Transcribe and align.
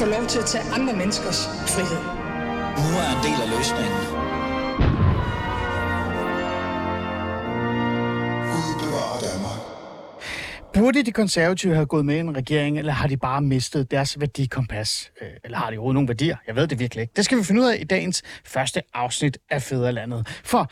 få 0.00 0.04
lov 0.04 0.26
til 0.26 0.38
at 0.38 0.44
tage 0.46 0.64
andre 0.76 0.92
menneskers 1.00 1.40
frihed. 1.74 2.02
Nu 2.84 2.90
er 3.02 3.08
en 3.16 3.20
del 3.26 3.38
af 3.44 3.48
løsningen. 3.56 4.24
Burde 10.74 11.02
de 11.02 11.12
konservative 11.12 11.74
have 11.74 11.86
gået 11.86 12.04
med 12.06 12.16
i 12.16 12.18
en 12.18 12.36
regering, 12.36 12.78
eller 12.78 12.92
har 12.92 13.08
de 13.08 13.16
bare 13.16 13.40
mistet 13.42 13.90
deres 13.90 14.20
værdikompas? 14.20 15.10
Øh, 15.22 15.28
Eller 15.44 15.58
har 15.58 15.70
de 15.70 15.76
overhovedet 15.76 15.94
nogle 15.94 16.08
værdier? 16.08 16.36
Jeg 16.46 16.56
ved 16.56 16.66
det 16.66 16.78
virkelig 16.78 17.02
ikke. 17.02 17.12
Det 17.16 17.24
skal 17.24 17.38
vi 17.38 17.42
finde 17.44 17.60
ud 17.60 17.66
af 17.66 17.76
i 17.80 17.84
dagens 17.84 18.22
første 18.44 18.82
afsnit 18.94 19.38
af 19.50 19.62
Fæderlandet. 19.62 20.28
For 20.44 20.70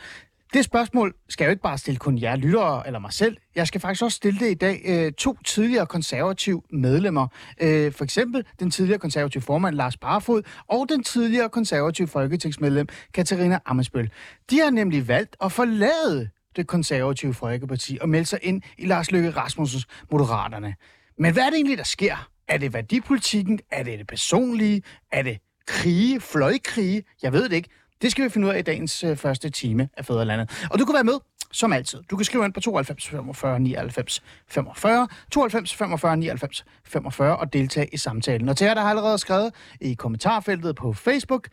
det 0.53 0.65
spørgsmål 0.65 1.13
skal 1.29 1.43
jeg 1.43 1.47
jo 1.47 1.51
ikke 1.51 1.61
bare 1.61 1.77
stille 1.77 1.97
kun 1.97 2.17
jer 2.17 2.35
lyttere 2.35 2.87
eller 2.87 2.99
mig 2.99 3.13
selv. 3.13 3.37
Jeg 3.55 3.67
skal 3.67 3.81
faktisk 3.81 4.03
også 4.03 4.15
stille 4.15 4.39
det 4.39 4.51
i 4.51 4.53
dag 4.53 4.81
øh, 4.85 5.11
to 5.11 5.37
tidligere 5.45 5.85
konservative 5.85 6.61
medlemmer. 6.71 7.27
Øh, 7.61 7.91
for 7.91 8.03
eksempel 8.03 8.45
den 8.59 8.71
tidligere 8.71 8.99
konservative 8.99 9.43
formand 9.43 9.75
Lars 9.75 9.97
Barfod 9.97 10.41
og 10.67 10.85
den 10.89 11.03
tidligere 11.03 11.49
konservative 11.49 12.07
folketingsmedlem 12.07 12.87
Katarina 13.13 13.59
Amesbøl. 13.65 14.11
De 14.49 14.59
har 14.59 14.69
nemlig 14.69 15.07
valgt 15.07 15.35
at 15.41 15.51
forlade 15.51 16.29
det 16.55 16.67
konservative 16.67 17.33
Folkeparti 17.33 17.97
og 18.01 18.09
melde 18.09 18.25
sig 18.25 18.39
ind 18.41 18.61
i 18.77 18.85
Lars 18.85 19.11
Løkke 19.11 19.29
Rasmussens 19.29 19.87
Moderaterne. 20.11 20.75
Men 21.17 21.33
hvad 21.33 21.43
er 21.43 21.49
det 21.49 21.55
egentlig, 21.55 21.77
der 21.77 21.83
sker? 21.83 22.29
Er 22.47 22.57
det 22.57 22.73
værdipolitikken? 22.73 23.59
Er 23.71 23.83
det 23.83 23.99
det 23.99 24.07
personlige? 24.07 24.81
Er 25.11 25.21
det 25.21 25.37
krige? 25.67 26.21
Fløjkrige? 26.21 27.03
Jeg 27.23 27.33
ved 27.33 27.43
det 27.49 27.55
ikke. 27.55 27.69
Det 28.03 28.11
skal 28.11 28.23
vi 28.23 28.29
finde 28.29 28.47
ud 28.47 28.53
af 28.53 28.59
i 28.59 28.61
dagens 28.61 29.03
øh, 29.03 29.17
første 29.17 29.49
time 29.49 29.89
af 29.97 30.05
Fæderlandet. 30.05 30.65
Og 30.71 30.79
du 30.79 30.85
kan 30.85 30.93
være 30.93 31.03
med, 31.03 31.19
som 31.51 31.73
altid. 31.73 32.03
Du 32.11 32.15
kan 32.15 32.25
skrive 32.25 32.45
ind 32.45 32.53
på 32.53 32.59
92 32.59 33.07
45 33.07 33.59
99 33.59 34.23
45, 34.47 35.07
92 35.31 35.73
45 35.73 36.17
99 36.17 36.65
45 36.85 37.37
og 37.37 37.53
deltage 37.53 37.87
i 37.93 37.97
samtalen. 37.97 38.49
Og 38.49 38.57
til 38.57 38.65
jer, 38.65 38.73
der 38.73 38.81
har 38.81 38.89
allerede 38.89 39.17
skrevet 39.17 39.53
i 39.81 39.93
kommentarfeltet 39.93 40.75
på 40.75 40.93
Facebook, 40.93 41.47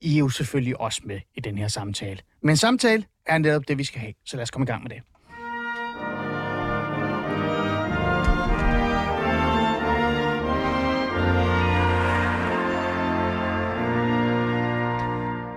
I 0.00 0.14
er 0.14 0.18
jo 0.18 0.28
selvfølgelig 0.28 0.80
også 0.80 1.00
med 1.04 1.20
i 1.34 1.40
den 1.40 1.58
her 1.58 1.68
samtale. 1.68 2.18
Men 2.42 2.56
samtale 2.56 3.04
er 3.26 3.38
netop 3.38 3.68
det, 3.68 3.78
vi 3.78 3.84
skal 3.84 4.00
have. 4.00 4.12
Så 4.24 4.36
lad 4.36 4.42
os 4.42 4.50
komme 4.50 4.64
i 4.64 4.66
gang 4.66 4.82
med 4.82 4.90
det. 4.90 5.15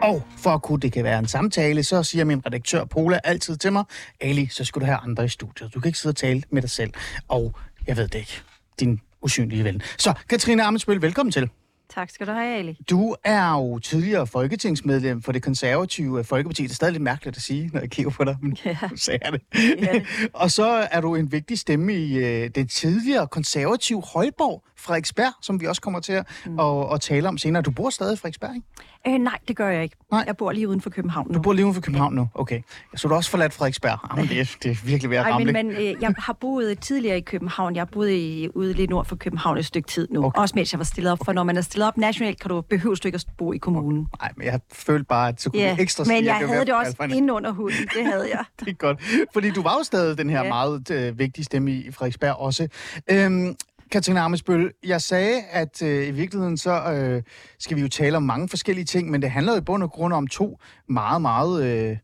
Og 0.10 0.24
for 0.38 0.50
at 0.50 0.62
kunne 0.62 0.80
det 0.80 0.92
kan 0.94 1.04
være 1.04 1.20
en 1.20 1.28
samtale, 1.28 1.84
så 1.84 2.04
siger 2.04 2.26
min 2.26 2.46
redaktør 2.46 2.86
Pola 2.86 3.20
altid 3.24 3.58
til 3.58 3.74
mig, 3.74 3.84
Ali, 4.22 4.48
så 4.48 4.64
skal 4.64 4.80
du 4.82 4.86
have 4.86 4.98
andre 4.98 5.26
i 5.26 5.28
studiet. 5.28 5.74
Du 5.74 5.80
kan 5.80 5.90
ikke 5.90 6.00
sidde 6.00 6.12
og 6.14 6.18
tale 6.18 6.44
med 6.50 6.62
dig 6.62 6.70
selv. 6.70 6.94
Og 7.28 7.54
jeg 7.88 7.98
ved 7.98 8.08
det 8.08 8.20
ikke, 8.20 8.42
din 8.80 9.00
usynlige 9.22 9.64
ven. 9.64 9.82
Så 9.98 10.14
Katrine 10.30 10.64
Amensbøl, 10.64 11.02
velkommen 11.02 11.32
til. 11.32 11.50
Tak 11.96 12.10
skal 12.10 12.28
du 12.28 12.32
have, 12.32 12.58
Ali. 12.58 12.78
Du 12.90 13.16
er 13.24 13.52
jo 13.52 13.80
tidligere 13.80 14.28
folketingsmedlem 14.28 15.22
for 15.22 15.32
det 15.32 15.44
konservative 15.44 16.24
Folkeparti. 16.24 16.64
Det 16.64 16.70
er 16.72 16.76
stadig 16.76 16.92
lidt 16.92 17.04
mærkeligt 17.04 17.38
at 17.38 17.44
sige, 17.44 17.70
når 17.74 17.80
jeg 17.80 17.90
kigger 17.90 18.12
på 18.12 18.24
dig, 18.24 18.38
men 18.42 18.58
Ja. 18.66 18.78
nu 18.92 18.98
sagde 18.98 19.20
jeg 19.24 19.34
det. 19.34 19.42
Ja. 19.82 20.02
og 20.34 20.52
så 20.52 20.88
er 20.92 21.02
du 21.02 21.16
en 21.16 21.32
vigtig 21.32 21.60
stemme 21.60 21.94
i 21.96 22.18
øh, 22.18 22.50
det 22.56 22.70
tidligere 22.70 23.28
konservative 23.28 24.04
Højborg, 24.14 24.64
Frederiksberg, 24.78 25.34
som 25.42 25.62
vi 25.62 25.66
også 25.66 25.82
kommer 25.82 26.00
til 26.00 26.14
at, 26.14 26.26
mm. 26.46 26.60
at, 26.60 26.94
at 26.94 27.02
tale 27.02 27.28
om 27.28 27.38
senere. 27.38 27.62
Du 27.62 27.72
bor 27.72 27.90
stadig 27.90 28.14
i 28.14 28.18
Frederiksberg, 28.18 28.56
ikke? 28.56 28.68
Øh, 29.08 29.14
nej, 29.18 29.38
det 29.48 29.56
gør 29.56 29.70
jeg 29.70 29.84
ikke. 29.84 29.96
Nej. 30.12 30.24
Jeg 30.28 30.38
bor 30.38 30.52
lige 30.52 30.68
uden 30.68 30.82
for 30.82 30.90
København 30.90 31.28
nu. 31.28 31.34
Du 31.34 31.42
bor 31.42 31.54
lige 31.54 31.66
uden 31.66 31.74
for 31.76 31.82
København 31.82 32.14
nu. 32.14 32.30
Okay. 32.34 32.62
Så 32.96 33.08
du 33.08 33.14
også 33.14 33.30
forladt 33.32 33.54
Frederiksberg. 33.54 34.00
Jamen, 34.18 34.30
det, 34.30 34.40
er, 34.40 34.56
det 34.64 34.72
er 34.72 34.76
virkelig 34.86 35.10
ved 35.10 35.18
at 35.18 35.24
Nej, 35.24 35.32
ramme. 35.32 35.52
men, 35.52 35.68
men 35.68 35.76
øh, 35.76 35.96
jeg 36.02 36.14
har 36.18 36.34
boet 36.34 36.80
tidligere 36.80 37.18
i 37.18 37.22
København. 37.22 37.76
Jeg 37.76 37.82
har 37.82 37.86
boet 37.86 38.12
i, 38.12 38.50
ude 38.56 38.74
lidt 38.74 38.90
nord 38.90 39.06
for 39.06 39.16
København 39.16 39.58
et 39.58 39.66
stykke 39.66 39.88
tid 39.90 40.08
nu. 40.12 40.26
Okay. 40.26 40.42
Også 40.42 40.56
mens 40.56 40.74
jeg 40.74 40.80
var 40.80 40.84
stillet 40.86 41.12
op. 41.12 41.20
For 41.26 41.34
når 41.34 41.44
man 41.44 41.58
er 41.58 41.62
stillet 41.62 41.88
op 41.88 41.98
nationalt, 41.98 42.40
kan 42.40 42.50
du 42.50 42.62
behøve 42.62 42.96
du 42.96 43.08
ikke 43.08 43.16
at 43.16 43.26
bo 43.38 43.54
i 43.54 43.58
kommunen. 43.58 44.08
Nej, 44.22 44.32
men 44.38 44.46
jeg 44.48 44.60
følte 44.74 45.06
bare, 45.06 45.28
at 45.30 45.42
så 45.42 45.50
kunne 45.50 45.76
vi 45.76 45.82
ekstra 45.82 46.04
men 46.08 46.26
jeg 46.26 46.38
ved 46.42 46.48
havde 46.48 46.66
det 46.66 46.74
også 46.74 46.96
hinanden. 47.00 47.18
inde 47.18 47.34
under 47.34 47.52
huden. 47.52 47.78
Det 47.96 48.06
havde 48.06 48.30
jeg. 48.32 48.44
Det 48.60 48.68
er 48.68 48.74
godt. 48.74 49.02
Fordi 49.34 49.52
du 49.52 49.62
var 49.62 49.76
jo 49.80 49.84
stadig 49.84 50.18
den 50.18 50.30
her. 50.30 50.44
Ja. 50.44 50.50
meget 50.50 50.92
øh, 50.92 51.20
vigtige 51.20 51.46
stemme 51.46 51.72
i 51.72 51.92
Frederiksberg 51.92 52.36
også. 52.36 52.68
Øhm, 53.12 53.56
Katrine 53.92 54.20
Amesbøl, 54.20 54.72
jeg 54.86 55.02
sagde, 55.02 55.42
at 55.52 55.82
øh, 55.84 56.08
i 56.08 56.12
virkeligheden 56.12 56.58
så 56.58 56.92
øh, 56.92 57.24
skal 57.60 57.78
vi 57.78 57.82
jo 57.82 57.88
tale 57.88 58.18
om 58.18 58.24
mange 58.24 58.50
forskellige 58.50 58.86
ting, 58.86 59.10
men 59.10 59.22
det 59.22 59.32
handler 59.32 59.54
jo 59.54 59.58
i 59.58 59.62
bund 59.62 59.84
og 59.84 59.92
grund 59.92 60.14
om 60.14 60.28
to 60.28 60.60
meget, 60.90 61.22
meget, 61.22 61.64
øh, 61.64 61.98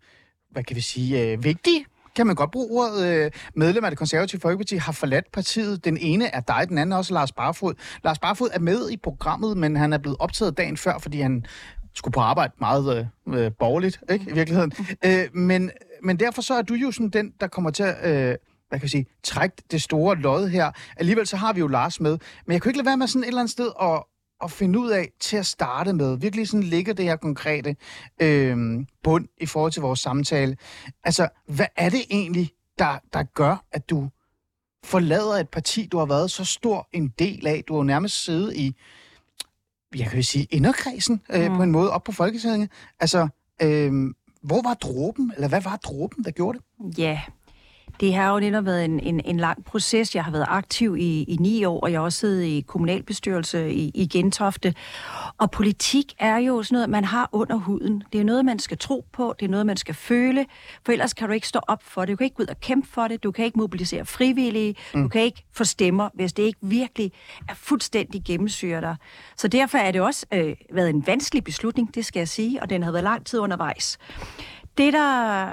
hvad 0.51 0.63
kan 0.63 0.75
vi 0.75 0.81
sige, 0.81 1.31
øh, 1.31 1.43
vigtige 1.43 1.85
kan 2.15 2.27
man 2.27 2.35
godt 2.35 2.51
bruge 2.51 2.81
ordet, 2.81 3.07
øh, 3.07 3.31
medlem 3.55 3.83
af 3.83 3.91
det 3.91 3.97
konservative 3.97 4.41
Folkeparti 4.41 4.75
har 4.75 4.91
forladt 4.91 5.31
partiet. 5.31 5.85
Den 5.85 5.97
ene 5.97 6.35
er 6.35 6.39
dig, 6.39 6.65
den 6.69 6.77
anden 6.77 6.93
er 6.93 6.97
også 6.97 7.13
Lars 7.13 7.31
Barfod. 7.31 7.73
Lars 8.03 8.19
Barfod 8.19 8.49
er 8.53 8.59
med 8.59 8.89
i 8.89 8.97
programmet, 8.97 9.57
men 9.57 9.75
han 9.75 9.93
er 9.93 9.97
blevet 9.97 10.17
optaget 10.19 10.57
dagen 10.57 10.77
før, 10.77 10.97
fordi 10.97 11.21
han 11.21 11.45
skulle 11.93 12.13
på 12.13 12.19
arbejde 12.19 12.53
meget 12.59 13.07
øh, 13.27 13.39
øh, 13.45 13.51
borgerligt, 13.59 13.99
ikke, 14.11 14.25
i 14.29 14.33
virkeligheden. 14.33 14.71
Øh, 15.05 15.25
men, 15.33 15.71
men 16.03 16.19
derfor 16.19 16.41
så 16.41 16.53
er 16.53 16.61
du 16.61 16.73
jo 16.73 16.91
sådan 16.91 17.09
den, 17.09 17.33
der 17.39 17.47
kommer 17.47 17.69
til 17.69 17.83
at, 17.83 18.29
øh, 18.31 18.35
hvad 18.69 18.79
kan 18.79 18.83
jeg 18.83 18.89
sige, 18.89 19.05
trække 19.23 19.55
det 19.71 19.81
store 19.81 20.15
lod 20.15 20.47
her. 20.49 20.71
Alligevel 20.97 21.27
så 21.27 21.37
har 21.37 21.53
vi 21.53 21.59
jo 21.59 21.67
Lars 21.67 21.99
med. 21.99 22.17
Men 22.45 22.53
jeg 22.53 22.61
kunne 22.61 22.69
ikke 22.69 22.77
lade 22.77 22.85
være 22.85 22.97
med 22.97 23.07
sådan 23.07 23.23
et 23.23 23.27
eller 23.27 23.41
andet 23.41 23.51
sted 23.51 23.71
at, 23.81 24.03
at 24.43 24.51
finde 24.51 24.79
ud 24.79 24.89
af 24.89 25.09
til 25.19 25.37
at 25.37 25.45
starte 25.45 25.93
med. 25.93 26.17
Virkelig 26.17 26.47
sådan 26.47 26.63
ligger 26.63 26.93
det 26.93 27.05
her 27.05 27.15
konkrete 27.15 27.75
øh, 28.21 28.57
bund 29.03 29.27
i 29.37 29.45
forhold 29.45 29.71
til 29.71 29.81
vores 29.81 29.99
samtale. 29.99 30.57
Altså, 31.03 31.27
hvad 31.47 31.65
er 31.77 31.89
det 31.89 32.01
egentlig, 32.09 32.51
der, 32.79 32.97
der 33.13 33.23
gør, 33.23 33.65
at 33.71 33.89
du 33.89 34.09
forlader 34.83 35.33
et 35.33 35.49
parti, 35.49 35.87
du 35.91 35.97
har 35.97 36.05
været 36.05 36.31
så 36.31 36.45
stor 36.45 36.87
en 36.93 37.07
del 37.19 37.47
af? 37.47 37.63
Du 37.67 37.73
har 37.73 37.79
jo 37.79 37.83
nærmest 37.83 38.23
siddet 38.23 38.53
i, 38.55 38.75
jeg 39.95 40.07
kan 40.07 40.17
jo 40.17 40.23
sige, 40.23 40.47
inderkredsen 40.51 41.21
øh, 41.29 41.51
Mm. 41.51 41.57
på 41.57 41.63
en 41.63 41.71
måde 41.71 41.91
op 41.91 42.03
på 42.03 42.11
Folketinget. 42.11 42.71
Altså, 42.99 43.27
øh, 43.61 43.91
hvor 44.43 44.61
var 44.61 44.73
dråben, 44.73 45.31
eller 45.35 45.47
hvad 45.47 45.61
var 45.61 45.75
dråben, 45.77 46.23
der 46.23 46.31
gjorde 46.31 46.57
det? 46.57 46.97
Ja, 46.97 47.21
det 47.99 48.13
har 48.13 48.33
jo 48.33 48.39
netop 48.39 48.65
været 48.65 48.85
en, 48.85 48.99
en, 48.99 49.21
en 49.25 49.37
lang 49.37 49.65
proces. 49.65 50.15
Jeg 50.15 50.23
har 50.23 50.31
været 50.31 50.45
aktiv 50.47 50.95
i, 50.99 51.23
i 51.23 51.35
ni 51.39 51.65
år, 51.65 51.79
og 51.79 51.91
jeg 51.91 51.99
har 51.99 52.03
også 52.03 52.19
siddet 52.19 52.43
i 52.43 52.63
kommunalbestyrelse 52.67 53.73
i, 53.73 53.91
i 53.93 54.07
Gentofte. 54.07 54.73
Og 55.37 55.51
politik 55.51 56.13
er 56.19 56.37
jo 56.37 56.63
sådan 56.63 56.75
noget, 56.75 56.89
man 56.89 57.05
har 57.05 57.29
under 57.31 57.55
huden. 57.55 58.03
Det 58.13 58.21
er 58.21 58.25
noget, 58.25 58.45
man 58.45 58.59
skal 58.59 58.77
tro 58.77 59.05
på, 59.13 59.35
det 59.39 59.45
er 59.45 59.49
noget, 59.49 59.65
man 59.65 59.77
skal 59.77 59.95
føle, 59.95 60.45
for 60.85 60.91
ellers 60.91 61.13
kan 61.13 61.27
du 61.27 61.33
ikke 61.33 61.47
stå 61.47 61.59
op 61.67 61.83
for 61.83 62.01
det. 62.01 62.09
Du 62.09 62.15
kan 62.15 62.23
ikke 62.25 62.35
gå 62.35 62.43
ud 62.43 62.47
og 62.47 62.59
kæmpe 62.59 62.87
for 62.87 63.07
det, 63.07 63.23
du 63.23 63.31
kan 63.31 63.45
ikke 63.45 63.59
mobilisere 63.59 64.05
frivillige, 64.05 64.75
mm. 64.93 65.03
du 65.03 65.07
kan 65.07 65.21
ikke 65.21 65.43
få 65.53 65.63
stemmer, 65.63 66.09
hvis 66.13 66.33
det 66.33 66.43
ikke 66.43 66.59
virkelig 66.61 67.11
er 67.49 67.53
fuldstændig 67.53 68.23
gennemsyret 68.25 68.83
dig. 68.83 68.95
Så 69.37 69.47
derfor 69.47 69.77
er 69.77 69.91
det 69.91 70.01
også 70.01 70.25
øh, 70.33 70.55
været 70.73 70.89
en 70.89 71.07
vanskelig 71.07 71.43
beslutning, 71.43 71.95
det 71.95 72.05
skal 72.05 72.19
jeg 72.19 72.27
sige, 72.27 72.61
og 72.61 72.69
den 72.69 72.83
har 72.83 72.91
været 72.91 73.03
lang 73.03 73.25
tid 73.25 73.39
undervejs. 73.39 73.97
Det, 74.77 74.93
der 74.93 75.47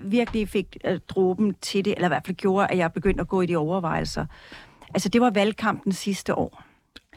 virkelig 0.00 0.48
fik 0.48 0.76
øh, 0.84 1.00
dråben 1.08 1.54
til 1.54 1.84
det, 1.84 1.94
eller 1.94 2.08
i 2.08 2.08
hvert 2.08 2.26
fald 2.26 2.36
gjorde, 2.36 2.66
at 2.66 2.78
jeg 2.78 2.92
begyndte 2.92 3.20
at 3.20 3.28
gå 3.28 3.40
i 3.40 3.46
de 3.46 3.56
overvejelser, 3.56 4.26
altså 4.94 5.08
det 5.08 5.20
var 5.20 5.30
valgkampen 5.30 5.92
sidste 5.92 6.34
år. 6.34 6.62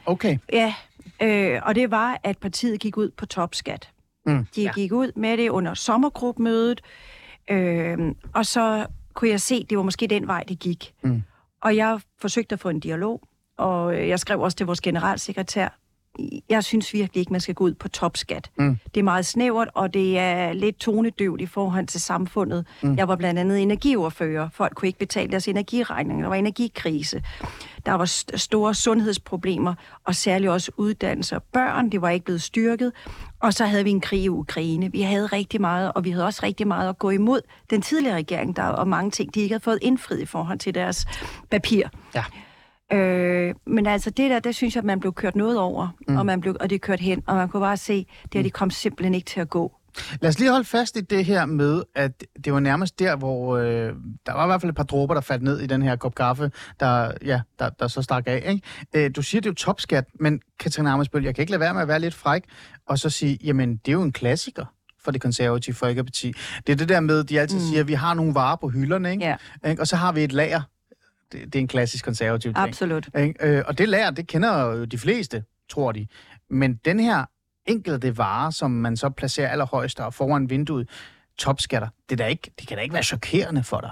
Okay. 0.06 0.38
Ja, 0.52 0.74
øh, 1.22 1.60
og 1.64 1.74
det 1.74 1.90
var, 1.90 2.20
at 2.22 2.38
partiet 2.38 2.80
gik 2.80 2.96
ud 2.96 3.10
på 3.10 3.26
topskat. 3.26 3.90
Mm. 4.26 4.46
De 4.56 4.62
Ja. 4.62 4.72
gik 4.74 4.92
ud 4.92 5.12
med 5.16 5.36
det 5.36 5.48
under 5.48 5.74
sommergruppemødet, 5.74 6.80
øh, 7.50 7.98
og 8.34 8.46
så 8.46 8.86
kunne 9.14 9.30
jeg 9.30 9.40
se, 9.40 9.54
at 9.54 9.70
det 9.70 9.78
var 9.78 9.84
måske 9.84 10.06
den 10.06 10.26
vej, 10.26 10.44
det 10.48 10.58
gik. 10.58 10.94
Mm. 11.02 11.22
Og 11.60 11.76
jeg 11.76 12.00
forsøgte 12.20 12.52
at 12.52 12.60
få 12.60 12.68
en 12.68 12.80
dialog, 12.80 13.22
og 13.56 14.08
jeg 14.08 14.18
skrev 14.20 14.40
også 14.40 14.56
til 14.56 14.66
vores 14.66 14.80
generalsekretær, 14.80 15.68
jeg 16.48 16.64
synes 16.64 16.92
virkelig 16.92 17.20
ikke, 17.20 17.32
man 17.32 17.40
skal 17.40 17.54
gå 17.54 17.64
ud 17.64 17.74
på 17.74 17.88
topskat. 17.88 18.50
Mm. 18.58 18.78
Det 18.94 19.00
er 19.00 19.04
meget 19.04 19.26
snævert, 19.26 19.68
og 19.74 19.94
det 19.94 20.18
er 20.18 20.52
lidt 20.52 20.78
tonedøvt 20.78 21.40
i 21.40 21.46
forhold 21.46 21.86
til 21.86 22.00
samfundet. 22.00 22.66
Mm. 22.82 22.96
Jeg 22.96 23.08
var 23.08 23.16
blandt 23.16 23.40
andet 23.40 23.62
energiordfører. 23.62 24.48
Folk 24.52 24.74
kunne 24.74 24.86
ikke 24.86 24.98
betale 24.98 25.30
deres 25.30 25.48
energiregninger. 25.48 26.22
Der 26.22 26.28
var 26.28 26.36
energikrise. 26.36 27.22
Der 27.86 27.92
var 27.92 28.04
st- 28.04 28.36
store 28.36 28.74
sundhedsproblemer, 28.74 29.74
og 30.04 30.14
særligt 30.14 30.50
også 30.50 30.72
uddannelse 30.76 31.36
og 31.36 31.42
børn. 31.42 31.90
Det 31.90 32.00
var 32.02 32.08
ikke 32.10 32.24
blevet 32.24 32.42
styrket. 32.42 32.92
Og 33.40 33.54
så 33.54 33.64
havde 33.66 33.84
vi 33.84 33.90
en 33.90 34.00
krig 34.00 34.22
i 34.22 34.28
Ukraine. 34.28 34.92
Vi 34.92 35.02
havde 35.02 35.26
rigtig 35.26 35.60
meget, 35.60 35.92
og 35.94 36.04
vi 36.04 36.10
havde 36.10 36.24
også 36.26 36.40
rigtig 36.42 36.66
meget 36.68 36.88
at 36.88 36.98
gå 36.98 37.10
imod 37.10 37.40
den 37.70 37.82
tidligere 37.82 38.16
regering, 38.16 38.56
der 38.56 38.62
og 38.64 38.88
mange 38.88 39.10
ting, 39.10 39.34
de 39.34 39.40
ikke 39.40 39.52
havde 39.52 39.62
fået 39.64 39.78
indfriet 39.82 40.20
i 40.20 40.26
forhold 40.26 40.58
til 40.58 40.74
deres 40.74 41.06
papir. 41.50 41.88
Ja. 42.14 42.24
Øh, 42.92 43.54
men 43.66 43.86
altså 43.86 44.10
det 44.10 44.30
der, 44.30 44.38
der 44.38 44.52
synes 44.52 44.74
jeg, 44.74 44.80
at 44.80 44.84
man 44.84 45.00
blev 45.00 45.12
kørt 45.12 45.36
noget 45.36 45.58
over, 45.58 45.88
mm. 46.08 46.16
og, 46.16 46.26
man 46.26 46.40
blev, 46.40 46.56
og 46.60 46.70
det 46.70 46.74
er 46.74 46.80
kørt 46.80 47.00
hen, 47.00 47.22
og 47.26 47.36
man 47.36 47.48
kunne 47.48 47.60
bare 47.60 47.76
se, 47.76 48.06
det 48.22 48.34
her, 48.34 48.42
det 48.42 48.52
kom 48.52 48.70
simpelthen 48.70 49.14
ikke 49.14 49.26
til 49.26 49.40
at 49.40 49.50
gå. 49.50 49.72
Lad 50.20 50.28
os 50.28 50.38
lige 50.38 50.50
holde 50.50 50.64
fast 50.64 50.96
i 50.96 51.00
det 51.00 51.24
her 51.24 51.46
med, 51.46 51.82
at 51.94 52.24
det 52.44 52.52
var 52.52 52.60
nærmest 52.60 52.98
der, 52.98 53.16
hvor 53.16 53.56
øh, 53.56 53.92
der 54.26 54.32
var 54.32 54.44
i 54.44 54.46
hvert 54.46 54.60
fald 54.60 54.70
et 54.70 54.76
par 54.76 54.82
dråber, 54.84 55.14
der 55.14 55.20
faldt 55.20 55.42
ned 55.42 55.60
i 55.60 55.66
den 55.66 55.82
her 55.82 55.96
kop 55.96 56.14
kaffe, 56.14 56.50
der, 56.80 57.12
ja, 57.24 57.40
der, 57.58 57.70
der 57.70 57.88
så 57.88 58.02
stak 58.02 58.24
af. 58.26 58.44
Ikke? 58.48 59.06
Øh, 59.06 59.10
du 59.16 59.22
siger, 59.22 59.40
det 59.40 59.48
er 59.48 59.50
jo 59.50 59.54
topskat, 59.54 60.04
men 60.20 60.40
Katrine 60.60 60.90
Ammersbøl, 60.90 61.24
jeg 61.24 61.34
kan 61.34 61.42
ikke 61.42 61.52
lade 61.52 61.60
være 61.60 61.74
med 61.74 61.82
at 61.82 61.88
være 61.88 62.00
lidt 62.00 62.14
fræk, 62.14 62.42
og 62.86 62.98
så 62.98 63.10
sige, 63.10 63.38
jamen 63.44 63.76
det 63.76 63.88
er 63.88 63.92
jo 63.92 64.02
en 64.02 64.12
klassiker 64.12 64.64
for 65.04 65.10
det 65.10 65.20
konservative 65.20 65.74
Folkeparti. 65.74 66.32
Det 66.66 66.72
er 66.72 66.76
det 66.76 66.88
der 66.88 67.00
med, 67.00 67.24
de 67.24 67.40
altid 67.40 67.58
mm. 67.58 67.64
siger, 67.64 67.80
at 67.80 67.88
vi 67.88 67.92
har 67.92 68.14
nogle 68.14 68.34
varer 68.34 68.56
på 68.56 68.68
hylderne, 68.68 69.10
ikke? 69.10 69.36
Ikke? 69.66 69.82
og 69.82 69.86
så 69.86 69.96
har 69.96 70.12
vi 70.12 70.24
et 70.24 70.32
lager. 70.32 70.62
Det, 71.32 71.44
det 71.44 71.54
er 71.54 71.60
en 71.60 71.68
klassisk 71.68 72.04
konservativ 72.04 72.54
ting. 72.54 72.68
Absolut. 72.68 73.08
Ikke? 73.18 73.34
Øh, 73.40 73.64
og 73.66 73.78
det 73.78 73.88
lager, 73.88 74.10
det 74.10 74.26
kender 74.28 74.64
jo 74.64 74.84
de 74.84 74.98
fleste, 74.98 75.44
tror 75.70 75.92
de. 75.92 76.06
Men 76.50 76.74
den 76.84 77.00
her 77.00 77.24
enkelte 77.66 78.18
vare, 78.18 78.52
som 78.52 78.70
man 78.70 78.96
så 78.96 79.10
placerer 79.10 79.48
allerhøjst 79.48 80.00
og 80.00 80.14
foran 80.14 80.50
vinduet, 80.50 80.88
topskatter, 81.38 81.88
det, 82.08 82.20
er 82.20 82.24
da 82.24 82.26
ikke, 82.26 82.50
det 82.58 82.68
kan 82.68 82.76
da 82.76 82.82
ikke 82.82 82.94
være 82.94 83.02
chokerende 83.02 83.64
for 83.64 83.80
dig. 83.80 83.90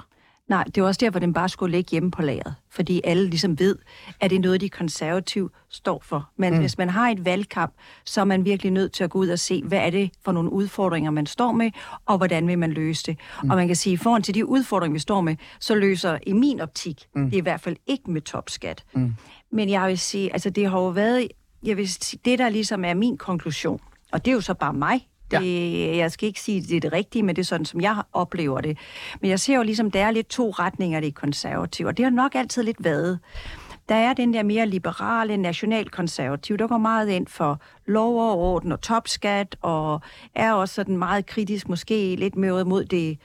Nej, 0.51 0.65
det 0.65 0.79
er 0.79 0.85
også 0.85 0.99
derfor, 0.99 1.19
den 1.19 1.33
bare 1.33 1.49
skulle 1.49 1.77
ligge 1.77 1.91
hjemme 1.91 2.11
på 2.11 2.23
lageret. 2.23 2.55
Fordi 2.71 3.01
alle 3.05 3.27
ligesom 3.27 3.59
ved, 3.59 3.77
at 4.21 4.31
det 4.31 4.37
er 4.37 4.41
noget, 4.41 4.61
de 4.61 4.69
konservative 4.69 5.51
står 5.69 6.03
for. 6.05 6.31
Men 6.37 6.55
mm. 6.55 6.61
hvis 6.61 6.79
man 6.79 6.91
har 6.91 7.09
et 7.09 7.25
valgkamp, 7.25 7.75
så 8.05 8.21
er 8.21 8.25
man 8.25 8.45
virkelig 8.45 8.73
nødt 8.73 8.93
til 8.93 9.05
at 9.05 9.11
gå 9.11 9.19
ud 9.19 9.29
og 9.29 9.39
se, 9.39 9.63
hvad 9.63 9.79
er 9.79 9.91
det 9.91 10.11
for 10.25 10.33
nogle 10.33 10.53
udfordringer, 10.53 11.11
man 11.11 11.27
står 11.27 11.53
med, 11.53 11.71
og 12.07 12.17
hvordan 12.17 12.49
vil 12.49 12.59
man 12.59 12.73
løse 12.73 13.07
det. 13.07 13.19
Mm. 13.43 13.51
Og 13.51 13.57
man 13.57 13.67
kan 13.67 13.77
sige, 13.77 13.93
at 13.93 14.01
foran 14.01 14.23
til 14.23 14.35
de 14.35 14.47
udfordringer, 14.47 14.93
vi 14.93 14.99
står 14.99 15.21
med, 15.21 15.37
så 15.61 15.75
løser 15.75 16.19
i 16.27 16.33
min 16.33 16.61
optik, 16.61 17.07
mm. 17.15 17.25
det 17.25 17.35
er 17.35 17.39
i 17.39 17.43
hvert 17.43 17.61
fald 17.61 17.77
ikke 17.87 18.11
med 18.11 18.21
topskat. 18.21 18.85
Mm. 18.93 19.15
Men 19.53 19.71
jeg 19.71 19.89
vil 19.89 19.99
sige, 19.99 20.33
altså 20.33 20.51
det 20.51 20.71
har 20.71 20.79
jo 20.79 20.89
været, 20.89 21.29
jeg 21.63 21.77
vil 21.77 21.89
sige, 21.89 22.21
det 22.25 22.39
der 22.39 22.49
ligesom 22.49 22.85
er 22.85 22.95
min 22.95 23.17
konklusion, 23.17 23.81
og 24.13 24.25
det 24.25 24.31
er 24.31 24.35
jo 24.35 24.41
så 24.41 24.55
bare 24.55 24.73
mig, 24.73 25.07
det, 25.31 25.97
Jeg 25.97 26.13
skal 26.13 26.27
ikke 26.27 26.41
sige, 26.41 26.59
at 26.59 26.69
det 26.69 26.77
er 26.77 26.81
det 26.81 26.93
rigtige, 26.93 27.23
men 27.23 27.37
det 27.37 27.43
er 27.43 27.47
sådan, 27.47 27.65
som 27.65 27.81
jeg 27.81 28.03
oplever 28.13 28.61
det. 28.61 28.79
Men 29.21 29.31
jeg 29.31 29.41
ser 29.41 29.57
jo 29.57 29.63
ligesom, 29.63 29.91
der 29.91 30.01
er 30.01 30.11
lidt 30.11 30.29
to 30.29 30.51
retninger, 30.51 31.01
det 31.01 31.07
er 31.07 31.13
konservative, 31.13 31.89
og 31.89 31.97
det 31.97 32.05
har 32.05 32.11
nok 32.11 32.35
altid 32.35 32.63
lidt 32.63 32.85
været. 32.85 33.19
Der 33.89 33.97
er 33.97 34.13
den 34.13 34.35
der 34.35 34.43
mere 34.43 34.67
liberale, 34.67 35.37
nationalkonservative, 35.37 36.59
der 36.59 36.67
går 36.67 36.79
meget 36.79 37.09
ind 37.09 37.27
for 37.27 37.61
lov 37.87 38.31
og 38.31 38.39
orden 38.39 38.73
og 38.73 38.81
topskat, 38.81 39.57
og 39.63 40.01
er 40.35 40.53
også 40.53 40.75
sådan 40.75 40.97
meget 40.97 41.27
kritisk, 41.27 41.69
måske 41.69 42.17
lidt 42.17 42.37
mere 42.37 42.65
mod 42.65 42.85
det, 42.85 43.19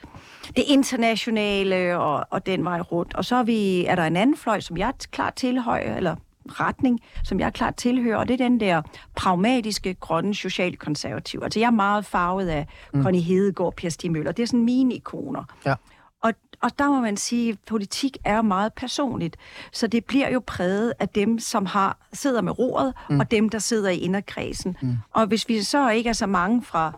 det 0.56 0.63
internationale 0.68 1.98
og, 2.00 2.28
og 2.30 2.46
den 2.46 2.63
vej 2.63 2.80
rundt. 2.80 3.16
Og 3.16 3.25
så 3.25 3.36
er, 3.36 3.44
vi, 3.44 3.86
er 3.86 3.96
der 3.96 4.04
en 4.04 4.16
anden 4.16 4.38
fløj, 4.38 4.60
som 4.60 4.78
jeg 4.78 4.94
klart 5.12 5.34
tilhøjer, 5.34 5.96
eller 5.96 6.16
retning, 6.50 7.00
som 7.24 7.40
jeg 7.40 7.54
klart 7.54 7.76
tilhører, 7.76 8.18
og 8.18 8.28
det 8.28 8.34
er 8.34 8.38
den 8.38 8.60
der 8.60 8.82
pragmatiske, 9.16 9.94
grønne, 9.94 10.36
socialkonservative. 10.36 11.44
Altså 11.44 11.60
jeg 11.60 11.68
er 11.68 11.72
meget 11.72 12.06
farvet 12.06 12.48
af 12.48 12.68
mm. 12.94 13.04
Connie 13.04 13.22
Hedegaard 13.22 13.68
og 13.68 13.74
Per 13.74 13.90
Stig 13.90 14.12
Møller. 14.12 14.32
Det 14.32 14.44
er 14.44 14.48
sådan 14.48 14.66
mine 14.66 14.96
ikoner. 14.96 15.44
Ja. 15.66 15.76
Og, 16.24 16.34
og 16.62 16.80
der 16.80 16.90
må 16.90 17.02
man 17.02 17.18
sige, 17.18 17.52
at 17.52 17.58
politik 17.68 18.18
er 18.24 18.42
meget 18.42 18.74
personligt. 18.74 19.38
Så 19.72 19.88
det 19.88 20.06
bliver 20.06 20.30
jo 20.30 20.42
præget 20.48 20.94
af 21.00 21.10
dem, 21.10 21.40
som 21.40 21.66
har 21.66 21.98
sidder 22.14 22.42
med 22.42 22.60
roret, 22.60 22.94
mm. 23.10 23.20
og 23.20 23.32
dem, 23.32 23.50
der 23.50 23.60
sidder 23.60 23.90
i 23.90 23.98
inderkredsen. 23.98 24.78
Mm. 24.82 24.98
Og 25.14 25.26
hvis 25.26 25.50
vi 25.50 25.62
så 25.62 25.90
ikke 25.90 26.10
er 26.10 26.14
så 26.14 26.28
mange 26.28 26.64
fra 26.64 26.92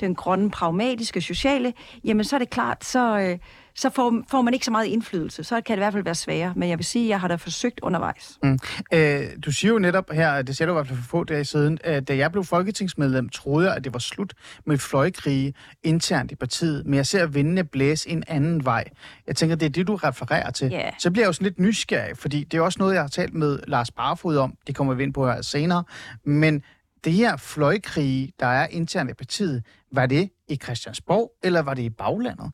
den 0.00 0.14
grønne, 0.14 0.50
pragmatiske, 0.50 1.20
sociale, 1.20 1.72
jamen 2.04 2.24
så 2.24 2.36
er 2.36 2.38
det 2.38 2.50
klart, 2.50 2.84
så, 2.84 3.18
øh, 3.18 3.38
så 3.76 3.90
får, 3.90 4.22
får 4.30 4.42
man 4.42 4.54
ikke 4.54 4.64
så 4.64 4.70
meget 4.70 4.86
indflydelse. 4.86 5.44
Så 5.44 5.60
kan 5.60 5.76
det 5.76 5.78
i 5.78 5.84
hvert 5.84 5.92
fald 5.92 6.04
være 6.04 6.14
sværere. 6.14 6.52
Men 6.56 6.68
jeg 6.68 6.78
vil 6.78 6.84
sige, 6.84 7.04
at 7.04 7.08
jeg 7.08 7.20
har 7.20 7.28
da 7.28 7.34
forsøgt 7.34 7.80
undervejs. 7.80 8.38
Mm. 8.42 8.58
Øh, 8.92 9.22
du 9.44 9.52
siger 9.52 9.72
jo 9.72 9.78
netop 9.78 10.10
her, 10.10 10.42
det 10.42 10.56
siger 10.56 10.66
du 10.66 10.72
i 10.72 10.74
hvert 10.74 10.86
fald 10.86 10.98
for 10.98 11.08
få 11.08 11.24
dage 11.24 11.44
siden, 11.44 11.78
at 11.84 12.08
da 12.08 12.16
jeg 12.16 12.32
blev 12.32 12.44
folketingsmedlem, 12.44 13.28
troede 13.28 13.66
jeg, 13.66 13.76
at 13.76 13.84
det 13.84 13.92
var 13.92 13.98
slut 13.98 14.34
med 14.66 14.78
fløjkrige 14.78 15.54
internt 15.82 16.32
i 16.32 16.34
partiet. 16.34 16.86
Men 16.86 16.94
jeg 16.94 17.06
ser 17.06 17.26
vindene 17.26 17.64
blæse 17.64 18.10
en 18.10 18.24
anden 18.28 18.64
vej. 18.64 18.84
Jeg 19.26 19.36
tænker, 19.36 19.56
det 19.56 19.66
er 19.66 19.70
det, 19.70 19.86
du 19.86 19.94
refererer 19.94 20.50
til. 20.50 20.72
Yeah. 20.72 20.92
Så 20.98 21.10
bliver 21.10 21.24
jeg 21.24 21.28
jo 21.28 21.32
sådan 21.32 21.46
lidt 21.46 21.58
nysgerrig, 21.58 22.16
fordi 22.16 22.44
det 22.44 22.58
er 22.58 22.62
også 22.62 22.78
noget, 22.78 22.94
jeg 22.94 23.02
har 23.02 23.08
talt 23.08 23.34
med 23.34 23.58
Lars 23.66 23.90
Barfod 23.90 24.36
om. 24.36 24.54
Det 24.66 24.74
kommer 24.74 24.94
vi 24.94 25.02
ind 25.02 25.14
på 25.14 25.26
her 25.26 25.42
senere. 25.42 25.84
Men 26.24 26.62
det 27.04 27.12
her 27.12 27.36
fløjkrige, 27.36 28.32
der 28.40 28.46
er 28.46 28.66
internt 28.66 29.10
i 29.10 29.14
partiet, 29.14 29.62
var 29.92 30.06
det 30.06 30.30
i 30.48 30.56
Christiansborg, 30.56 31.32
eller 31.42 31.62
var 31.62 31.74
det 31.74 31.82
i 31.82 31.90
baglandet? 31.90 32.52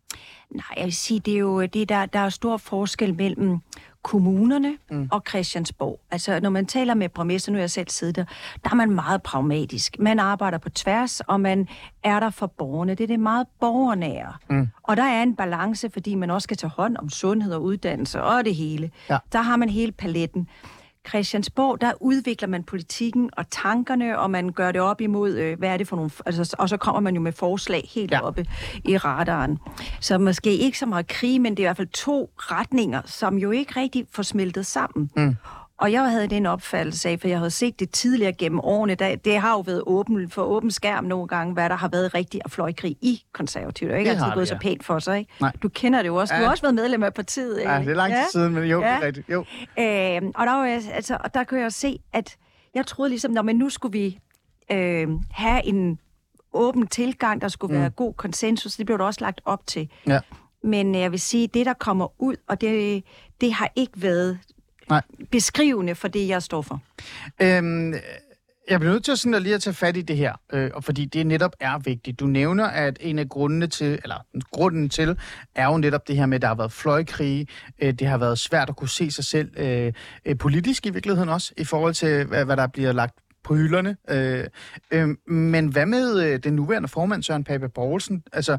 Nej, 0.50 0.64
jeg 0.76 0.84
vil 0.84 0.92
sige, 0.92 1.20
det 1.20 1.34
er 1.34 1.38
jo 1.38 1.66
det, 1.66 1.88
der, 1.88 2.06
der 2.06 2.18
er 2.18 2.28
stor 2.28 2.56
forskel 2.56 3.14
mellem 3.14 3.58
kommunerne 4.02 4.76
mm. 4.90 5.08
og 5.12 5.22
Christiansborg. 5.28 6.00
Altså, 6.10 6.40
når 6.40 6.50
man 6.50 6.66
taler 6.66 6.94
med 6.94 7.08
borgmester, 7.08 7.52
nu 7.52 7.58
er 7.58 7.62
jeg 7.62 7.70
selv 7.70 7.88
siddet 7.88 8.16
der, 8.16 8.24
der 8.64 8.70
er 8.70 8.74
man 8.74 8.90
meget 8.90 9.22
pragmatisk. 9.22 9.96
Man 9.98 10.18
arbejder 10.18 10.58
på 10.58 10.70
tværs, 10.70 11.20
og 11.20 11.40
man 11.40 11.68
er 12.02 12.20
der 12.20 12.30
for 12.30 12.46
borgerne. 12.46 12.94
Det 12.94 13.04
er 13.04 13.08
det 13.08 13.20
meget 13.20 13.46
borgernære. 13.60 14.32
Mm. 14.50 14.68
Og 14.82 14.96
der 14.96 15.02
er 15.02 15.22
en 15.22 15.36
balance, 15.36 15.90
fordi 15.90 16.14
man 16.14 16.30
også 16.30 16.44
skal 16.44 16.56
tage 16.56 16.70
hånd 16.70 16.96
om 16.96 17.08
sundhed 17.08 17.54
og 17.54 17.62
uddannelse 17.62 18.22
og 18.22 18.44
det 18.44 18.54
hele. 18.54 18.90
Ja. 19.10 19.18
Der 19.32 19.42
har 19.42 19.56
man 19.56 19.68
hele 19.68 19.92
paletten. 19.92 20.48
Christiansborg, 21.08 21.80
der 21.80 21.92
udvikler 22.00 22.48
man 22.48 22.64
politikken 22.64 23.30
og 23.36 23.50
tankerne, 23.50 24.18
og 24.18 24.30
man 24.30 24.52
gør 24.52 24.72
det 24.72 24.80
op 24.80 25.00
imod, 25.00 25.36
øh, 25.36 25.58
hvad 25.58 25.68
er 25.68 25.76
det 25.76 25.88
for 25.88 25.96
nogle... 25.96 26.10
Altså, 26.26 26.56
og 26.58 26.68
så 26.68 26.76
kommer 26.76 27.00
man 27.00 27.14
jo 27.14 27.20
med 27.20 27.32
forslag 27.32 27.90
helt 27.94 28.10
ja. 28.10 28.20
oppe 28.20 28.46
i 28.84 28.96
radaren. 28.96 29.58
Så 30.00 30.18
måske 30.18 30.54
ikke 30.54 30.78
så 30.78 30.86
meget 30.86 31.06
krig, 31.06 31.40
men 31.40 31.56
det 31.56 31.58
er 31.58 31.64
i 31.64 31.68
hvert 31.68 31.76
fald 31.76 31.88
to 31.88 32.30
retninger, 32.36 33.02
som 33.04 33.38
jo 33.38 33.50
ikke 33.50 33.80
rigtig 33.80 34.06
får 34.12 34.22
smeltet 34.22 34.66
sammen. 34.66 35.10
Mm. 35.16 35.36
Og 35.80 35.92
jeg 35.92 36.10
havde 36.10 36.26
den 36.26 36.46
opfattelse 36.46 37.08
af, 37.08 37.20
for 37.20 37.28
jeg 37.28 37.38
havde 37.38 37.50
set 37.50 37.80
det 37.80 37.90
tidligere 37.90 38.32
gennem 38.32 38.60
årene, 38.60 38.94
der, 38.94 39.16
det 39.16 39.38
har 39.38 39.52
jo 39.52 39.60
været 39.60 39.82
åben, 39.86 40.30
for 40.30 40.42
åben 40.42 40.70
skærm 40.70 41.04
nogle 41.04 41.28
gange, 41.28 41.54
hvad 41.54 41.68
der 41.68 41.76
har 41.76 41.88
været 41.88 42.14
rigtig 42.14 42.40
af 42.44 42.50
fløjkrig 42.50 42.96
i 43.00 43.22
konservativt. 43.32 43.88
Det 43.88 43.94
er 43.94 43.98
ikke 43.98 44.10
det 44.10 44.16
altid 44.16 44.32
gået 44.34 44.50
ja. 44.50 44.54
så 44.54 44.58
pænt 44.60 44.84
for 44.84 44.98
sig, 44.98 45.18
ikke? 45.18 45.32
Nej. 45.40 45.52
Du 45.62 45.68
kender 45.68 46.02
det 46.02 46.06
jo 46.08 46.16
også. 46.16 46.34
Ja. 46.34 46.40
Du 46.40 46.44
har 46.44 46.50
også 46.50 46.62
været 46.62 46.74
medlem 46.74 47.02
af 47.02 47.14
partiet. 47.14 47.58
Ikke? 47.58 47.72
Ja, 47.72 47.78
det 47.78 47.88
er 47.88 47.94
lang 47.94 48.12
tid 48.12 48.18
ja. 48.18 48.26
siden, 48.32 48.54
men 48.54 48.64
jo, 48.64 48.82
ja. 48.82 48.88
det 48.88 49.02
er 49.02 49.06
rigtigt. 49.06 49.28
Jo. 49.28 49.40
Øh, 49.78 50.32
og 50.34 50.46
der, 50.46 50.52
var, 50.52 50.80
altså, 50.92 51.18
og 51.24 51.34
der 51.34 51.44
kunne 51.44 51.60
jeg 51.60 51.72
se, 51.72 52.00
at 52.12 52.36
jeg 52.74 52.86
troede 52.86 53.08
ligesom, 53.08 53.30
når 53.30 53.42
men 53.42 53.56
nu 53.56 53.68
skulle 53.68 53.92
vi 53.92 54.18
øh, 54.72 55.08
have 55.30 55.66
en 55.66 55.98
åben 56.52 56.86
tilgang, 56.86 57.40
der 57.40 57.48
skulle 57.48 57.74
mm. 57.74 57.80
være 57.80 57.90
god 57.90 58.14
konsensus, 58.14 58.76
det 58.76 58.86
blev 58.86 58.98
der 58.98 59.04
også 59.04 59.20
lagt 59.20 59.40
op 59.44 59.66
til. 59.66 59.88
Ja. 60.06 60.20
Men 60.62 60.94
jeg 60.94 61.10
vil 61.12 61.20
sige, 61.20 61.46
det 61.46 61.66
der 61.66 61.72
kommer 61.72 62.22
ud, 62.22 62.36
og 62.48 62.60
det, 62.60 63.04
det 63.40 63.52
har 63.52 63.72
ikke 63.76 64.02
været 64.02 64.38
Nej. 64.90 65.02
beskrivende 65.30 65.94
for 65.94 66.08
det, 66.08 66.28
jeg 66.28 66.42
står 66.42 66.62
for. 66.62 66.80
Øhm, 67.42 67.94
jeg 68.70 68.80
bliver 68.80 68.92
nødt 68.92 69.04
til 69.04 69.16
sådan 69.16 69.34
at 69.34 69.42
lige 69.42 69.54
at 69.54 69.62
tage 69.62 69.74
fat 69.74 69.96
i 69.96 70.02
det 70.02 70.16
her, 70.16 70.32
øh, 70.52 70.70
fordi 70.80 71.04
det 71.04 71.26
netop 71.26 71.52
er 71.60 71.78
vigtigt. 71.78 72.20
Du 72.20 72.26
nævner, 72.26 72.64
at 72.64 72.98
en 73.00 73.18
af 73.18 73.28
grundene 73.28 73.66
til, 73.66 73.98
eller 74.02 74.16
grunden 74.50 74.88
til, 74.88 75.18
er 75.54 75.66
jo 75.66 75.78
netop 75.78 76.08
det 76.08 76.16
her 76.16 76.26
med, 76.26 76.36
at 76.36 76.42
der 76.42 76.48
har 76.48 76.54
været 76.54 76.72
fløjkrige. 76.72 77.46
Øh, 77.82 77.92
det 77.92 78.06
har 78.06 78.18
været 78.18 78.38
svært 78.38 78.68
at 78.68 78.76
kunne 78.76 78.88
se 78.88 79.10
sig 79.10 79.24
selv 79.24 79.50
øh, 79.56 79.92
øh, 80.24 80.38
politisk 80.38 80.86
i 80.86 80.90
virkeligheden 80.90 81.28
også, 81.28 81.52
i 81.56 81.64
forhold 81.64 81.94
til, 81.94 82.24
hvad, 82.24 82.44
hvad 82.44 82.56
der 82.56 82.66
bliver 82.66 82.92
lagt 82.92 83.14
på 83.44 83.54
hylderne. 83.54 83.96
Øh, 84.10 84.44
øh, 84.90 85.08
men 85.34 85.68
hvad 85.68 85.86
med 85.86 86.22
øh, 86.22 86.38
den 86.38 86.54
nuværende 86.54 86.88
formand, 86.88 87.22
Søren 87.22 87.44
Pape 87.44 87.68
Poulsen? 87.68 88.22
Altså, 88.32 88.58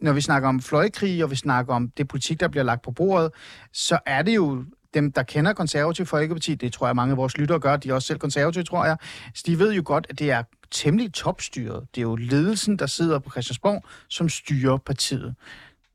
når 0.00 0.12
vi 0.12 0.20
snakker 0.20 0.48
om 0.48 0.60
fløjkrig, 0.60 1.24
og 1.24 1.30
vi 1.30 1.36
snakker 1.36 1.74
om 1.74 1.90
det 1.90 2.08
politik, 2.08 2.40
der 2.40 2.48
bliver 2.48 2.64
lagt 2.64 2.82
på 2.82 2.90
bordet, 2.90 3.30
så 3.72 3.98
er 4.06 4.22
det 4.22 4.36
jo 4.36 4.64
dem, 4.94 5.12
der 5.12 5.22
kender 5.22 5.52
konservativ 5.52 6.06
Folkeparti, 6.06 6.54
det 6.54 6.72
tror 6.72 6.86
jeg 6.86 6.96
mange 6.96 7.10
af 7.12 7.16
vores 7.16 7.38
lyttere 7.38 7.60
gør, 7.60 7.76
de 7.76 7.88
er 7.88 7.94
også 7.94 8.06
selv 8.06 8.18
konservative, 8.18 8.64
tror 8.64 8.84
jeg, 8.84 8.96
så 9.34 9.42
de 9.46 9.58
ved 9.58 9.72
jo 9.72 9.82
godt, 9.84 10.06
at 10.10 10.18
det 10.18 10.30
er 10.30 10.42
temmelig 10.70 11.12
topstyret. 11.12 11.86
Det 11.94 12.00
er 12.00 12.02
jo 12.02 12.16
ledelsen, 12.16 12.76
der 12.76 12.86
sidder 12.86 13.18
på 13.18 13.30
Christiansborg, 13.30 13.84
som 14.08 14.28
styrer 14.28 14.76
partiet. 14.76 15.34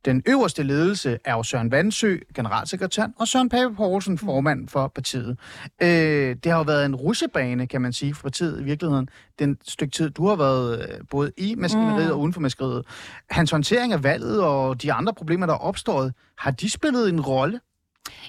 Den 0.06 0.24
øverste 0.26 0.64
ledelse 0.64 1.20
er 1.26 1.34
jo 1.34 1.44
Søren 1.44 1.72
Vandsø, 1.72 2.18
generalsekretær, 2.36 3.08
og 3.20 3.28
Søren 3.28 3.50
Pape 3.50 3.76
Poulsen, 3.76 4.18
formand 4.18 4.68
for 4.68 4.88
partiet. 4.88 5.38
Øh, 5.82 6.36
det 6.44 6.46
har 6.46 6.58
jo 6.58 6.62
været 6.62 6.86
en 6.86 6.96
russebane, 6.96 7.68
kan 7.68 7.82
man 7.82 7.94
sige, 7.94 8.14
for 8.14 8.24
partiet 8.24 8.62
i 8.62 8.64
virkeligheden, 8.64 9.10
den 9.40 9.58
stykke 9.68 9.92
tid, 9.92 10.10
du 10.10 10.28
har 10.28 10.36
været 10.36 10.82
øh, 10.82 11.00
både 11.10 11.32
i 11.38 11.56
maskineriet 11.56 12.06
mm. 12.06 12.12
og 12.12 12.20
uden 12.20 12.34
for 12.34 12.42
maskineriet. 12.42 12.86
Hans 13.30 13.52
håndtering 13.52 13.94
af 13.94 14.04
valget 14.04 14.42
og 14.42 14.82
de 14.82 14.94
andre 14.94 15.14
problemer, 15.14 15.46
der 15.46 15.54
er 15.54 15.58
opstået, 15.58 16.14
har 16.38 16.52
de 16.52 16.70
spillet 16.70 17.10
en 17.10 17.22
rolle? 17.22 17.60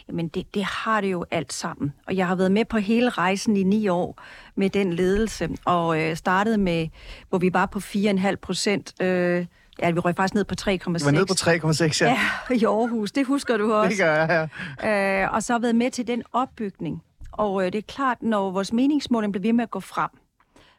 Jamen, 0.08 0.28
det, 0.28 0.54
det 0.54 0.64
har 0.64 1.00
det 1.00 1.12
jo 1.12 1.24
alt 1.30 1.52
sammen. 1.52 1.92
Og 2.06 2.16
jeg 2.16 2.26
har 2.26 2.34
været 2.34 2.52
med 2.52 2.64
på 2.64 2.78
hele 2.78 3.08
rejsen 3.08 3.56
i 3.56 3.62
ni 3.62 3.88
år 3.88 4.22
med 4.54 4.70
den 4.70 4.92
ledelse, 4.92 5.48
og 5.64 6.00
øh, 6.02 6.16
startede 6.16 6.58
med, 6.58 6.88
hvor 7.28 7.38
vi 7.38 7.50
var 7.52 7.66
på 7.66 7.78
4,5 7.78 8.34
procent. 8.34 9.02
Øh, 9.02 9.46
ja, 9.82 9.90
vi 9.90 9.98
røg 9.98 10.16
faktisk 10.16 10.34
ned 10.34 10.44
på 10.44 10.54
3,6. 10.60 10.70
Vi 10.70 11.04
var 11.04 11.10
ned 11.10 11.26
på 11.26 11.34
3,6, 11.68 12.04
ja. 12.04 12.18
Ja, 12.50 12.54
i 12.54 12.64
Aarhus. 12.64 13.12
Det 13.12 13.26
husker 13.26 13.56
du 13.56 13.72
også. 13.72 13.90
Det 13.90 13.98
gør 13.98 14.14
jeg, 14.14 14.48
ja. 14.82 15.22
Øh, 15.24 15.34
og 15.34 15.42
så 15.42 15.52
har 15.52 15.60
været 15.60 15.74
med 15.76 15.90
til 15.90 16.06
den 16.06 16.22
opbygning. 16.32 17.02
Og 17.32 17.66
øh, 17.66 17.72
det 17.72 17.78
er 17.78 17.82
klart, 17.82 18.22
når 18.22 18.50
vores 18.50 18.72
meningsmåling 18.72 19.32
bliver 19.32 19.42
ved 19.42 19.52
med 19.52 19.62
at 19.62 19.70
gå 19.70 19.80
frem, 19.80 20.10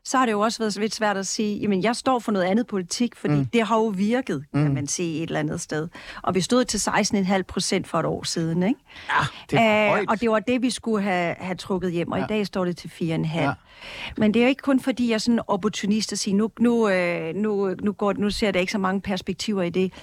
så 0.08 0.18
har 0.18 0.26
det 0.26 0.32
jo 0.32 0.40
også 0.40 0.60
været 0.60 0.78
lidt 0.78 0.96
svært 0.96 1.18
at 1.18 1.28
sige, 1.28 1.58
jamen 1.58 1.84
jeg 1.84 1.96
står 1.96 2.20
for 2.20 2.32
noget 2.32 2.46
andet 2.46 2.68
politik, 2.68 3.16
fordi 3.16 3.34
mm. 3.34 3.46
det 3.46 3.64
har 3.64 3.78
jo 3.78 3.86
virket, 3.86 4.46
kan 4.54 4.68
mm. 4.68 4.74
man 4.74 4.88
sige, 4.88 5.24
et 5.24 5.28
eller 5.28 5.40
andet 5.40 5.62
sted. 5.62 5.88
Og 6.24 6.36
vi 6.36 6.42
stod 6.42 6.66
til 6.66 6.78
16,5 6.78 7.42
procent 7.42 7.88
for 7.88 8.00
et 8.00 8.06
år 8.06 8.24
siden, 8.24 8.64
ikke? 8.64 8.80
Ja, 9.10 9.26
det 9.52 9.60
er 9.60 9.98
Æh, 9.98 10.06
Og 10.10 10.22
det 10.22 10.30
var 10.30 10.40
det, 10.40 10.62
vi 10.62 10.70
skulle 10.70 11.04
have, 11.04 11.36
have 11.40 11.56
trukket 11.56 11.92
hjem, 11.92 12.12
og 12.12 12.18
ja. 12.18 12.26
i 12.26 12.28
dag 12.28 12.48
står 12.48 12.66
det 12.66 12.78
til 12.78 12.88
4,5. 12.88 13.06
Ja. 13.40 13.54
Men 14.18 14.34
det 14.34 14.40
er 14.40 14.44
jo 14.44 14.50
ikke 14.50 14.62
kun 14.62 14.80
fordi, 14.80 15.08
jeg 15.08 15.14
er 15.14 15.18
sådan 15.18 15.40
opportunist 15.48 16.12
at 16.12 16.20
sige, 16.20 16.34
nu, 16.34 16.52
nu, 16.60 16.90
øh, 16.90 17.36
nu, 17.36 17.76
nu, 17.84 17.92
går, 17.92 18.14
nu 18.14 18.30
ser 18.30 18.52
der 18.52 18.60
ikke 18.60 18.72
så 18.72 18.78
mange 18.78 19.02
perspektiver 19.02 19.64
i 19.64 19.70
det. 19.70 19.94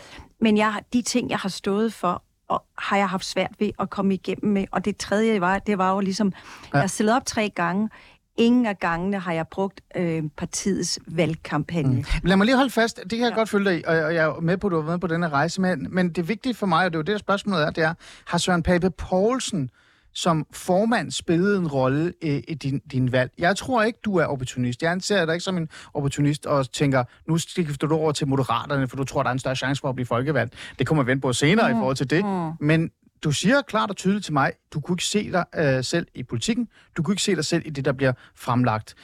Men 0.41 0.57
jeg, 0.57 0.81
de 0.93 1.03
ting, 1.03 1.31
jeg 1.31 1.39
har 1.39 1.49
stået 1.49 1.93
for, 1.93 2.23
og 2.49 2.65
har 2.79 2.97
jeg 2.97 3.09
haft 3.09 3.25
svært 3.25 3.51
ved 3.59 3.71
at 3.79 3.91
komme 3.91 4.15
igennem 4.15 4.53
med. 4.53 4.65
Og 4.71 4.85
det 4.85 4.97
tredje 4.97 5.41
var, 5.41 5.59
det 5.59 5.79
var 5.79 5.95
jo 5.95 6.01
ligesom, 6.01 6.33
ja. 6.75 6.79
jeg 6.79 6.91
stillede 6.91 7.17
op 7.17 7.27
tre 7.27 7.51
gange, 7.55 7.89
Ingen 8.37 8.67
af 8.67 8.79
gangene 8.79 9.19
har 9.19 9.33
jeg 9.33 9.49
brugt 9.49 9.81
øh, 9.97 10.23
partiets 10.37 10.99
valgkampagne. 11.07 11.97
Mm. 11.97 12.05
Lad 12.23 12.37
mig 12.37 12.45
lige 12.45 12.57
holde 12.57 12.71
fast. 12.71 13.01
Det 13.03 13.11
kan 13.11 13.21
jeg 13.21 13.31
ja. 13.31 13.35
godt 13.37 13.49
følge 13.49 13.71
dig 13.71 13.81
i, 13.81 13.83
og, 13.87 14.15
jeg 14.15 14.25
er 14.25 14.41
med 14.41 14.57
på, 14.57 14.67
at 14.67 14.71
du 14.71 14.77
har 14.77 14.87
været 14.87 15.01
på 15.01 15.07
denne 15.07 15.29
rejse. 15.29 15.61
Men, 15.61 15.87
men 15.91 16.09
det 16.09 16.29
vigtige 16.29 16.55
for 16.55 16.67
mig, 16.67 16.85
og 16.87 16.93
det 16.93 16.97
er 16.97 16.99
jo 16.99 17.03
det, 17.03 17.13
der 17.13 17.19
spørgsmålet 17.19 17.67
er, 17.67 17.71
det 17.71 17.85
er, 17.85 17.95
har 18.27 18.39
Søren 18.39 18.63
Pape 18.63 18.91
Poulsen 18.91 19.71
som 20.15 20.47
formand 20.53 21.11
spillede 21.11 21.59
en 21.59 21.69
rolle 21.69 22.13
i, 22.23 22.29
i 22.49 22.55
din, 22.55 22.79
din 22.79 23.13
valg. 23.13 23.31
Jeg 23.39 23.57
tror 23.57 23.83
ikke, 23.83 23.99
du 24.05 24.17
er 24.17 24.25
opportunist. 24.25 24.83
Jeg 24.83 24.93
anser 24.93 25.25
dig 25.25 25.35
ikke 25.35 25.45
som 25.45 25.57
en 25.57 25.69
opportunist 25.95 26.47
og 26.47 26.73
tænker, 26.73 27.05
nu 27.29 27.39
skifter 27.39 27.87
du 27.87 27.95
over 27.95 28.13
til 28.13 28.29
Moderaterne, 28.29 28.89
for 28.89 28.97
du 28.97 29.05
tror, 29.05 29.23
der 29.23 29.31
er 29.31 29.33
en 29.33 29.39
større 29.39 29.57
chance 29.57 29.81
for 29.81 29.89
at 29.89 29.95
blive 29.95 30.07
folkevalgt. 30.07 30.55
Det 30.79 30.87
kommer 30.87 31.05
vi 31.05 31.11
vente 31.11 31.23
på 31.23 31.33
senere 31.33 31.73
mm. 31.73 31.79
i 31.79 31.81
forhold 31.81 31.97
til 31.97 32.11
det. 32.11 32.25
Mm. 32.25 32.67
Men 32.67 32.91
du 33.25 33.33
siger 33.33 33.63
klart 33.63 33.91
og 33.91 33.97
tydeligt 33.97 34.25
til 34.25 34.33
mig, 34.33 34.53
du 34.75 34.81
kunne 34.81 34.95
ikke 34.95 35.05
se 35.05 35.33
dig 35.33 35.45
øh, 35.55 35.85
selv 35.85 36.07
i 36.15 36.23
politikken. 36.23 36.69
Du 36.97 37.03
kunne 37.03 37.13
ikke 37.13 37.23
se 37.23 37.37
dig 37.37 37.45
selv 37.45 37.67
i 37.67 37.71
det, 37.71 37.85
der 37.85 37.93
bliver 37.93 38.13
fremlagt. 38.35 38.95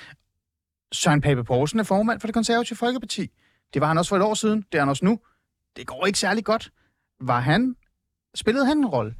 Søren 0.92 1.20
Pape 1.20 1.44
Poulsen 1.44 1.80
er 1.80 1.84
formand 1.84 2.20
for 2.20 2.26
det 2.26 2.34
konservative 2.34 2.76
Folkeparti. 2.76 3.30
Det 3.74 3.80
var 3.80 3.88
han 3.88 3.98
også 3.98 4.08
for 4.08 4.16
et 4.16 4.22
år 4.22 4.34
siden. 4.34 4.66
Det 4.72 4.78
er 4.78 4.82
han 4.82 4.88
også 4.88 5.04
nu. 5.04 5.20
Det 5.76 5.86
går 5.86 6.06
ikke 6.06 6.18
særlig 6.18 6.44
godt. 6.44 6.72
Var 7.20 7.40
han... 7.40 7.76
Spillede 8.34 8.66
han 8.66 8.78
en 8.78 8.86
rolle? 8.86 9.14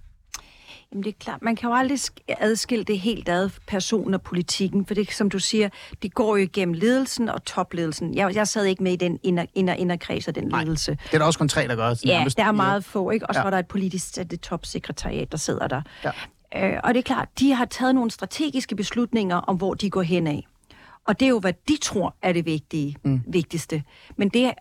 Jamen 0.93 1.05
det 1.05 1.11
er 1.11 1.19
klart, 1.21 1.43
man 1.43 1.57
kan 1.57 1.69
jo 1.69 1.75
aldrig 1.75 1.99
adskille 2.29 2.85
det 2.85 2.99
helt 2.99 3.29
ad 3.29 3.51
person 3.67 4.15
og 4.15 4.23
politikken, 4.23 4.87
for 4.87 4.95
det, 4.95 5.13
som 5.13 5.31
du 5.31 5.39
siger, 5.39 5.69
det 6.03 6.15
går 6.15 6.37
jo 6.37 6.43
igennem 6.43 6.75
ledelsen 6.75 7.29
og 7.29 7.45
topledelsen. 7.45 8.15
Jeg, 8.15 8.35
jeg 8.35 8.49
sad 8.49 8.65
ikke 8.65 8.83
med 8.83 8.93
i 8.93 8.97
den 8.97 9.19
inder, 9.23 9.47
inder, 9.55 9.75
inderkreds 9.75 10.29
af 10.29 10.35
den 10.35 10.49
ledelse. 10.49 10.91
Nej, 10.91 10.99
det 11.05 11.15
er 11.15 11.19
der 11.19 11.27
også 11.27 11.39
kun 11.39 11.49
tre, 11.49 11.69
der 11.69 11.77
gør. 11.77 11.95
Ja, 12.05 12.19
nærmest. 12.19 12.37
der 12.37 12.45
er 12.45 12.53
meget 12.53 12.85
få, 12.85 13.11
ikke? 13.11 13.27
Og 13.27 13.35
så 13.35 13.41
ja. 13.41 13.45
var 13.45 13.51
der 13.51 13.59
et 13.59 13.67
politisk 13.67 14.17
det 14.17 14.41
topsekretariat, 14.41 15.33
der 15.33 15.39
sidder 15.39 15.69
der. 15.69 15.83
Ja. 16.05 16.11
Øh, 16.57 16.81
og 16.85 16.95
det 16.95 16.99
er 16.99 17.03
klart, 17.03 17.29
de 17.39 17.53
har 17.53 17.65
taget 17.65 17.95
nogle 17.95 18.11
strategiske 18.11 18.77
beslutninger 18.77 19.37
om, 19.37 19.57
hvor 19.57 19.75
de 19.75 19.91
går 19.91 20.03
hen 20.03 20.27
af. 20.27 20.47
Og 21.07 21.21
det 21.21 21.27
er 21.27 21.31
jo, 21.31 21.39
hvad 21.39 21.53
de 21.69 21.77
tror 21.77 22.15
er 22.23 22.33
det 22.33 22.47
vigtige, 22.47 22.97
mm. 23.05 23.23
vigtigste. 23.27 23.83
Men 24.17 24.29
det 24.29 24.53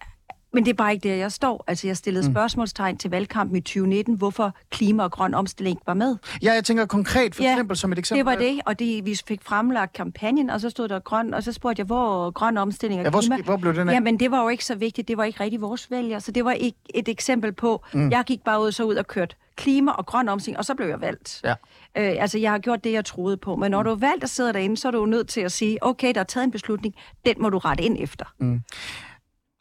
men 0.53 0.65
det 0.65 0.71
er 0.71 0.75
bare 0.75 0.93
ikke 0.93 1.09
der, 1.09 1.15
jeg 1.15 1.31
står. 1.31 1.63
Altså, 1.67 1.87
jeg 1.87 1.97
stillede 1.97 2.27
mm. 2.27 2.33
spørgsmålstegn 2.33 2.97
til 2.97 3.11
valgkampen 3.11 3.57
i 3.57 3.61
2019, 3.61 4.15
hvorfor 4.15 4.55
klima 4.69 5.03
og 5.03 5.11
grøn 5.11 5.33
omstilling 5.33 5.77
ikke 5.77 5.87
var 5.87 5.93
med. 5.93 6.17
Ja, 6.43 6.53
jeg 6.53 6.63
tænker 6.63 6.85
konkret, 6.85 7.35
for 7.35 7.43
ja, 7.43 7.51
eksempel 7.51 7.77
som 7.77 7.91
et 7.91 7.99
eksempel. 7.99 8.19
det 8.19 8.25
var 8.25 8.35
det, 8.35 8.61
og 8.65 8.79
det, 8.79 9.05
vi 9.05 9.15
fik 9.27 9.41
fremlagt 9.43 9.93
kampagnen, 9.93 10.49
og 10.49 10.61
så 10.61 10.69
stod 10.69 10.87
der 10.87 10.99
grøn, 10.99 11.33
og 11.33 11.43
så 11.43 11.51
spurgte 11.51 11.79
jeg, 11.79 11.85
hvor 11.85 12.31
grøn 12.31 12.57
omstilling 12.57 12.99
og 12.99 13.05
ja, 13.05 13.09
hvor, 13.09 13.21
klima... 13.21 13.37
hvor 13.37 13.57
blev 13.57 13.75
den 13.75 13.89
af? 13.89 13.93
Jamen, 13.93 14.19
det 14.19 14.31
var 14.31 14.43
jo 14.43 14.49
ikke 14.49 14.65
så 14.65 14.75
vigtigt, 14.75 15.07
det 15.07 15.17
var 15.17 15.23
ikke 15.23 15.39
rigtig 15.39 15.61
vores 15.61 15.91
vælger, 15.91 16.19
så 16.19 16.31
det 16.31 16.45
var 16.45 16.51
ikke 16.51 16.77
et 16.95 17.07
eksempel 17.09 17.51
på, 17.51 17.83
mm. 17.93 18.11
jeg 18.11 18.23
gik 18.25 18.43
bare 18.43 18.61
ud 18.61 18.71
så 18.71 18.83
ud 18.83 18.95
og 18.95 19.07
kørte 19.07 19.35
klima 19.59 19.91
og 19.91 20.05
grøn 20.05 20.29
omstilling, 20.29 20.57
og 20.57 20.65
så 20.65 20.75
blev 20.75 20.87
jeg 20.87 21.01
valgt. 21.01 21.41
Ja. 21.43 21.51
Øh, 21.97 22.21
altså, 22.21 22.37
jeg 22.37 22.51
har 22.51 22.59
gjort 22.59 22.83
det, 22.83 22.91
jeg 22.91 23.05
troede 23.05 23.37
på. 23.37 23.55
Men 23.55 23.71
når 23.71 23.79
mm. 23.79 23.85
du 23.85 23.91
er 23.91 23.95
valgt 23.95 24.23
og 24.23 24.29
sidder 24.29 24.51
derinde, 24.51 24.77
så 24.77 24.87
er 24.87 24.91
du 24.91 25.05
nødt 25.05 25.27
til 25.27 25.41
at 25.41 25.51
sige, 25.51 25.77
okay, 25.81 26.13
der 26.13 26.19
er 26.19 26.23
taget 26.23 26.43
en 26.43 26.51
beslutning, 26.51 26.95
den 27.25 27.35
må 27.39 27.49
du 27.49 27.57
rette 27.57 27.83
ind 27.83 27.97
efter. 27.99 28.25
Mm. 28.39 28.61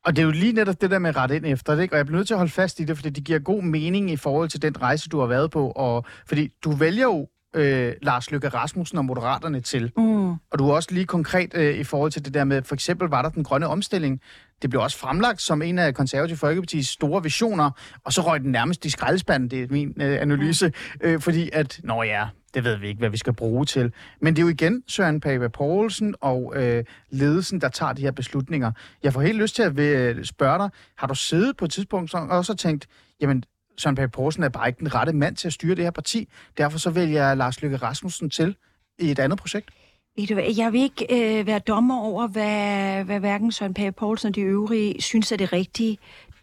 Og 0.08 0.16
det 0.16 0.22
er 0.22 0.26
jo 0.26 0.30
lige 0.30 0.52
netop 0.52 0.80
det 0.80 0.90
der 0.90 0.98
med 0.98 1.16
ret 1.16 1.30
ind 1.30 1.46
efter 1.46 1.74
det, 1.74 1.82
ikke? 1.82 1.94
og 1.94 1.96
jeg 1.96 2.06
bliver 2.06 2.18
nødt 2.18 2.26
til 2.26 2.34
at 2.34 2.38
holde 2.38 2.52
fast 2.52 2.80
i 2.80 2.84
det, 2.84 2.96
fordi 2.96 3.10
det 3.10 3.24
giver 3.24 3.38
god 3.38 3.62
mening 3.62 4.10
i 4.10 4.16
forhold 4.16 4.48
til 4.48 4.62
den 4.62 4.82
rejse, 4.82 5.08
du 5.08 5.20
har 5.20 5.26
været 5.26 5.50
på, 5.50 5.70
og 5.70 6.04
fordi 6.26 6.48
du 6.64 6.70
vælger 6.70 7.04
jo 7.04 7.28
øh, 7.56 7.92
Lars 8.02 8.30
Løkke 8.30 8.48
Rasmussen 8.48 8.98
og 8.98 9.04
Moderaterne 9.04 9.60
til. 9.60 9.92
Mm. 9.96 10.30
Og 10.30 10.58
du 10.58 10.68
er 10.68 10.74
også 10.74 10.88
lige 10.92 11.06
konkret 11.06 11.50
øh, 11.54 11.74
i 11.78 11.84
forhold 11.84 12.12
til 12.12 12.24
det 12.24 12.34
der 12.34 12.44
med, 12.44 12.62
for 12.62 12.74
eksempel 12.74 13.08
var 13.08 13.22
der 13.22 13.28
den 13.28 13.44
grønne 13.44 13.66
omstilling. 13.66 14.20
Det 14.62 14.70
blev 14.70 14.82
også 14.82 14.98
fremlagt 14.98 15.42
som 15.42 15.62
en 15.62 15.78
af 15.78 15.94
konservative 15.94 16.38
Folkeparti's 16.38 16.82
store 16.82 17.22
visioner, 17.22 17.70
og 18.04 18.12
så 18.12 18.20
røg 18.20 18.40
den 18.40 18.52
nærmest 18.52 18.84
i 18.84 18.90
skraldespanden, 18.90 19.50
det 19.50 19.62
er 19.62 19.66
min 19.70 19.94
øh, 20.00 20.22
analyse, 20.22 20.72
øh, 21.00 21.20
fordi 21.20 21.50
at, 21.52 21.80
nå 21.84 22.02
ja, 22.02 22.28
det 22.54 22.64
ved 22.64 22.76
vi 22.76 22.88
ikke, 22.88 22.98
hvad 22.98 23.10
vi 23.10 23.16
skal 23.16 23.32
bruge 23.32 23.64
til. 23.64 23.92
Men 24.20 24.36
det 24.36 24.42
er 24.42 24.46
jo 24.46 24.48
igen 24.48 24.82
Søren 24.86 25.20
Pape 25.20 25.48
Poulsen 25.48 26.14
og 26.20 26.52
øh, 26.56 26.84
ledelsen, 27.10 27.60
der 27.60 27.68
tager 27.68 27.92
de 27.92 28.02
her 28.02 28.10
beslutninger. 28.10 28.72
Jeg 29.02 29.12
får 29.12 29.20
helt 29.20 29.38
lyst 29.38 29.54
til 29.54 29.62
at 29.62 29.78
øh, 29.78 30.24
spørge 30.24 30.58
dig, 30.58 30.70
har 30.96 31.06
du 31.06 31.14
siddet 31.14 31.56
på 31.56 31.64
et 31.64 31.70
tidspunkt 31.70 32.14
og 32.14 32.28
også 32.28 32.54
tænkt, 32.54 32.86
jamen 33.20 33.44
Søren 33.78 33.96
Pape 33.96 34.10
Poulsen 34.10 34.42
er 34.42 34.48
bare 34.48 34.68
ikke 34.68 34.78
den 34.78 34.94
rette 34.94 35.12
mand 35.12 35.36
til 35.36 35.48
at 35.48 35.52
styre 35.52 35.74
det 35.74 35.84
her 35.84 35.90
parti. 35.90 36.28
Derfor 36.58 36.78
så 36.78 36.90
vælger 36.90 37.26
jeg 37.26 37.36
Lars 37.36 37.62
Løkke 37.62 37.76
Rasmussen 37.76 38.30
til 38.30 38.56
i 38.98 39.10
et 39.10 39.18
andet 39.18 39.38
projekt. 39.38 39.70
Ved 40.18 40.26
du 40.26 40.34
hvad, 40.34 40.54
jeg 40.56 40.72
vil 40.72 40.82
ikke 40.82 41.38
øh, 41.38 41.46
være 41.46 41.58
dommer 41.58 42.00
over, 42.00 42.26
hvad, 42.26 43.04
hvad 43.04 43.20
hverken 43.20 43.52
Søren 43.52 43.74
Pape 43.74 43.92
Poulsen 43.92 44.28
og 44.28 44.34
de 44.34 44.40
øvrige 44.40 45.02
synes 45.02 45.32
er 45.32 45.36
det 45.36 45.52
rigtige. 45.52 45.98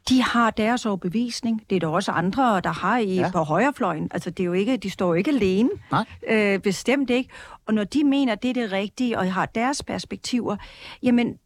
De 0.10 0.24
har 0.24 0.52
deres 0.52 0.86
overbevisning. 0.86 1.62
Det 1.70 1.76
er 1.76 1.80
der 1.80 1.88
også 1.88 2.12
andre, 2.12 2.62
der 2.62 2.70
har 2.70 2.98
i 2.98 3.16
ja. 3.16 3.32
på 3.32 3.40
højrefløjen. 3.40 4.10
Altså, 4.12 4.30
det 4.30 4.44
er 4.44 4.46
jo 4.46 4.54
ikke, 4.54 4.78
de 4.78 4.90
står 4.90 5.08
jo 5.08 5.14
ikke 5.14 5.32
alene. 5.32 5.70
Nej. 5.92 6.06
Øh, 6.28 6.60
bestemt 6.60 7.10
ikke. 7.10 7.30
Og 7.66 7.74
når 7.74 7.84
de 7.84 8.04
mener, 8.04 8.36
det 8.36 8.50
er 8.50 8.54
det 8.54 8.72
rigtige, 8.72 9.20
og 9.20 9.34
har 9.34 9.46
deres 9.46 9.84
perspektiver, 9.84 10.58
jamen, 11.04 11.38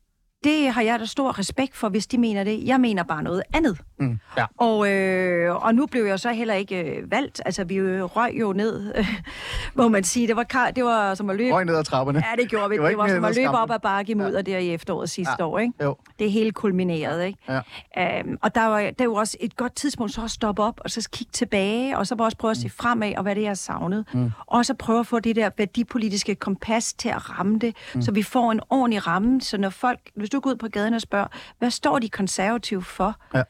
det 0.43 0.71
har 0.73 0.81
jeg 0.81 0.99
da 0.99 1.05
stor 1.05 1.39
respekt 1.39 1.75
for, 1.75 1.89
hvis 1.89 2.07
de 2.07 2.17
mener 2.17 2.43
det. 2.43 2.67
Jeg 2.67 2.79
mener 2.79 3.03
bare 3.03 3.23
noget 3.23 3.43
andet. 3.53 3.77
Mm, 3.99 4.19
ja. 4.37 4.45
og, 4.57 4.91
øh, 4.91 5.55
og 5.55 5.75
nu 5.75 5.85
blev 5.85 6.05
jeg 6.05 6.19
så 6.19 6.31
heller 6.31 6.53
ikke 6.53 6.83
øh, 6.83 7.11
valgt. 7.11 7.41
Altså, 7.45 7.63
vi 7.63 7.81
røg 8.01 8.31
jo 8.39 8.53
ned, 8.53 8.93
øh, 8.95 9.07
må 9.75 9.87
man 9.87 10.03
sige. 10.03 10.27
Det 10.27 10.35
var, 10.35 10.71
det 10.75 10.83
var 10.83 11.15
som 11.15 11.29
at 11.29 11.35
løbe... 11.35 11.55
Røg 11.55 11.65
ned 11.65 11.75
ad 11.75 11.83
trapperne. 11.83 12.23
Ja, 12.29 12.41
det 12.41 12.49
gjorde 12.49 12.69
vi. 12.69 12.75
Det 12.75 12.83
var, 12.83 12.89
det 12.89 12.97
var 12.97 13.07
som 13.07 13.25
at 13.25 13.35
løbe 13.35 13.57
op 13.57 13.71
ad 13.71 13.79
bakke 13.79 14.11
imod 14.11 14.35
ja. 14.35 14.41
der 14.41 14.57
i 14.57 14.73
efteråret 14.73 15.09
sidste 15.09 15.35
ja. 15.39 15.45
år. 15.45 15.59
Ikke? 15.59 15.73
Jo. 15.83 15.95
Det 16.19 16.31
helt 16.31 16.55
kulmineret. 16.55 17.25
Ikke? 17.25 17.61
Ja. 17.97 18.19
Øhm, 18.19 18.37
og 18.41 18.55
der 18.55 18.65
var, 18.65 18.91
det 18.99 19.09
var 19.09 19.15
også 19.15 19.37
et 19.39 19.55
godt 19.55 19.75
tidspunkt 19.75 20.13
så 20.13 20.23
at 20.23 20.31
stoppe 20.31 20.63
op, 20.63 20.81
og 20.83 20.91
så 20.91 21.09
kigge 21.11 21.31
tilbage, 21.31 21.97
og 21.97 22.07
så 22.07 22.15
bare 22.15 22.27
også 22.27 22.37
prøve 22.37 22.51
at 22.51 22.57
se 22.57 22.67
mm. 22.67 22.73
fremad, 22.79 23.13
og 23.17 23.23
hvad 23.23 23.35
det 23.35 23.43
er, 23.43 23.47
jeg 23.47 23.57
savnet. 23.57 24.05
Mm. 24.13 24.31
Og 24.47 24.65
så 24.65 24.73
prøve 24.73 24.99
at 24.99 25.07
få 25.07 25.19
det 25.19 25.35
der 25.35 25.49
værdipolitiske 25.57 26.35
kompas 26.35 26.93
til 26.93 27.09
at 27.09 27.39
ramme 27.39 27.59
det, 27.59 27.75
mm. 27.95 28.01
så 28.01 28.11
vi 28.11 28.23
får 28.23 28.51
en 28.51 28.59
ordentlig 28.69 29.07
ramme, 29.07 29.41
så 29.41 29.57
når 29.57 29.69
folk, 29.69 29.99
hvis 30.29 30.33
du 30.33 30.39
går 30.39 30.49
ud 30.49 30.55
på 30.55 30.67
gaden 30.67 30.93
og 30.93 31.01
spørger, 31.01 31.27
hvad 31.59 31.71
står 31.71 31.99
de 31.99 32.09
konservative 32.09 32.83
for? 32.83 33.15
Ja. 33.33 33.43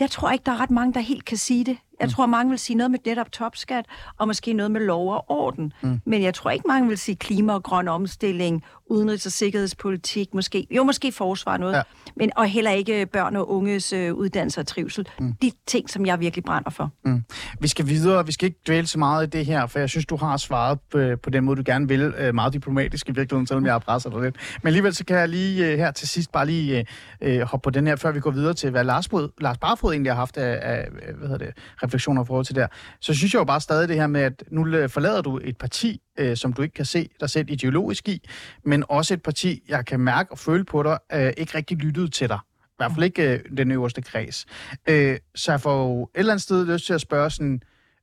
Jeg 0.00 0.10
tror 0.10 0.30
ikke, 0.30 0.42
der 0.46 0.52
er 0.52 0.60
ret 0.60 0.70
mange, 0.70 0.94
der 0.94 1.00
helt 1.00 1.24
kan 1.24 1.36
sige 1.36 1.64
det. 1.64 1.78
Jeg 2.00 2.06
mm. 2.06 2.10
tror, 2.10 2.26
mange 2.26 2.50
vil 2.50 2.58
sige 2.58 2.76
noget 2.76 2.90
med 2.90 2.98
netop 3.06 3.32
topskat, 3.32 3.84
og 4.18 4.26
måske 4.26 4.52
noget 4.52 4.70
med 4.70 4.80
lov 4.80 5.12
og 5.12 5.24
orden. 5.30 5.72
Mm. 5.82 6.00
Men 6.06 6.22
jeg 6.22 6.34
tror 6.34 6.50
ikke, 6.50 6.64
mange 6.68 6.88
vil 6.88 6.98
sige 6.98 7.16
klima 7.16 7.52
og 7.52 7.62
grøn 7.62 7.88
omstilling, 7.88 8.64
udenrigs- 8.90 9.26
og 9.26 9.32
sikkerhedspolitik, 9.32 10.34
måske, 10.34 10.66
jo 10.70 10.84
måske 10.84 11.12
forsvar 11.12 11.56
noget, 11.56 11.74
ja. 11.74 11.82
men, 12.16 12.30
og 12.36 12.46
heller 12.46 12.70
ikke 12.70 13.06
børn 13.06 13.36
og 13.36 13.50
unges 13.50 13.92
øh, 13.92 14.14
uddannelse 14.14 14.60
og 14.60 14.66
trivsel. 14.66 15.08
Mm. 15.18 15.32
De 15.42 15.50
ting, 15.66 15.90
som 15.90 16.06
jeg 16.06 16.20
virkelig 16.20 16.44
brænder 16.44 16.70
for. 16.70 16.90
Mm. 17.04 17.24
Vi 17.60 17.68
skal 17.68 17.86
videre, 17.86 18.26
vi 18.26 18.32
skal 18.32 18.46
ikke 18.46 18.60
dvæle 18.66 18.86
så 18.86 18.98
meget 18.98 19.26
i 19.26 19.30
det 19.30 19.46
her, 19.46 19.66
for 19.66 19.78
jeg 19.78 19.88
synes, 19.88 20.06
du 20.06 20.16
har 20.16 20.36
svaret 20.36 20.78
på, 20.92 21.16
på 21.22 21.30
den 21.30 21.44
måde, 21.44 21.56
du 21.56 21.62
gerne 21.66 21.88
vil, 21.88 22.14
øh, 22.18 22.34
meget 22.34 22.52
diplomatisk 22.52 23.08
i 23.08 23.12
virkeligheden, 23.12 23.46
selvom 23.46 23.64
jeg 23.64 23.74
har 23.74 23.78
presset 23.78 24.12
dig 24.12 24.22
lidt. 24.22 24.36
Men 24.62 24.66
alligevel 24.66 24.94
så 24.94 25.04
kan 25.04 25.16
jeg 25.16 25.28
lige 25.28 25.66
øh, 25.66 25.78
her 25.78 25.90
til 25.90 26.08
sidst 26.08 26.32
bare 26.32 26.46
lige 26.46 26.78
øh, 26.78 26.84
øh, 27.20 27.40
hoppe 27.40 27.64
på 27.64 27.70
den 27.70 27.86
her, 27.86 27.96
før 27.96 28.12
vi 28.12 28.20
går 28.20 28.30
videre 28.30 28.54
til, 28.54 28.70
hvad 28.70 28.84
Lars, 28.84 29.08
Brod, 29.08 29.28
Lars 29.40 29.58
Barfod 29.58 29.92
egentlig 29.92 30.12
har 30.12 30.16
haft 30.16 30.36
af, 30.36 30.58
af 30.62 30.88
hvad 31.18 31.28
hedder 31.28 31.44
det, 31.46 31.54
refleksioner 31.84 32.22
i 32.22 32.26
forhold 32.26 32.44
til 32.44 32.54
det 32.54 32.66
så 33.00 33.14
synes 33.14 33.34
jeg 33.34 33.38
jo 33.38 33.44
bare 33.44 33.60
stadig 33.60 33.88
det 33.88 33.96
her 33.96 34.06
med, 34.06 34.20
at 34.20 34.44
nu 34.50 34.88
forlader 34.88 35.22
du 35.22 35.40
et 35.44 35.56
parti, 35.56 36.00
øh, 36.18 36.36
som 36.36 36.52
du 36.52 36.62
ikke 36.62 36.74
kan 36.74 36.84
se 36.84 37.08
dig 37.20 37.30
selv 37.30 37.50
ideologisk 37.50 38.08
i, 38.08 38.28
men 38.64 38.84
også 38.88 39.14
et 39.14 39.22
parti, 39.22 39.62
jeg 39.68 39.86
kan 39.86 40.00
mærke 40.00 40.32
og 40.32 40.38
føle 40.38 40.64
på 40.64 40.82
dig, 40.82 40.98
øh, 41.12 41.32
ikke 41.36 41.58
rigtig 41.58 41.76
lyttede 41.76 42.08
til 42.08 42.28
dig. 42.28 42.38
I 42.64 42.76
hvert 42.76 42.92
fald 42.92 43.04
ikke 43.04 43.32
øh, 43.32 43.40
den 43.56 43.70
øverste 43.70 44.02
kreds. 44.02 44.46
Øh, 44.88 45.18
så 45.34 45.52
jeg 45.52 45.60
får 45.60 45.82
jo 45.82 46.02
et 46.02 46.08
eller 46.14 46.32
andet 46.32 46.42
sted 46.42 46.66
lyst 46.66 46.86
til 46.86 46.94
at 46.94 47.00
spørge 47.00 47.30
sådan, 47.30 47.60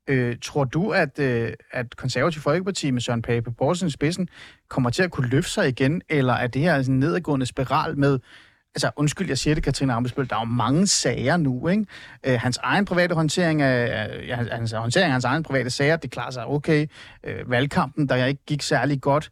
øh, 0.07 0.35
tror 0.41 0.63
du, 0.63 0.89
at, 0.89 1.19
øh, 1.19 1.53
at 1.71 1.95
Konservativ 1.95 2.41
Folkeparti 2.41 2.91
med 2.91 3.01
Søren 3.01 3.21
Pape 3.21 3.51
Poulsen 3.51 3.88
i 3.88 3.91
spidsen 3.91 4.29
kommer 4.69 4.89
til 4.89 5.03
at 5.03 5.11
kunne 5.11 5.29
løfte 5.29 5.51
sig 5.51 5.67
igen, 5.67 6.01
eller 6.09 6.33
er 6.33 6.47
det 6.47 6.61
her 6.61 6.75
en 6.75 7.00
nedadgående 7.00 7.45
spiral 7.45 7.97
med 7.97 8.19
altså 8.75 8.91
undskyld, 8.95 9.27
jeg 9.27 9.37
siger 9.37 9.55
det, 9.55 9.63
Katrine 9.63 9.93
Ambesbøl, 9.93 10.29
der 10.29 10.35
er 10.35 10.39
jo 10.39 10.45
mange 10.45 10.87
sager 10.87 11.37
nu, 11.37 11.67
ikke? 11.67 11.85
Øh, 12.25 12.39
hans 12.39 12.57
egen 12.63 12.85
private 12.85 13.15
håndtering 13.15 13.61
af, 13.61 14.09
ja, 14.27 14.35
hans 14.35 14.71
håndtering 14.71 15.05
af 15.05 15.11
hans 15.11 15.25
egen 15.25 15.43
private 15.43 15.69
sager, 15.69 15.95
det 15.95 16.11
klarer 16.11 16.31
sig 16.31 16.45
okay. 16.45 16.87
Øh, 17.23 17.51
valgkampen, 17.51 18.09
der 18.09 18.25
ikke 18.25 18.45
gik 18.45 18.61
særlig 18.61 19.01
godt. 19.01 19.29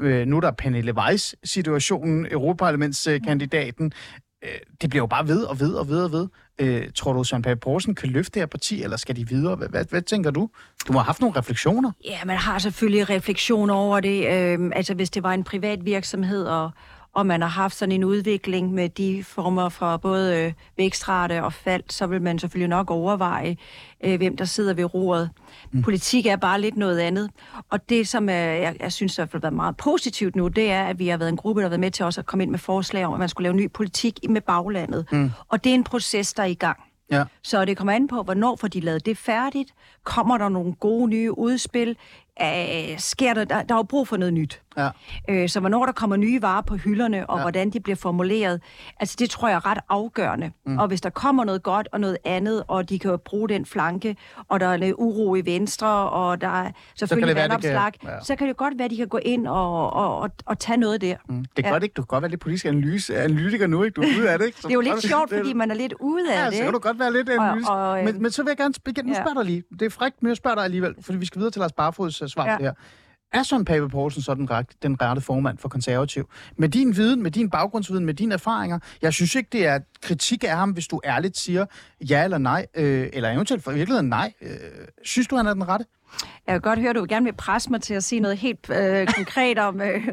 Øh, 0.00 0.26
nu 0.26 0.36
er 0.36 0.40
der 0.40 0.50
Pernille 0.50 0.96
Weiss 0.96 1.36
situationen, 1.44 2.26
Europaparlamentskandidaten. 2.30 3.92
Øh, 4.44 4.50
det 4.80 4.90
bliver 4.90 5.02
jo 5.02 5.06
bare 5.06 5.28
ved 5.28 5.42
og 5.42 5.60
ved 5.60 5.72
og 5.74 5.88
ved 5.88 6.04
og 6.04 6.12
ved. 6.12 6.28
Øh, 6.58 6.88
tror 6.94 7.12
du, 7.12 7.24
Søren 7.24 7.42
Pape 7.42 7.60
Poulsen 7.60 7.94
kan 7.94 8.08
løfte 8.08 8.34
det 8.34 8.40
her 8.40 8.46
parti, 8.46 8.82
eller 8.82 8.96
skal 8.96 9.16
de 9.16 9.28
videre? 9.28 9.56
Hvad, 9.56 9.68
hvad, 9.68 9.84
hvad 9.90 10.02
tænker 10.02 10.30
du? 10.30 10.48
Du 10.88 10.92
må 10.92 10.98
have 10.98 11.04
haft 11.04 11.20
nogle 11.20 11.36
refleksioner. 11.36 11.92
Ja, 12.04 12.24
man 12.24 12.36
har 12.36 12.58
selvfølgelig 12.58 13.10
refleksioner 13.10 13.74
over 13.74 14.00
det. 14.00 14.32
Øh, 14.32 14.70
altså, 14.74 14.94
hvis 14.94 15.10
det 15.10 15.22
var 15.22 15.32
en 15.32 15.44
privat 15.44 15.84
virksomhed, 15.84 16.44
og, 16.44 16.70
og 17.16 17.26
man 17.26 17.42
har 17.42 17.48
haft 17.48 17.76
sådan 17.76 17.92
en 17.92 18.04
udvikling 18.04 18.72
med 18.72 18.88
de 18.88 19.24
former 19.24 19.68
for 19.68 19.96
både 19.96 20.36
øh, 20.36 20.52
vækstrate 20.76 21.42
og 21.42 21.52
fald, 21.52 21.82
så 21.90 22.06
vil 22.06 22.22
man 22.22 22.38
selvfølgelig 22.38 22.68
nok 22.68 22.90
overveje, 22.90 23.56
øh, 24.04 24.16
hvem 24.16 24.36
der 24.36 24.44
sidder 24.44 24.74
ved 24.74 24.94
roret. 24.94 25.30
Mm. 25.72 25.82
Politik 25.82 26.26
er 26.26 26.36
bare 26.36 26.60
lidt 26.60 26.76
noget 26.76 26.98
andet. 26.98 27.30
Og 27.70 27.88
det, 27.88 28.08
som 28.08 28.28
er, 28.28 28.34
jeg, 28.34 28.76
jeg 28.80 28.92
synes 28.92 29.16
har 29.16 29.28
været 29.32 29.54
meget 29.54 29.76
positivt 29.76 30.36
nu, 30.36 30.48
det 30.48 30.70
er, 30.70 30.84
at 30.84 30.98
vi 30.98 31.08
har 31.08 31.16
været 31.16 31.28
en 31.28 31.36
gruppe, 31.36 31.60
der 31.60 31.64
har 31.66 31.70
været 31.70 31.80
med 31.80 31.90
til 31.90 32.04
også 32.04 32.20
at 32.20 32.26
komme 32.26 32.42
ind 32.42 32.50
med 32.50 32.58
forslag 32.58 33.06
om, 33.06 33.12
at 33.12 33.18
man 33.18 33.28
skulle 33.28 33.46
lave 33.46 33.56
ny 33.56 33.72
politik 33.72 34.18
med 34.28 34.40
baglandet. 34.40 35.06
Mm. 35.12 35.30
Og 35.48 35.64
det 35.64 35.70
er 35.70 35.74
en 35.74 35.84
proces, 35.84 36.34
der 36.34 36.42
er 36.42 36.46
i 36.46 36.54
gang. 36.54 36.78
Ja. 37.10 37.24
Så 37.42 37.64
det 37.64 37.76
kommer 37.76 37.92
an 37.92 38.08
på, 38.08 38.22
hvornår 38.22 38.56
får 38.56 38.68
de 38.68 38.80
lavet 38.80 39.06
det 39.06 39.18
færdigt. 39.18 39.70
Kommer 40.04 40.38
der 40.38 40.48
nogle 40.48 40.74
gode 40.74 41.08
nye 41.08 41.38
udspil? 41.38 41.96
øh, 42.42 42.98
sker 42.98 43.34
der, 43.34 43.44
der, 43.44 43.62
der 43.62 43.74
er 43.74 43.78
jo 43.78 43.82
brug 43.82 44.08
for 44.08 44.16
noget 44.16 44.34
nyt. 44.34 44.62
Ja. 44.76 44.88
Øh, 45.28 45.48
så 45.48 45.60
hvornår 45.60 45.86
der 45.86 45.92
kommer 45.92 46.16
nye 46.16 46.42
varer 46.42 46.62
på 46.62 46.76
hylderne, 46.76 47.30
og 47.30 47.36
ja. 47.38 47.42
hvordan 47.42 47.70
de 47.70 47.80
bliver 47.80 47.96
formuleret, 47.96 48.60
altså 49.00 49.16
det 49.18 49.30
tror 49.30 49.48
jeg 49.48 49.56
er 49.56 49.66
ret 49.66 49.78
afgørende. 49.88 50.50
Mm. 50.66 50.78
Og 50.78 50.88
hvis 50.88 51.00
der 51.00 51.10
kommer 51.10 51.44
noget 51.44 51.62
godt 51.62 51.88
og 51.92 52.00
noget 52.00 52.18
andet, 52.24 52.62
og 52.68 52.88
de 52.88 52.98
kan 52.98 53.10
jo 53.10 53.16
bruge 53.16 53.48
den 53.48 53.66
flanke, 53.66 54.16
og 54.48 54.60
der 54.60 54.66
er 54.66 54.76
noget 54.76 54.94
uro 54.98 55.34
i 55.36 55.44
venstre, 55.44 55.88
og 56.10 56.40
der 56.40 56.48
er 56.48 56.70
selvfølgelig 56.98 57.36
være, 57.36 57.44
det 57.44 57.50
vandopslag, 57.50 57.92
kan- 58.00 58.10
ja. 58.10 58.24
så 58.24 58.36
kan 58.36 58.48
det 58.48 58.56
godt 58.56 58.74
være, 58.78 58.84
at 58.84 58.90
de 58.90 58.96
kan 58.96 59.08
gå 59.08 59.18
ind 59.22 59.46
og, 59.46 59.92
og, 59.92 60.18
og, 60.18 60.30
og 60.46 60.58
tage 60.58 60.76
noget 60.76 61.00
der. 61.00 61.16
Mm. 61.28 61.44
Det 61.56 61.64
er 61.64 61.68
Ja. 61.68 61.72
godt 61.72 61.82
ikke. 61.82 61.92
Du 61.92 62.02
kan 62.02 62.06
godt 62.06 62.22
være 62.22 62.30
lidt 62.30 62.40
politisk 62.40 62.64
analyse, 62.64 63.16
analytiker 63.18 63.66
nu, 63.66 63.82
ikke? 63.82 63.94
Du 63.94 64.00
er 64.00 64.06
ude 64.20 64.30
af 64.30 64.38
det, 64.38 64.46
ikke? 64.46 64.60
Så 64.60 64.62
Det 64.68 64.72
er 64.72 64.74
jo 64.74 64.80
kan 64.80 64.92
lidt 64.94 65.02
sjovt, 65.04 65.30
fordi 65.36 65.52
man 65.52 65.70
er 65.70 65.74
lidt 65.74 65.94
ude 66.00 66.32
af 66.34 66.40
Ja, 66.44 66.46
det. 66.46 66.54
så 66.56 66.62
kan 66.64 66.72
du 66.72 66.78
godt 66.78 66.98
være 66.98 67.12
lidt 67.12 67.28
Og- 67.28 67.34
analytisk. 67.44 67.70
og, 67.70 67.98
øh, 67.98 68.04
men, 68.04 68.22
men 68.22 68.30
så 68.30 68.42
vil 68.42 68.50
jeg 68.50 68.56
gerne 68.56 68.74
igen, 68.86 69.04
nu 69.06 69.12
ja. 69.12 69.20
spørger 69.20 69.34
dig 69.34 69.44
lige. 69.44 69.62
Det 69.80 69.82
er 69.86 69.90
frækt, 69.90 70.22
men 70.22 70.28
jeg 70.28 70.36
spørger 70.36 70.54
dig 70.54 70.64
alligevel, 70.64 70.94
fordi 71.00 71.18
vi 71.18 71.26
skal 71.26 71.38
videre 71.38 71.50
til 71.52 71.60
Lars 71.60 71.72
Barfods 71.72 72.22
uh, 72.22 72.28
svar 72.28 72.46
Ja. 72.46 72.56
her. 72.60 72.72
Er 73.36 73.42
Søren 73.42 73.64
Pape 73.64 73.88
Poulsen 73.88 74.22
så 74.22 74.34
den, 74.34 74.50
ret, 74.50 74.66
den 74.82 75.00
rette 75.02 75.22
formand 75.22 75.58
for 75.58 75.68
konservativ? 75.68 76.30
Med 76.56 76.68
din 76.68 76.96
viden, 76.96 77.22
med 77.22 77.30
din 77.30 77.50
baggrundsviden, 77.50 78.04
med 78.04 78.14
dine 78.14 78.34
erfaringer. 78.34 78.78
Jeg 79.02 79.12
synes 79.12 79.34
ikke, 79.34 79.48
det 79.52 79.66
er 79.66 79.78
kritik 80.02 80.44
af 80.44 80.56
ham, 80.56 80.70
hvis 80.70 80.88
du 80.88 81.00
ærligt 81.04 81.38
siger 81.38 81.66
ja 82.00 82.24
eller 82.24 82.38
nej, 82.38 82.66
øh, 82.74 83.08
eller 83.12 83.30
eventuelt 83.30 83.64
for 83.64 83.70
i 83.70 83.74
virkeligheden 83.74 84.08
nej. 84.08 84.32
Øh, 84.40 84.48
synes 85.04 85.28
du, 85.28 85.36
han 85.36 85.46
er 85.46 85.52
den 85.54 85.68
rette? 85.68 85.86
Jeg 86.46 86.52
kan 86.54 86.60
godt 86.60 86.78
høre, 86.78 86.90
at 86.90 86.96
du 86.96 87.06
gerne 87.08 87.24
vil 87.24 87.32
presse 87.32 87.70
mig 87.70 87.82
til 87.82 87.94
at 87.94 88.04
sige 88.04 88.20
noget 88.20 88.36
helt 88.36 88.70
øh, 88.70 89.06
konkret 89.06 89.58
om, 89.58 89.80
øh, 89.80 90.08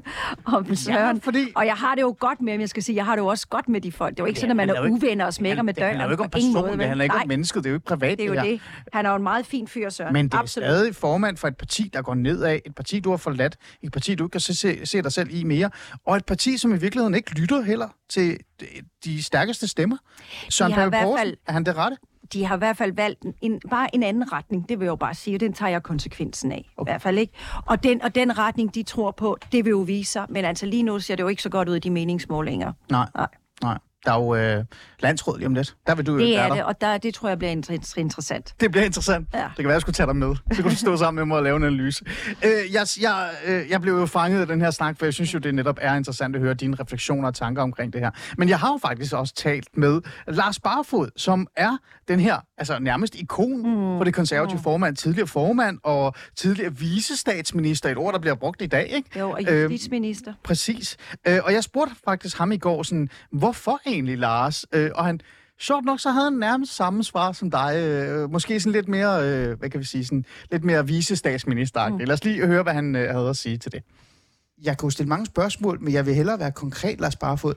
om 0.45 0.75
Søren. 0.75 1.21
fordi- 1.21 1.51
Og 1.55 1.65
jeg 1.65 1.73
har 1.75 1.95
det 1.95 2.01
jo 2.01 2.15
godt 2.19 2.41
med, 2.41 2.53
men 2.53 2.61
jeg 2.61 2.69
skal 2.69 2.83
sige, 2.83 2.95
jeg 2.95 3.05
har 3.05 3.15
det 3.15 3.21
jo 3.21 3.27
også 3.27 3.47
godt 3.47 3.69
med 3.69 3.81
de 3.81 3.91
folk. 3.91 4.11
Det 4.11 4.19
er 4.19 4.23
jo 4.23 4.27
ikke 4.27 4.35
Det 4.35 4.41
sådan, 4.41 4.51
at 4.51 4.67
man 4.67 4.69
er 4.69 4.83
ikke- 4.85 4.95
uvenner 4.95 5.25
og 5.25 5.33
smækker 5.33 5.63
med 5.63 5.73
det 5.73 5.81
døren. 5.81 5.89
handler 5.89 6.05
jo 6.05 6.11
ikke 6.11 6.23
om 6.23 6.29
personen, 6.29 6.53
måde, 6.53 6.63
det 6.63 6.71
handler 6.71 6.93
vel? 6.95 7.01
ikke 7.01 7.13
om 7.15 7.19
Nej, 7.19 7.25
mennesket, 7.27 7.63
det 7.63 7.69
er 7.69 7.71
jo 7.71 7.75
ikke 7.75 7.85
privat. 7.85 8.17
Det 8.17 8.23
er 8.23 8.27
jo 8.27 8.33
her. 8.33 8.43
det. 8.43 8.61
Han 8.93 9.05
er 9.05 9.09
jo 9.09 9.15
en 9.15 9.23
meget 9.23 9.45
fin 9.45 9.67
fyr, 9.67 9.89
Søren. 9.89 10.13
Men 10.13 10.25
det 10.25 10.33
er 10.33 10.37
Absolut. 10.37 10.67
stadig 10.67 10.95
formand 10.95 11.37
for 11.37 11.47
et 11.47 11.57
parti, 11.57 11.89
der 11.93 12.01
går 12.01 12.13
nedad. 12.15 12.59
Et 12.65 12.75
parti, 12.75 12.99
du 12.99 13.09
har 13.09 13.17
forladt. 13.17 13.57
Et 13.81 13.91
parti, 13.91 14.15
du 14.15 14.23
ikke 14.25 14.31
kan 14.31 14.41
se, 14.41 14.55
se, 14.55 14.85
se 14.85 15.01
dig 15.01 15.11
selv 15.11 15.29
i 15.31 15.43
mere. 15.43 15.69
Og 16.07 16.17
et 16.17 16.25
parti, 16.25 16.57
som 16.57 16.73
i 16.73 16.77
virkeligheden 16.77 17.15
ikke 17.15 17.39
lytter 17.39 17.61
heller 17.61 17.87
til 18.09 18.37
de, 19.05 19.23
stærkeste 19.23 19.67
stemmer. 19.67 19.97
Søren 20.49 20.73
hvert 20.73 20.91
Poulsen, 21.03 21.17
fald- 21.17 21.37
er 21.47 21.51
han 21.53 21.63
det 21.63 21.75
rette? 21.77 21.97
De 22.33 22.45
har 22.45 22.55
i 22.55 22.57
hvert 22.57 22.77
fald 22.77 22.93
valgt 22.95 23.25
en- 23.41 23.59
bare 23.69 23.95
en 23.95 24.03
anden 24.03 24.33
retning, 24.33 24.69
det 24.69 24.79
vil 24.79 24.85
jeg 24.85 24.89
jo 24.91 24.95
bare 24.95 25.13
sige, 25.13 25.35
og 25.37 25.39
den 25.39 25.53
tager 25.53 25.69
jeg 25.69 25.83
konsekvensen 25.83 26.51
af, 26.51 26.69
okay. 26.77 26.89
i 26.89 26.91
hvert 26.91 27.01
fald 27.01 27.17
ikke. 27.17 27.33
Og 27.65 27.83
den, 27.83 28.01
og 28.01 28.15
den 28.15 28.37
retning, 28.37 28.75
de 28.75 28.83
tror 28.83 29.11
på, 29.11 29.37
det 29.51 29.65
vil 29.65 29.71
jo 29.71 29.77
vise 29.79 30.11
sig, 30.11 30.25
men 30.29 30.45
altså 30.45 30.65
lige 30.65 30.83
nu 30.83 30.99
ser 30.99 31.15
det 31.15 31.23
jo 31.23 31.27
ikke 31.27 31.41
så 31.41 31.49
godt 31.49 31.69
ud 31.69 31.75
i 31.75 31.79
de 31.79 31.89
meningsmålinger. 31.89 32.73
Nej. 32.91 33.07
Nej. 33.15 33.27
Nej. 33.63 33.77
Der 34.05 34.11
er 34.11 34.19
jo 34.23 34.35
øh, 34.35 34.63
landsråd 34.99 35.37
lige 35.37 35.47
om 35.47 35.53
lidt. 35.53 35.75
Der 35.87 35.95
vil 35.95 36.05
du 36.07 36.19
Det 36.19 36.37
er 36.37 36.47
der. 36.47 36.53
det, 36.55 36.63
og 36.63 36.81
der, 36.81 36.97
det 36.97 37.13
tror 37.13 37.29
jeg 37.29 37.37
bliver 37.37 37.51
inter- 37.55 37.93
interessant. 37.99 38.53
Det 38.59 38.71
bliver 38.71 38.85
interessant. 38.85 39.27
Ja. 39.33 39.39
Det 39.39 39.55
kan 39.55 39.65
være, 39.65 39.73
jeg 39.73 39.81
skulle 39.81 39.93
tage 39.93 40.07
dig 40.07 40.15
med. 40.15 40.35
Så 40.51 40.61
kunne 40.61 40.71
du 40.71 40.75
stå 40.75 40.97
sammen 40.97 41.21
med 41.21 41.25
mig 41.25 41.37
og 41.37 41.43
lave 41.43 41.57
en 41.57 41.63
analyse. 41.63 42.05
Øh, 42.45 42.73
jeg, 42.73 42.87
jeg, 43.01 43.29
øh, 43.45 43.69
jeg 43.69 43.81
blev 43.81 43.93
jo 43.93 44.05
fanget 44.05 44.41
af 44.41 44.47
den 44.47 44.61
her 44.61 44.71
snak, 44.71 44.97
for 44.99 45.05
jeg 45.05 45.13
synes 45.13 45.33
jo, 45.33 45.39
det 45.39 45.55
netop 45.55 45.77
er 45.81 45.95
interessant 45.95 46.35
at 46.35 46.41
høre 46.41 46.53
dine 46.53 46.75
refleksioner 46.79 47.27
og 47.27 47.35
tanker 47.35 47.61
omkring 47.61 47.93
det 47.93 48.01
her. 48.01 48.11
Men 48.37 48.49
jeg 48.49 48.59
har 48.59 48.71
jo 48.71 48.79
faktisk 48.81 49.13
også 49.13 49.33
talt 49.35 49.67
med 49.77 50.01
Lars 50.27 50.59
Barfod, 50.59 51.09
som 51.15 51.47
er 51.57 51.77
den 52.07 52.19
her 52.19 52.37
altså 52.57 52.79
nærmest 52.79 53.15
ikon 53.15 53.57
mm. 53.57 53.97
for 53.99 54.03
det 54.03 54.13
konservative 54.13 54.57
mm. 54.57 54.63
formand, 54.63 54.95
tidligere 54.95 55.27
formand 55.27 55.79
og 55.83 56.13
tidligere 56.35 56.75
visestatsminister, 56.77 57.89
et 57.89 57.97
ord, 57.97 58.13
der 58.13 58.19
bliver 58.19 58.35
brugt 58.35 58.61
i 58.61 58.65
dag. 58.65 58.87
Ikke? 58.87 59.19
Jo, 59.19 59.29
og 59.31 59.39
Øhm, 59.47 59.71
justitsminister. 59.71 60.33
Præcis. 60.43 60.97
Øh, 61.27 61.39
og 61.43 61.53
jeg 61.53 61.63
spurgte 61.63 61.95
faktisk 62.05 62.37
ham 62.37 62.51
i 62.51 62.57
går, 62.57 62.83
sådan, 62.83 63.09
hvorfor 63.31 63.79
egentlig, 63.93 64.17
Lars? 64.17 64.65
Øh, 64.73 64.91
og 64.95 65.05
han, 65.05 65.21
sjovt 65.59 65.85
nok, 65.85 65.99
så 65.99 66.09
havde 66.09 66.25
han 66.31 66.39
nærmest 66.39 66.75
samme 66.75 67.03
svar 67.03 67.31
som 67.31 67.51
dig. 67.51 67.71
Øh, 67.77 68.31
måske 68.31 68.59
sådan 68.59 68.73
lidt 68.73 68.87
mere, 68.87 69.13
øh, 69.27 69.59
hvad 69.59 69.69
kan 69.69 69.79
vi 69.79 69.85
sige, 69.85 70.05
sådan, 70.05 70.25
lidt 70.51 70.63
mere 70.63 70.87
vise 70.87 71.15
statsminister 71.15 71.89
mm. 71.89 71.97
Lad 71.97 72.13
os 72.13 72.23
lige 72.23 72.47
høre, 72.47 72.63
hvad 72.63 72.73
han 72.73 72.95
øh, 72.95 73.09
havde 73.09 73.29
at 73.29 73.35
sige 73.35 73.57
til 73.57 73.71
det. 73.71 73.83
Jeg 74.63 74.75
jo 74.83 74.89
stille 74.89 75.09
mange 75.09 75.25
spørgsmål, 75.25 75.79
men 75.81 75.93
jeg 75.93 76.05
vil 76.05 76.15
hellere 76.15 76.39
være 76.39 76.51
konkret, 76.51 77.01
Lars 77.01 77.15
Barfod. 77.15 77.53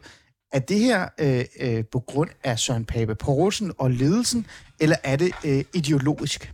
Er 0.53 0.61
det 0.61 0.79
her 0.79 1.01
øh, 1.25 1.45
øh, 1.65 1.85
på 1.93 2.01
grund 2.01 2.31
af 2.45 2.59
Søren 2.59 2.85
Pape 2.85 3.15
Poulsen 3.15 3.73
og 3.79 3.91
ledelsen, 3.91 4.47
eller 4.81 4.97
er 5.05 5.17
det 5.17 5.31
øh, 5.49 5.65
ideologisk? 5.81 6.53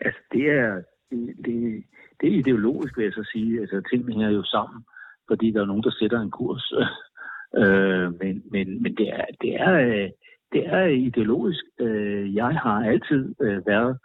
Altså, 0.00 0.20
det 0.32 0.44
er, 0.60 0.82
det, 1.10 1.18
det, 1.44 1.84
det 2.20 2.26
er 2.28 2.38
ideologisk, 2.42 2.96
vil 2.96 3.04
jeg 3.04 3.12
så 3.12 3.28
sige. 3.32 3.60
Altså, 3.60 3.82
tingene 3.90 4.12
hænger 4.12 4.30
jo 4.30 4.44
sammen, 4.44 4.84
fordi 5.28 5.50
der 5.50 5.60
er 5.62 5.66
nogen, 5.66 5.82
der 5.82 5.90
sætter 5.98 6.20
en 6.20 6.30
kurs. 6.30 6.72
øh, 7.60 8.12
men 8.20 8.42
men, 8.52 8.82
men 8.82 8.94
det, 8.96 9.08
er, 9.08 9.24
det, 9.40 9.54
er, 9.54 9.72
øh, 9.72 10.10
det 10.52 10.66
er 10.66 10.84
ideologisk. 10.84 11.64
Øh, 11.80 12.34
jeg 12.34 12.52
har 12.64 12.84
altid 12.84 13.34
øh, 13.42 13.66
været 13.66 13.98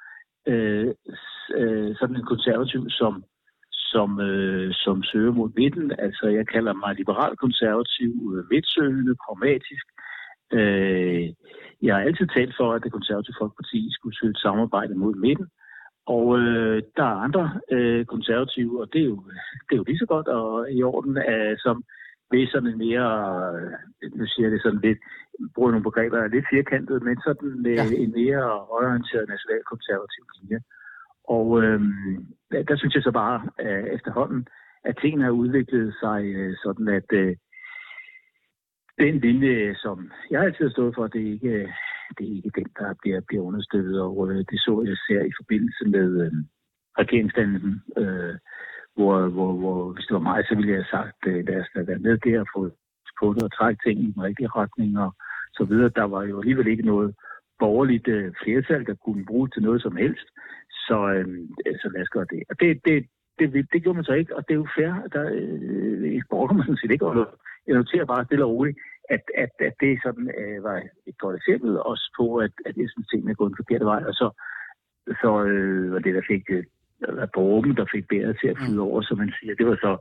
øh, 0.47 1.95
sådan 1.99 2.15
en 2.15 2.25
konservativ, 2.33 2.89
som, 2.89 3.23
som, 3.71 4.19
øh, 4.19 4.73
som 4.73 5.03
søger 5.03 5.31
mod 5.31 5.49
midten. 5.55 5.91
Altså, 5.99 6.27
jeg 6.27 6.47
kalder 6.47 6.73
mig 6.73 6.95
liberal-konservativ, 6.95 8.11
midtsøgende, 8.51 9.15
pragmatisk. 9.25 9.85
Øh, 10.53 11.29
jeg 11.81 11.95
har 11.95 12.01
altid 12.01 12.27
talt 12.27 12.53
for, 12.59 12.73
at 12.73 12.83
det 12.83 12.91
konservative 12.91 13.39
folkeparti 13.41 13.89
skulle 13.91 14.17
søge 14.17 14.29
et 14.29 14.43
samarbejde 14.45 14.95
mod 14.95 15.15
midten. 15.15 15.47
Og 16.15 16.39
øh, 16.39 16.83
der 16.97 17.03
er 17.03 17.23
andre 17.27 17.59
øh, 17.71 18.05
konservative, 18.05 18.81
og 18.81 18.93
det 18.93 19.01
er, 19.01 19.05
jo, 19.05 19.15
det 19.65 19.73
er 19.73 19.77
jo 19.81 19.83
lige 19.87 19.97
så 19.97 20.05
godt 20.05 20.27
og 20.27 20.71
i 20.71 20.83
orden, 20.83 21.17
øh, 21.17 21.55
som 21.57 21.83
ved 22.31 22.47
sådan 22.47 22.69
en 22.69 22.77
mere, 22.77 23.09
øh, 24.01 24.11
nu 24.15 24.25
siger 24.27 24.45
jeg 24.45 24.51
det 24.51 24.61
sådan 24.61 24.85
lidt, 24.87 24.99
bruger 25.55 25.71
nogle 25.71 25.83
begreber, 25.89 26.17
er 26.17 26.27
lidt 26.27 26.45
firkantet, 26.53 27.03
men 27.03 27.17
sådan 27.25 27.65
øh, 27.67 27.75
Ja. 27.75 27.83
en 28.03 28.11
mere 28.11 28.43
højorienteret 28.73 29.29
nationalkonservativ 29.29 30.23
linje. 30.35 30.59
Og 31.23 31.63
øh, 31.63 31.81
der, 32.51 32.63
der 32.63 32.75
synes 32.77 32.95
jeg 32.95 33.03
så 33.03 33.11
bare 33.11 33.39
øh, 33.65 33.83
efterhånden, 33.97 34.47
at 34.83 34.97
tingene 35.01 35.23
har 35.23 35.31
udviklet 35.31 35.95
sig 36.01 36.25
øh, 36.35 36.55
sådan, 36.63 36.87
at 36.87 37.09
øh, 37.13 37.35
den 38.99 39.19
linje, 39.19 39.75
som 39.75 40.11
jeg 40.31 40.41
altid 40.43 40.65
har 40.65 40.71
stået 40.71 40.95
for, 40.95 41.07
det 41.07 41.21
er 41.21 41.31
ikke, 41.31 41.73
det 42.17 42.25
er 42.27 42.35
ikke 42.35 42.57
den, 42.59 42.69
der 42.79 42.93
bliver, 43.01 43.19
bliver 43.27 43.43
understøttet. 43.43 44.01
Og 44.01 44.15
øh, 44.31 44.37
det 44.49 44.59
så 44.65 44.73
jeg 44.89 44.97
ser 45.07 45.21
i 45.31 45.33
forbindelse 45.39 45.83
med 45.95 46.09
øh, 46.23 46.31
regeringsdannelsen, 47.01 47.73
øh, 48.01 48.35
hvor, 48.95 49.17
hvor, 49.35 49.51
hvor 49.61 49.93
hvis 49.93 50.05
det 50.05 50.13
var 50.13 50.29
mig, 50.31 50.39
så 50.43 50.55
ville 50.55 50.71
jeg 50.71 50.81
have 50.81 50.95
sagt, 50.97 51.19
øh, 51.27 51.39
lad 51.47 51.61
os 51.61 51.71
da 51.75 51.81
være 51.91 52.05
med 52.07 52.17
der 52.17 52.39
og 52.39 52.47
få 52.55 52.61
på 53.19 53.33
det 53.33 53.43
og 53.43 53.53
trække 53.57 53.79
ting 53.85 53.97
i 53.99 54.11
den 54.11 54.23
rigtige 54.27 54.53
retning 54.61 54.99
og 55.05 55.11
så 55.57 55.63
videre. 55.69 55.97
Der 55.99 56.07
var 56.13 56.23
jo 56.23 56.39
alligevel 56.39 56.67
ikke 56.67 56.89
noget 56.93 57.15
borgerligt 57.59 58.07
øh, 58.07 58.33
flertal, 58.43 58.85
der 58.85 58.95
kunne 59.05 59.25
bruge 59.25 59.49
til 59.49 59.61
noget 59.63 59.81
som 59.81 59.95
helst. 59.95 60.27
Så, 60.87 60.97
øh, 61.15 61.27
så 61.81 61.87
lad 61.93 62.01
os 62.01 62.13
gøre 62.15 62.27
det. 62.33 62.43
Og 62.49 62.59
det, 62.59 62.69
det, 62.85 63.05
det, 63.39 63.67
det, 63.73 63.83
gjorde 63.83 63.97
man 63.97 64.03
så 64.09 64.13
ikke, 64.13 64.35
og 64.35 64.41
det 64.47 64.53
er 64.53 64.61
jo 64.63 64.67
fair. 64.77 64.91
Der 65.13 65.23
øh, 65.33 66.21
brokker 66.29 66.55
man 66.55 66.65
sådan 66.65 66.81
set 66.81 66.91
ikke 66.91 67.05
over. 67.05 67.25
Jeg 67.67 67.75
noterer 67.75 68.05
bare 68.05 68.25
stille 68.25 68.45
og 68.45 68.51
roligt, 68.51 68.77
at, 69.09 69.23
at, 69.43 69.53
at 69.59 69.73
det 69.79 69.99
sådan 70.03 70.27
øh, 70.41 70.63
var 70.63 70.77
et 71.09 71.17
godt 71.17 71.35
eksempel 71.35 71.79
også 71.91 72.05
på, 72.19 72.25
at, 72.37 72.53
at 72.65 72.77
jeg 72.77 72.89
synes, 72.89 73.07
tingene 73.07 73.31
er 73.31 73.39
gået 73.39 73.51
den 73.51 73.61
forkerte 73.61 73.85
vej. 73.85 74.01
Og 74.09 74.13
så, 74.13 74.27
så 75.21 75.43
øh, 75.43 75.93
var 75.93 75.99
det, 75.99 76.15
der 76.15 76.25
fik 76.27 76.43
øh, 76.49 76.63
dråben, 77.35 77.77
der 77.79 77.85
fik 77.93 78.07
bæret 78.07 78.37
til 78.41 78.47
at 78.47 78.57
flyde 78.57 78.81
over, 78.81 79.01
som 79.01 79.17
man 79.17 79.33
siger. 79.39 79.55
Det 79.55 79.67
var 79.67 79.75
så, 79.75 79.91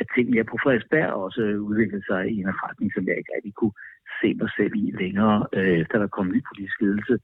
at 0.00 0.06
tingene 0.14 0.44
på 0.44 0.56
Frederiksberg 0.62 1.12
også 1.12 1.42
udviklede 1.68 2.04
sig 2.10 2.22
i 2.34 2.36
en 2.40 2.54
retning, 2.64 2.90
som 2.92 3.06
jeg 3.08 3.16
ikke 3.18 3.32
rigtig 3.36 3.54
kunne 3.54 3.76
se 4.20 4.28
mig 4.40 4.50
selv 4.56 4.72
i 4.74 4.84
længere, 5.02 5.46
øh, 5.56 5.78
efter 5.82 5.98
der 5.98 6.06
kom 6.06 6.26
ny 6.28 6.40
politisk 6.48 6.80
ledelse 6.80 7.14
øh, 7.14 7.20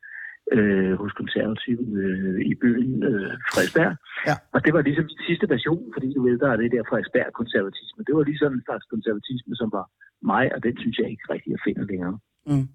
hos 1.02 1.12
konservative 1.20 1.84
øh, 2.02 2.40
i 2.50 2.54
byen 2.62 2.92
øh, 3.10 3.30
Frederiksberg. 3.50 3.92
Ja. 4.28 4.36
Og 4.54 4.58
det 4.64 4.72
var 4.74 4.82
ligesom 4.88 5.06
min 5.10 5.22
sidste 5.28 5.46
version, 5.54 5.84
fordi 5.94 6.08
du 6.16 6.20
ved, 6.26 6.36
der 6.42 6.50
er 6.52 6.58
det 6.62 6.68
der 6.74 6.82
Frederiksberg-konservatisme. 6.88 8.00
Det 8.06 8.14
var 8.18 8.24
ligesom 8.30 8.50
en 8.58 8.64
slags 8.68 8.84
konservatisme, 8.94 9.54
som 9.60 9.68
var 9.78 9.86
mig, 10.32 10.44
og 10.54 10.58
den 10.66 10.74
synes 10.82 10.96
jeg 11.00 11.08
ikke 11.12 11.26
rigtig, 11.32 11.50
jeg 11.56 11.62
finder 11.66 11.84
længere. 11.92 12.14
Mm. 12.50 12.66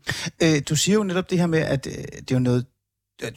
Øh, 0.44 0.58
du 0.70 0.76
siger 0.82 0.96
jo 1.00 1.04
netop 1.10 1.28
det 1.32 1.40
her 1.42 1.50
med, 1.56 1.64
at 1.76 1.84
øh, 1.94 2.06
det 2.24 2.32
er 2.32 2.40
jo 2.40 2.46
noget, 2.50 2.64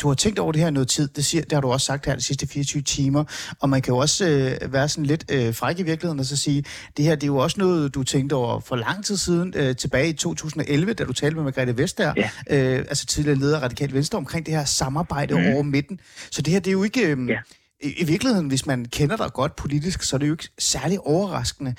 du 0.03 0.09
har 0.09 0.15
tænkt 0.15 0.39
over 0.39 0.53
det 0.53 0.63
her 0.63 0.71
noget 0.71 0.89
tid, 0.89 1.09
det, 1.09 1.25
siger, 1.25 1.43
det 1.43 1.53
har 1.53 1.61
du 1.61 1.69
også 1.73 1.85
sagt 1.87 2.07
her 2.07 2.15
de 2.15 2.21
sidste 2.23 2.47
24 2.47 2.83
timer, 2.83 3.25
og 3.61 3.69
man 3.69 3.83
kan 3.83 3.93
jo 3.95 3.99
også 3.99 4.29
øh, 4.63 4.73
være 4.73 4.89
sådan 4.89 5.07
lidt 5.07 5.25
øh, 5.33 5.55
fræk 5.55 5.79
i 5.79 5.83
virkeligheden 5.83 6.21
og 6.21 6.25
så 6.27 6.37
sige, 6.37 6.65
det 6.97 7.05
her 7.05 7.15
det 7.15 7.23
er 7.23 7.27
jo 7.27 7.37
også 7.37 7.61
noget, 7.61 7.95
du 7.95 8.03
tænkte 8.03 8.35
over 8.35 8.61
for 8.61 8.77
lang 8.77 9.05
tid 9.05 9.17
siden, 9.17 9.55
øh, 9.57 9.77
tilbage 9.77 10.09
i 10.09 10.13
2011, 10.13 10.93
da 10.95 11.05
du 11.05 11.13
talte 11.13 11.37
med 11.37 11.45
Margrethe 11.45 11.79
Vestager, 11.79 12.15
Ja. 12.17 12.31
øh, 12.51 12.79
altså 12.79 13.07
tidligere 13.07 13.39
leder 13.39 13.57
af 13.59 13.63
Radikal 13.63 13.93
Venstre, 13.93 14.17
omkring 14.17 14.47
det 14.47 14.55
her 14.55 14.65
samarbejde 14.65 15.35
mm. 15.35 15.47
over 15.55 15.63
midten. 15.63 16.01
Så 16.31 16.43
det 16.43 16.53
her, 16.53 16.61
det 16.61 16.71
er 16.71 16.73
jo 16.73 16.83
ikke... 16.83 17.07
Øh, 17.07 17.29
Ja. 17.29 17.39
i, 17.83 17.93
I 17.99 18.05
virkeligheden, 18.05 18.49
hvis 18.49 18.67
man 18.67 18.85
kender 18.85 19.17
dig 19.17 19.33
godt 19.33 19.57
politisk, 19.57 20.03
så 20.03 20.17
er 20.17 20.19
det 20.19 20.29
jo 20.29 20.33
ikke 20.33 20.49
særlig 20.59 21.01
overraskende, 21.01 21.75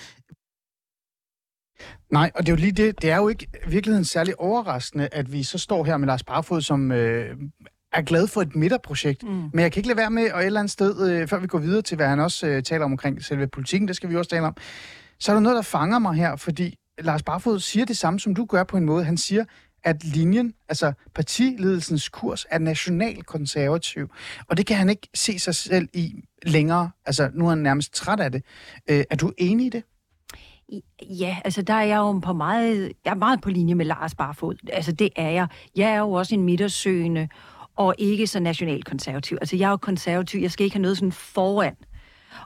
Nej, 2.12 2.32
og 2.36 2.46
det 2.46 2.52
er 2.52 2.56
jo 2.56 2.60
lige 2.62 2.72
det. 2.72 3.02
Det 3.02 3.10
er 3.10 3.18
jo 3.18 3.28
ikke 3.28 3.48
i 3.68 3.70
virkeligheden 3.70 4.06
særlig 4.06 4.40
overraskende, 4.40 5.10
at 5.12 5.32
vi 5.32 5.44
så 5.44 5.58
står 5.58 5.84
her 5.84 5.98
med 5.98 6.08
Lars 6.08 6.24
Barfod, 6.24 6.62
som 6.62 6.92
øh, 6.92 7.36
er 7.94 8.02
glad 8.02 8.28
for 8.28 8.42
et 8.42 8.56
midterprojekt. 8.56 9.24
Mm. 9.24 9.30
Men 9.30 9.60
jeg 9.60 9.72
kan 9.72 9.80
ikke 9.80 9.88
lade 9.88 9.98
være 9.98 10.12
med, 10.12 10.32
og 10.32 10.40
et 10.40 10.46
eller 10.46 10.60
andet 10.60 10.72
sted, 10.72 11.12
øh, 11.12 11.28
før 11.28 11.40
vi 11.40 11.48
går 11.48 11.60
videre 11.60 11.82
til, 11.82 11.96
hvad 11.96 12.08
han 12.08 12.20
også 12.20 12.48
øh, 12.48 12.64
taler 12.64 12.86
om 12.86 12.92
omkring 12.92 13.24
selve 13.24 13.48
politikken, 13.48 13.88
det 13.88 13.96
skal 13.96 14.10
vi 14.10 14.16
også 14.16 14.30
tale 14.30 14.48
om, 14.48 14.58
så 15.20 15.32
er 15.32 15.34
der 15.34 15.42
noget, 15.42 15.56
der 15.56 15.62
fanger 15.62 16.00
mig 16.00 16.14
her, 16.16 16.36
fordi 16.36 16.76
Lars 17.00 17.24
Barfod 17.24 17.60
siger 17.60 17.86
det 17.86 17.98
samme, 17.98 18.20
som 18.20 18.36
du 18.36 18.46
gør 18.46 18.64
på 18.64 18.78
en 18.78 18.86
måde. 18.86 19.04
Han 19.04 19.18
siger, 19.18 19.46
at 19.84 20.04
linjen, 20.04 20.54
altså 20.70 20.94
partiledelsens 21.16 22.10
kurs, 22.10 22.46
er 22.50 22.60
nationalkonservativ. 22.60 24.10
Og 24.48 24.58
det 24.58 24.66
kan 24.66 24.78
han 24.78 24.90
ikke 24.90 25.08
se 25.16 25.40
sig 25.40 25.56
selv 25.56 25.88
i 25.94 26.16
længere. 26.44 26.92
Altså, 27.06 27.30
nu 27.34 27.46
er 27.46 27.50
han 27.50 27.58
nærmest 27.58 27.94
træt 27.94 28.20
af 28.20 28.32
det. 28.32 28.44
Øh, 28.90 29.04
er 29.10 29.16
du 29.16 29.32
enig 29.38 29.66
i 29.66 29.70
det? 29.70 29.84
Ja, 31.02 31.38
altså 31.46 31.62
der 31.62 31.74
er 31.74 31.84
jeg 31.84 31.98
jo 31.98 32.20
på 32.20 32.34
meget, 32.34 32.92
jeg 33.06 33.12
er 33.12 33.16
meget 33.16 33.42
på 33.42 33.50
linje 33.50 33.76
med 33.76 33.86
Lars 33.86 34.16
Barfod. 34.16 34.56
Altså 34.74 34.92
det 34.92 35.10
er 35.16 35.30
jeg. 35.30 35.48
Jeg 35.76 35.90
er 35.90 36.00
jo 36.00 36.12
også 36.12 36.36
en 36.36 36.44
midtersøgende 36.44 37.30
og 37.76 37.96
ikke 37.98 38.28
så 38.28 38.40
nationalkonservativ. 38.40 39.38
Altså 39.42 39.56
jeg 39.56 39.66
er 39.66 39.70
jo 39.70 39.78
konservativ, 39.78 40.42
jeg 40.42 40.52
skal 40.52 40.64
ikke 40.64 40.76
have 40.76 40.82
noget 40.82 40.98
sådan 40.98 41.12
foran. 41.12 41.76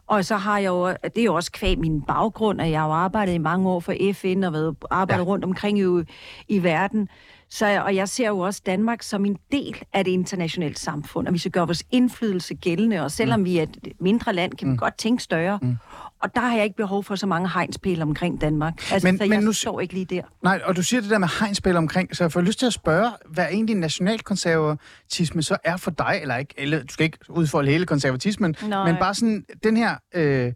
Og 0.08 0.26
så 0.26 0.36
har 0.36 0.60
jeg 0.60 0.68
jo, 0.68 0.88
det 0.88 1.18
er 1.18 1.24
jo 1.24 1.36
også 1.36 1.52
kvæg 1.52 1.80
min 1.80 2.02
baggrund, 2.02 2.62
at 2.62 2.72
jeg 2.72 2.80
har 2.80 2.88
jo 2.88 2.94
arbejdet 2.94 3.34
i 3.34 3.38
mange 3.38 3.70
år 3.70 3.80
for 3.80 3.94
FN 4.14 4.44
og 4.44 4.54
været 4.54 4.76
arbejdet 4.92 5.24
ja. 5.24 5.28
rundt 5.28 5.46
omkring 5.46 5.80
i, 5.80 6.04
i 6.48 6.64
verden. 6.64 7.10
Så, 7.50 7.82
og 7.82 7.96
jeg 7.96 8.10
ser 8.10 8.28
jo 8.28 8.40
også 8.40 8.62
Danmark 8.66 9.04
som 9.04 9.26
en 9.26 9.38
del 9.52 9.84
af 9.94 10.06
det 10.06 10.12
internationale 10.12 10.76
samfund, 10.76 11.28
og 11.28 11.34
vi 11.34 11.40
skal 11.40 11.52
gøre 11.52 11.68
vores 11.68 11.84
indflydelse 11.92 12.56
gældende, 12.56 13.02
og 13.02 13.12
selvom 13.12 13.40
mm. 13.40 13.46
vi 13.46 13.58
er 13.58 13.64
et 13.64 13.78
mindre 14.00 14.34
land, 14.34 14.52
kan 14.52 14.68
vi 14.68 14.72
mm. 14.72 14.78
godt 14.78 14.98
tænke 14.98 15.24
større. 15.24 15.60
Mm. 15.62 15.78
Og 16.24 16.36
der 16.36 16.42
har 16.42 16.56
jeg 16.56 16.64
ikke 16.64 16.76
behov 16.76 17.04
for 17.04 17.16
så 17.16 17.28
mange 17.28 17.50
hegnspæle 17.50 18.02
omkring 18.02 18.42
Danmark. 18.42 18.92
Altså, 18.92 19.08
men, 19.08 19.18
så 19.18 19.24
jeg 19.24 19.30
men 19.30 19.44
nu, 19.44 19.54
står 19.54 19.80
ikke 19.80 19.94
lige 19.94 20.06
der. 20.06 20.22
Nej, 20.44 20.62
og 20.66 20.76
du 20.76 20.84
siger 20.84 21.02
det 21.02 21.10
der 21.10 21.18
med 21.18 21.28
hegnspæle 21.40 21.78
omkring, 21.78 22.16
så 22.16 22.24
jeg 22.24 22.32
får 22.32 22.42
lyst 22.42 22.60
til 22.60 22.66
at 22.66 22.74
spørge, 22.74 23.12
hvad 23.30 23.46
egentlig 23.52 23.76
nationalkonservatisme 23.76 25.44
så 25.44 25.58
er 25.64 25.78
for 25.78 25.92
dig, 25.92 26.20
eller 26.22 26.38
ikke, 26.38 26.54
eller 26.58 26.80
du 26.80 26.94
skal 26.94 27.04
ikke 27.04 27.18
udfolde 27.30 27.72
hele 27.72 27.86
konservatismen, 27.86 28.56
Nej. 28.68 28.92
men 28.92 29.00
bare 29.00 29.14
sådan 29.14 29.46
den 29.64 29.78
her, 29.78 29.96
øh, 30.16 30.54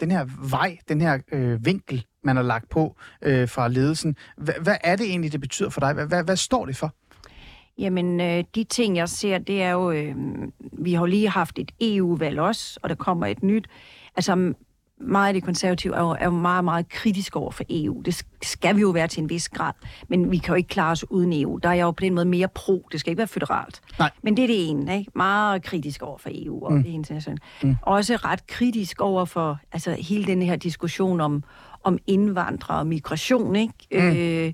den 0.00 0.10
her 0.10 0.26
vej, 0.50 0.78
den 0.88 1.00
her 1.00 1.18
øh, 1.32 1.64
vinkel, 1.66 2.04
man 2.24 2.36
har 2.36 2.42
lagt 2.42 2.68
på 2.68 2.96
øh, 3.22 3.48
fra 3.48 3.68
ledelsen. 3.68 4.16
H- 4.38 4.62
hvad 4.62 4.76
er 4.84 4.96
det 4.96 5.06
egentlig, 5.06 5.32
det 5.32 5.40
betyder 5.40 5.70
for 5.70 5.80
dig? 5.80 5.92
H- 5.94 6.08
hvad, 6.08 6.24
hvad 6.24 6.36
står 6.36 6.66
det 6.66 6.76
for? 6.76 6.94
Jamen, 7.78 8.20
øh, 8.20 8.44
de 8.54 8.64
ting, 8.64 8.96
jeg 8.96 9.08
ser, 9.08 9.38
det 9.38 9.62
er 9.62 9.70
jo... 9.70 9.90
Øh, 9.90 10.14
vi 10.78 10.94
har 10.94 11.06
lige 11.06 11.28
haft 11.28 11.58
et 11.58 11.72
EU-valg 11.80 12.40
også, 12.40 12.80
og 12.82 12.88
der 12.88 12.94
kommer 12.94 13.26
et 13.26 13.42
nyt. 13.42 13.66
Altså, 14.16 14.54
meget 15.00 15.28
af 15.28 15.34
det 15.34 15.42
konservative 15.42 15.94
er 15.94 16.00
jo, 16.00 16.10
er 16.10 16.24
jo 16.24 16.30
meget, 16.30 16.64
meget 16.64 16.88
kritisk 16.88 17.36
over 17.36 17.50
for 17.50 17.64
EU. 17.70 18.02
Det 18.02 18.24
skal 18.42 18.76
vi 18.76 18.80
jo 18.80 18.90
være 18.90 19.08
til 19.08 19.22
en 19.22 19.30
vis 19.30 19.48
grad, 19.48 19.72
men 20.08 20.30
vi 20.30 20.38
kan 20.38 20.52
jo 20.52 20.54
ikke 20.54 20.68
klare 20.68 20.90
os 20.90 21.10
uden 21.10 21.42
EU. 21.42 21.58
Der 21.62 21.68
er 21.68 21.72
jeg 21.72 21.82
jo 21.82 21.90
på 21.90 22.00
den 22.00 22.14
måde 22.14 22.26
mere 22.26 22.48
pro. 22.48 22.88
Det 22.92 23.00
skal 23.00 23.10
ikke 23.10 23.18
være 23.18 23.26
føderalt. 23.26 23.80
Nej. 23.98 24.10
Men 24.22 24.36
det 24.36 24.42
er 24.42 24.46
det 24.46 24.70
ene. 24.70 24.98
Ikke? 24.98 25.10
Meget 25.14 25.62
kritisk 25.62 26.02
over 26.02 26.18
for 26.18 26.30
EU 26.32 26.64
og 26.64 26.72
mm. 26.72 26.82
det 26.82 26.90
internationale. 26.90 27.40
Mm. 27.62 27.76
Også 27.82 28.16
ret 28.16 28.46
kritisk 28.46 29.00
over 29.00 29.24
for 29.24 29.58
altså, 29.72 29.92
hele 29.92 30.26
den 30.26 30.42
her 30.42 30.56
diskussion 30.56 31.20
om, 31.20 31.44
om 31.84 31.98
indvandrere 32.06 32.78
og 32.78 32.86
migration. 32.86 33.56
Ikke? 33.56 33.74
Mm. 33.92 33.98
Øh, 33.98 34.52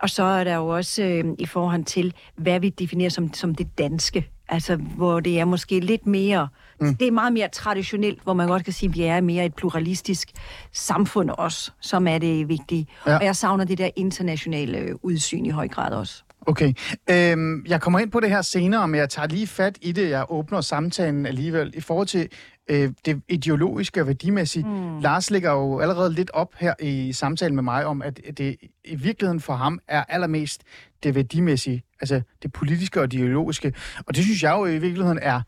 og 0.00 0.10
så 0.10 0.22
er 0.22 0.44
der 0.44 0.54
jo 0.54 0.68
også 0.68 1.02
øh, 1.02 1.24
i 1.38 1.46
forhold 1.46 1.84
til, 1.84 2.14
hvad 2.36 2.60
vi 2.60 2.68
definerer 2.68 3.10
som, 3.10 3.34
som 3.34 3.54
det 3.54 3.78
danske. 3.78 4.28
Altså, 4.48 4.76
hvor 4.76 5.20
det 5.20 5.40
er 5.40 5.44
måske 5.44 5.80
lidt 5.80 6.06
mere... 6.06 6.48
Mm. 6.82 6.94
Det 6.94 7.08
er 7.08 7.12
meget 7.12 7.32
mere 7.32 7.48
traditionelt, 7.48 8.22
hvor 8.22 8.34
man 8.34 8.48
godt 8.48 8.64
kan 8.64 8.72
sige, 8.72 8.88
at 8.88 8.94
vi 8.94 9.02
er 9.02 9.20
mere 9.20 9.44
et 9.44 9.54
pluralistisk 9.54 10.30
samfund 10.72 11.30
også, 11.30 11.70
som 11.80 12.06
er 12.06 12.18
det 12.18 12.48
vigtige. 12.48 12.86
Ja. 13.06 13.16
Og 13.16 13.24
jeg 13.24 13.36
savner 13.36 13.64
det 13.64 13.78
der 13.78 13.90
internationale 13.96 14.78
øh, 14.78 14.94
udsyn 15.02 15.46
i 15.46 15.50
høj 15.50 15.68
grad 15.68 15.92
også. 15.92 16.22
Okay. 16.46 16.72
Øhm, 17.10 17.64
jeg 17.66 17.80
kommer 17.80 17.98
ind 17.98 18.10
på 18.10 18.20
det 18.20 18.30
her 18.30 18.42
senere, 18.42 18.88
men 18.88 19.00
jeg 19.00 19.08
tager 19.10 19.28
lige 19.28 19.46
fat 19.46 19.78
i 19.80 19.92
det. 19.92 20.10
Jeg 20.10 20.24
åbner 20.28 20.60
samtalen 20.60 21.26
alligevel. 21.26 21.72
I 21.76 21.80
forhold 21.80 22.06
til 22.06 22.28
øh, 22.70 22.90
det 23.04 23.22
ideologiske 23.28 24.00
og 24.00 24.06
værdimæssige. 24.06 24.64
Mm. 24.64 25.00
Lars 25.00 25.30
ligger 25.30 25.52
jo 25.52 25.80
allerede 25.80 26.12
lidt 26.12 26.30
op 26.30 26.54
her 26.58 26.74
i 26.80 27.12
samtalen 27.12 27.54
med 27.54 27.62
mig 27.62 27.86
om, 27.86 28.02
at 28.02 28.20
det 28.38 28.56
i 28.84 28.94
virkeligheden 28.94 29.40
for 29.40 29.52
ham 29.52 29.78
er 29.88 30.04
allermest 30.08 30.62
det 31.02 31.14
værdimæssige, 31.14 31.82
altså 32.00 32.22
det 32.42 32.52
politiske 32.52 33.00
og 33.00 33.12
det 33.12 33.18
ideologiske. 33.18 33.74
Og 34.06 34.16
det 34.16 34.24
synes 34.24 34.42
jeg 34.42 34.52
jo 34.52 34.66
i 34.66 34.78
virkeligheden 34.78 35.18
er 35.22 35.40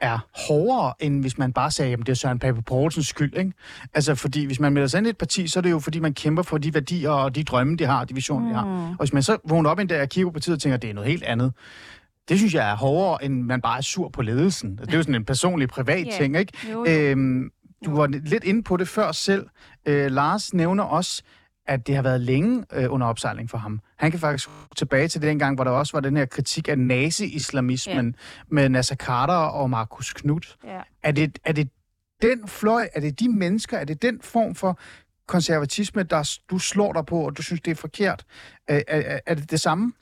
er 0.00 0.18
hårdere, 0.48 0.94
end 1.00 1.20
hvis 1.20 1.38
man 1.38 1.52
bare 1.52 1.70
sagde, 1.70 1.92
at 1.92 1.98
det 1.98 2.08
er 2.08 2.14
Søren 2.14 2.38
Pape 2.38 2.62
Poulsens 2.62 3.06
skyld. 3.06 3.36
Ikke? 3.36 3.52
Altså, 3.94 4.14
fordi 4.14 4.44
hvis 4.44 4.60
man 4.60 4.72
melder 4.72 4.86
sig 4.88 4.98
ind 4.98 5.06
i 5.06 5.10
et 5.10 5.18
parti, 5.18 5.48
så 5.48 5.58
er 5.58 5.62
det 5.62 5.70
jo, 5.70 5.78
fordi 5.78 6.00
man 6.00 6.14
kæmper 6.14 6.42
for 6.42 6.58
de 6.58 6.74
værdier 6.74 7.10
og 7.10 7.34
de 7.34 7.44
drømme, 7.44 7.76
de 7.76 7.84
har, 7.84 8.04
de 8.04 8.14
visioner, 8.14 8.46
mm. 8.46 8.48
de 8.48 8.54
har. 8.54 8.64
Mm. 8.64 8.90
Og 8.90 8.98
hvis 8.98 9.12
man 9.12 9.22
så 9.22 9.36
vågner 9.48 9.70
op 9.70 9.78
en 9.78 9.86
dag 9.86 10.02
og 10.02 10.08
kigger 10.08 10.30
på 10.30 10.32
partiet 10.32 10.54
og 10.54 10.60
tænker, 10.62 10.74
at 10.74 10.82
det 10.82 10.90
er 10.90 10.94
noget 10.94 11.10
helt 11.10 11.22
andet, 11.22 11.52
det 12.28 12.38
synes 12.38 12.54
jeg 12.54 12.70
er 12.70 12.76
hårdere, 12.76 13.24
end 13.24 13.42
man 13.42 13.60
bare 13.60 13.78
er 13.78 13.82
sur 13.82 14.08
på 14.08 14.22
ledelsen. 14.22 14.76
Det 14.76 14.92
er 14.92 14.96
jo 14.96 15.02
sådan 15.02 15.14
en 15.14 15.24
personlig, 15.24 15.68
privat 15.68 16.06
yeah. 16.06 16.18
ting, 16.18 16.36
ikke? 16.36 16.52
Jo, 16.72 16.84
jo. 16.88 16.92
Øhm, 16.92 17.50
du 17.84 17.96
var 17.96 18.06
lidt 18.06 18.44
inde 18.44 18.62
på 18.62 18.76
det 18.76 18.88
før 18.88 19.12
selv. 19.12 19.46
Øh, 19.86 20.10
Lars 20.10 20.54
nævner 20.54 20.84
også, 20.84 21.22
at 21.66 21.86
det 21.86 21.94
har 21.94 22.02
været 22.02 22.20
længe 22.20 22.64
øh, 22.72 22.92
under 22.92 23.06
opsejling 23.06 23.50
for 23.50 23.58
ham. 23.58 23.80
Han 23.96 24.10
kan 24.10 24.20
faktisk 24.20 24.48
tilbage 24.76 25.08
til 25.08 25.22
den 25.22 25.38
gang, 25.38 25.54
hvor 25.54 25.64
der 25.64 25.70
også 25.70 25.92
var 25.92 26.00
den 26.00 26.16
her 26.16 26.24
kritik 26.24 26.68
af 26.68 26.78
nazi-islamismen 26.78 28.06
yeah. 28.06 28.14
med 28.48 28.68
Nasser 28.68 28.96
Carter 28.96 29.34
og 29.34 29.70
Markus 29.70 30.12
Knudt. 30.12 30.56
Yeah. 30.66 30.82
Er, 31.02 31.12
det, 31.12 31.38
er 31.44 31.52
det 31.52 31.68
den 32.22 32.48
fløj, 32.48 32.88
er 32.94 33.00
det 33.00 33.20
de 33.20 33.28
mennesker, 33.28 33.78
er 33.78 33.84
det 33.84 34.02
den 34.02 34.20
form 34.22 34.54
for 34.54 34.78
konservatisme, 35.26 36.02
der 36.02 36.38
du 36.50 36.58
slår 36.58 36.92
dig 36.92 37.06
på, 37.06 37.20
og 37.20 37.36
du 37.36 37.42
synes, 37.42 37.60
det 37.60 37.70
er 37.70 37.74
forkert? 37.74 38.24
Er, 38.68 38.82
er, 38.88 39.20
er 39.26 39.34
det 39.34 39.50
det 39.50 39.60
samme? 39.60 39.92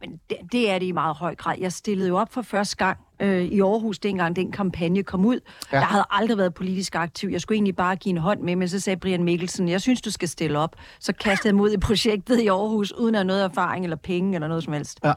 Men 0.00 0.20
det, 0.30 0.36
det 0.52 0.70
er 0.70 0.78
det 0.78 0.86
i 0.86 0.92
meget 0.92 1.16
høj 1.16 1.34
grad. 1.34 1.56
Jeg 1.60 1.72
stillede 1.72 2.08
jo 2.08 2.16
op 2.16 2.32
for 2.32 2.42
første 2.42 2.76
gang 2.76 2.98
øh, 3.20 3.44
i 3.44 3.60
Aarhus, 3.60 3.98
dengang 3.98 4.36
den 4.36 4.52
kampagne 4.52 5.02
kom 5.02 5.24
ud. 5.24 5.40
Ja. 5.72 5.78
Jeg 5.78 5.86
havde 5.86 6.04
aldrig 6.10 6.38
været 6.38 6.54
politisk 6.54 6.94
aktiv. 6.94 7.28
Jeg 7.28 7.40
skulle 7.40 7.56
egentlig 7.56 7.76
bare 7.76 7.96
give 7.96 8.10
en 8.10 8.18
hånd 8.18 8.40
med, 8.40 8.56
men 8.56 8.68
så 8.68 8.80
sagde 8.80 8.96
Brian 9.00 9.24
Mikkelsen, 9.24 9.68
jeg 9.68 9.80
synes, 9.80 10.00
du 10.00 10.10
skal 10.10 10.28
stille 10.28 10.58
op. 10.58 10.76
Så 11.00 11.12
kastede 11.12 11.48
jeg 11.48 11.56
mod 11.56 11.72
i 11.72 11.78
projektet 11.78 12.40
i 12.40 12.46
Aarhus, 12.46 12.92
uden 12.92 13.14
at 13.14 13.18
have 13.18 13.26
noget 13.26 13.44
erfaring 13.44 13.84
eller 13.84 13.96
penge 13.96 14.34
eller 14.34 14.48
noget 14.48 14.64
som 14.64 14.72
helst. 14.72 15.00
Ja. 15.04 15.12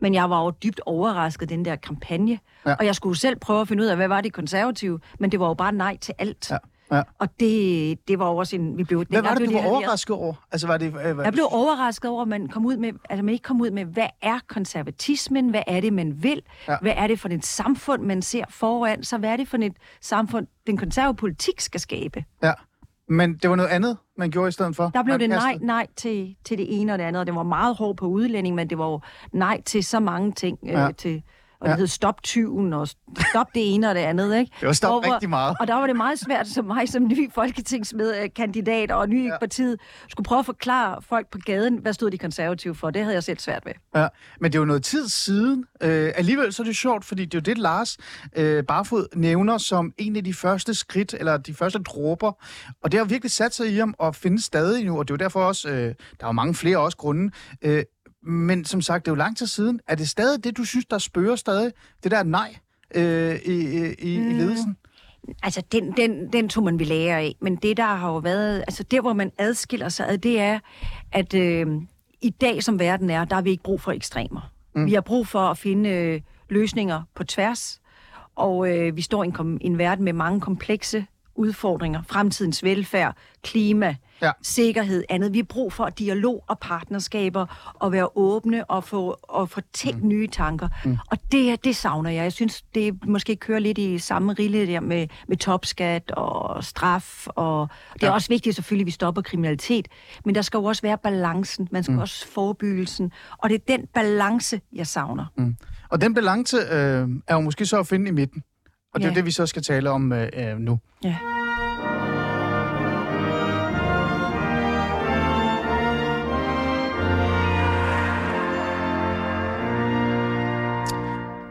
Men 0.00 0.14
jeg 0.14 0.30
var 0.30 0.44
jo 0.44 0.50
dybt 0.50 0.80
overrasket 0.86 1.48
den 1.48 1.64
der 1.64 1.76
kampagne. 1.76 2.38
Ja. 2.66 2.74
Og 2.74 2.86
jeg 2.86 2.94
skulle 2.94 3.18
selv 3.18 3.36
prøve 3.36 3.60
at 3.60 3.68
finde 3.68 3.82
ud 3.82 3.88
af, 3.88 3.96
hvad 3.96 4.08
var 4.08 4.20
det 4.20 4.32
konservative, 4.32 5.00
men 5.18 5.32
det 5.32 5.40
var 5.40 5.46
jo 5.48 5.54
bare 5.54 5.72
nej 5.72 5.96
til 5.96 6.14
alt. 6.18 6.50
Ja. 6.50 6.56
Ja. 6.92 7.02
Og 7.18 7.28
det, 7.40 8.08
det 8.08 8.18
var 8.18 8.24
også 8.24 8.56
en... 8.56 8.78
Vi 8.78 8.84
blev, 8.84 9.04
hvad 9.08 9.22
var 9.22 9.34
det, 9.34 9.48
du 9.48 9.52
var 9.52 9.66
overrasket 9.66 10.16
over? 10.16 10.34
Altså, 10.52 10.66
var 10.66 10.76
det, 10.76 10.86
øh, 10.86 11.18
jeg 11.24 11.32
blev 11.32 11.44
overrasket 11.50 12.10
over, 12.10 12.22
at 12.22 12.28
man, 12.28 12.48
kom 12.48 12.66
ud 12.66 12.76
med, 12.76 12.92
altså, 13.10 13.22
man 13.22 13.32
ikke 13.32 13.42
kom 13.42 13.60
ud 13.60 13.70
med, 13.70 13.84
hvad 13.84 14.08
er 14.22 14.38
konservatismen? 14.48 15.48
Hvad 15.48 15.62
er 15.66 15.80
det, 15.80 15.92
man 15.92 16.22
vil? 16.22 16.42
Ja. 16.68 16.76
Hvad 16.82 16.92
er 16.96 17.06
det 17.06 17.20
for 17.20 17.28
et 17.28 17.44
samfund, 17.46 18.02
man 18.02 18.22
ser 18.22 18.44
foran? 18.50 19.02
Så 19.02 19.18
hvad 19.18 19.30
er 19.30 19.36
det 19.36 19.48
for 19.48 19.58
et 19.58 19.76
samfund, 20.00 20.46
den 20.66 20.76
konservative 20.76 21.16
politik 21.16 21.60
skal 21.60 21.80
skabe? 21.80 22.24
Ja. 22.42 22.52
Men 23.08 23.34
det 23.34 23.50
var 23.50 23.56
noget 23.56 23.70
andet, 23.70 23.96
man 24.18 24.30
gjorde 24.30 24.48
i 24.48 24.52
stedet 24.52 24.76
for? 24.76 24.90
Der 24.94 25.02
blev 25.02 25.18
det 25.18 25.28
nej, 25.28 25.58
nej 25.60 25.86
til, 25.96 26.36
til 26.44 26.58
det 26.58 26.80
ene 26.80 26.92
og 26.92 26.98
det 26.98 27.04
andet, 27.04 27.20
og 27.20 27.26
det 27.26 27.34
var 27.34 27.42
meget 27.42 27.76
hårdt 27.76 27.98
på 27.98 28.06
udlænding, 28.06 28.54
men 28.54 28.70
det 28.70 28.78
var 28.78 28.86
jo 28.86 29.00
nej 29.32 29.60
til 29.62 29.84
så 29.84 30.00
mange 30.00 30.32
ting. 30.32 30.58
Øh, 30.62 30.70
ja. 30.70 30.88
Øh, 30.88 30.94
til, 30.94 31.22
og 31.62 31.68
ja. 31.68 31.72
det 31.72 31.78
hed 31.78 31.86
Stop 31.86 32.22
tyven, 32.22 32.72
og 32.72 32.88
Stop 33.30 33.46
det 33.54 33.74
ene 33.74 33.88
og 33.88 33.94
det 33.94 34.00
andet, 34.00 34.36
ikke? 34.36 34.52
Det 34.60 34.66
var 34.66 34.72
stop 34.72 35.04
og, 35.04 35.12
rigtig 35.12 35.30
meget. 35.30 35.56
Og 35.60 35.66
der 35.66 35.74
var 35.74 35.86
det 35.86 35.96
meget 35.96 36.18
svært 36.18 36.48
som 36.48 36.64
mig, 36.64 36.88
som 36.88 37.02
ny 37.02 37.32
folketingskandidat 37.32 38.90
og 38.90 39.08
ny 39.08 39.28
ja. 39.28 39.38
partiet, 39.38 39.80
skulle 40.08 40.24
prøve 40.24 40.38
at 40.38 40.46
forklare 40.46 41.02
folk 41.02 41.30
på 41.30 41.38
gaden, 41.46 41.76
hvad 41.76 41.92
stod 41.92 42.10
de 42.10 42.18
konservative 42.18 42.74
for. 42.74 42.90
Det 42.90 43.02
havde 43.02 43.14
jeg 43.14 43.22
selv 43.22 43.38
svært 43.38 43.66
ved. 43.66 43.72
Ja, 43.96 44.08
men 44.40 44.52
det 44.52 44.58
er 44.58 44.60
jo 44.60 44.64
noget 44.64 44.84
tid 44.84 45.08
siden. 45.08 45.64
Øh, 45.82 46.12
alligevel 46.16 46.52
så 46.52 46.62
er 46.62 46.64
det 46.64 46.76
sjovt, 46.76 47.04
fordi 47.04 47.24
det 47.24 47.34
er 47.34 47.38
jo 47.38 47.54
det, 47.54 47.58
Lars 47.58 47.98
øh, 48.36 48.64
Barfod 48.64 49.06
nævner 49.14 49.58
som 49.58 49.92
en 49.98 50.16
af 50.16 50.24
de 50.24 50.34
første 50.34 50.74
skridt, 50.74 51.14
eller 51.14 51.36
de 51.36 51.54
første 51.54 51.78
dråber. 51.78 52.32
Og 52.82 52.92
det 52.92 53.00
har 53.00 53.04
virkelig 53.04 53.30
sat 53.30 53.54
sig 53.54 53.72
i 53.72 53.76
ham 53.76 53.94
og 53.98 54.14
finde 54.14 54.42
stadig 54.42 54.84
nu, 54.84 54.98
og 54.98 55.08
det 55.08 55.14
er 55.14 55.16
jo 55.20 55.24
derfor 55.24 55.44
også, 55.44 55.68
øh, 55.68 55.74
der 55.74 55.94
er 56.20 56.26
jo 56.26 56.32
mange 56.32 56.54
flere 56.54 56.78
også 56.78 56.96
grunde, 56.96 57.30
øh, 57.62 57.82
men 58.22 58.64
som 58.64 58.80
sagt, 58.80 59.04
det 59.04 59.10
er 59.10 59.12
jo 59.12 59.18
lang 59.18 59.36
tid 59.36 59.46
siden. 59.46 59.80
Er 59.86 59.94
det 59.94 60.08
stadig 60.08 60.44
det, 60.44 60.56
du 60.56 60.64
synes, 60.64 60.86
der 60.86 60.98
spørger 60.98 61.36
stadig? 61.36 61.72
Det 62.02 62.10
der 62.10 62.22
nej 62.22 62.56
øh, 62.94 63.36
i, 63.44 63.58
i, 63.98 64.18
mm. 64.18 64.30
i 64.30 64.32
ledelsen? 64.32 64.76
Altså, 65.42 65.62
den, 65.72 65.92
den, 65.96 66.32
den 66.32 66.48
tog 66.48 66.64
man 66.64 66.78
vi 66.78 66.84
lære 66.84 67.18
af. 67.18 67.36
Men 67.40 67.56
det, 67.56 67.76
der 67.76 67.84
har 67.84 68.08
jo 68.08 68.16
været... 68.16 68.58
Altså, 68.58 68.82
der, 68.82 69.00
hvor 69.00 69.12
man 69.12 69.32
adskiller 69.38 69.88
sig 69.88 70.08
ad, 70.08 70.18
det 70.18 70.40
er, 70.40 70.58
at 71.12 71.34
øh, 71.34 71.66
i 72.20 72.30
dag, 72.30 72.62
som 72.62 72.78
verden 72.78 73.10
er, 73.10 73.24
der 73.24 73.34
har 73.34 73.42
vi 73.42 73.50
ikke 73.50 73.62
brug 73.62 73.80
for 73.80 73.92
ekstremer. 73.92 74.52
Mm. 74.74 74.86
Vi 74.86 74.94
har 74.94 75.00
brug 75.00 75.26
for 75.26 75.40
at 75.40 75.58
finde 75.58 75.90
øh, 75.90 76.20
løsninger 76.48 77.02
på 77.14 77.24
tværs. 77.24 77.80
Og 78.34 78.68
øh, 78.68 78.96
vi 78.96 79.02
står 79.02 79.24
i 79.24 79.26
en, 79.26 79.58
en 79.60 79.78
verden 79.78 80.04
med 80.04 80.12
mange 80.12 80.40
komplekse 80.40 81.06
udfordringer. 81.34 82.02
Fremtidens 82.08 82.64
velfærd, 82.64 83.16
klima, 83.42 83.96
ja. 84.22 84.30
sikkerhed, 84.42 85.04
andet. 85.08 85.32
Vi 85.32 85.38
har 85.38 85.44
brug 85.44 85.72
for 85.72 85.88
dialog 85.88 86.44
og 86.48 86.58
partnerskaber, 86.58 87.74
og 87.74 87.92
være 87.92 88.08
åbne 88.14 88.70
og 88.70 88.84
få, 88.84 89.16
og 89.22 89.50
få 89.50 89.60
tænkt 89.72 90.02
mm. 90.02 90.08
nye 90.08 90.26
tanker. 90.26 90.68
Mm. 90.84 90.98
Og 91.10 91.18
det, 91.32 91.64
det 91.64 91.76
savner 91.76 92.10
jeg. 92.10 92.22
Jeg 92.22 92.32
synes, 92.32 92.62
det 92.62 93.06
måske 93.06 93.36
kører 93.36 93.58
lidt 93.58 93.78
i 93.78 93.98
samme 93.98 94.32
rille 94.32 94.66
der 94.66 94.80
med, 94.80 95.08
med 95.28 95.36
topskat 95.36 96.10
og 96.10 96.64
straf. 96.64 97.26
Og 97.26 97.68
det 97.94 98.02
er 98.02 98.06
ja. 98.06 98.12
også 98.12 98.28
vigtigt 98.28 98.54
selvfølgelig, 98.54 98.84
at 98.84 98.86
vi 98.86 98.90
stopper 98.90 99.22
kriminalitet. 99.22 99.88
Men 100.24 100.34
der 100.34 100.42
skal 100.42 100.58
jo 100.58 100.64
også 100.64 100.82
være 100.82 100.98
balancen. 100.98 101.68
Man 101.70 101.82
skal 101.82 101.94
mm. 101.94 102.00
også 102.00 102.28
forebyggelsen. 102.28 103.12
Og 103.38 103.50
det 103.50 103.54
er 103.54 103.76
den 103.76 103.86
balance, 103.94 104.60
jeg 104.72 104.86
savner. 104.86 105.26
Mm. 105.36 105.56
Og 105.88 106.00
den 106.00 106.14
balance 106.14 106.56
øh, 106.56 107.08
er 107.28 107.34
jo 107.34 107.40
måske 107.40 107.66
så 107.66 107.78
at 107.78 107.86
finde 107.86 108.08
i 108.08 108.12
midten. 108.12 108.42
Og 108.94 109.00
det 109.00 109.08
er 109.08 109.14
det, 109.14 109.26
vi 109.26 109.30
så 109.30 109.46
skal 109.46 109.62
tale 109.62 109.90
om 109.90 110.12
øh, 110.12 110.28
øh 110.32 110.58
nu. 110.58 110.78
Ja. 111.04 111.16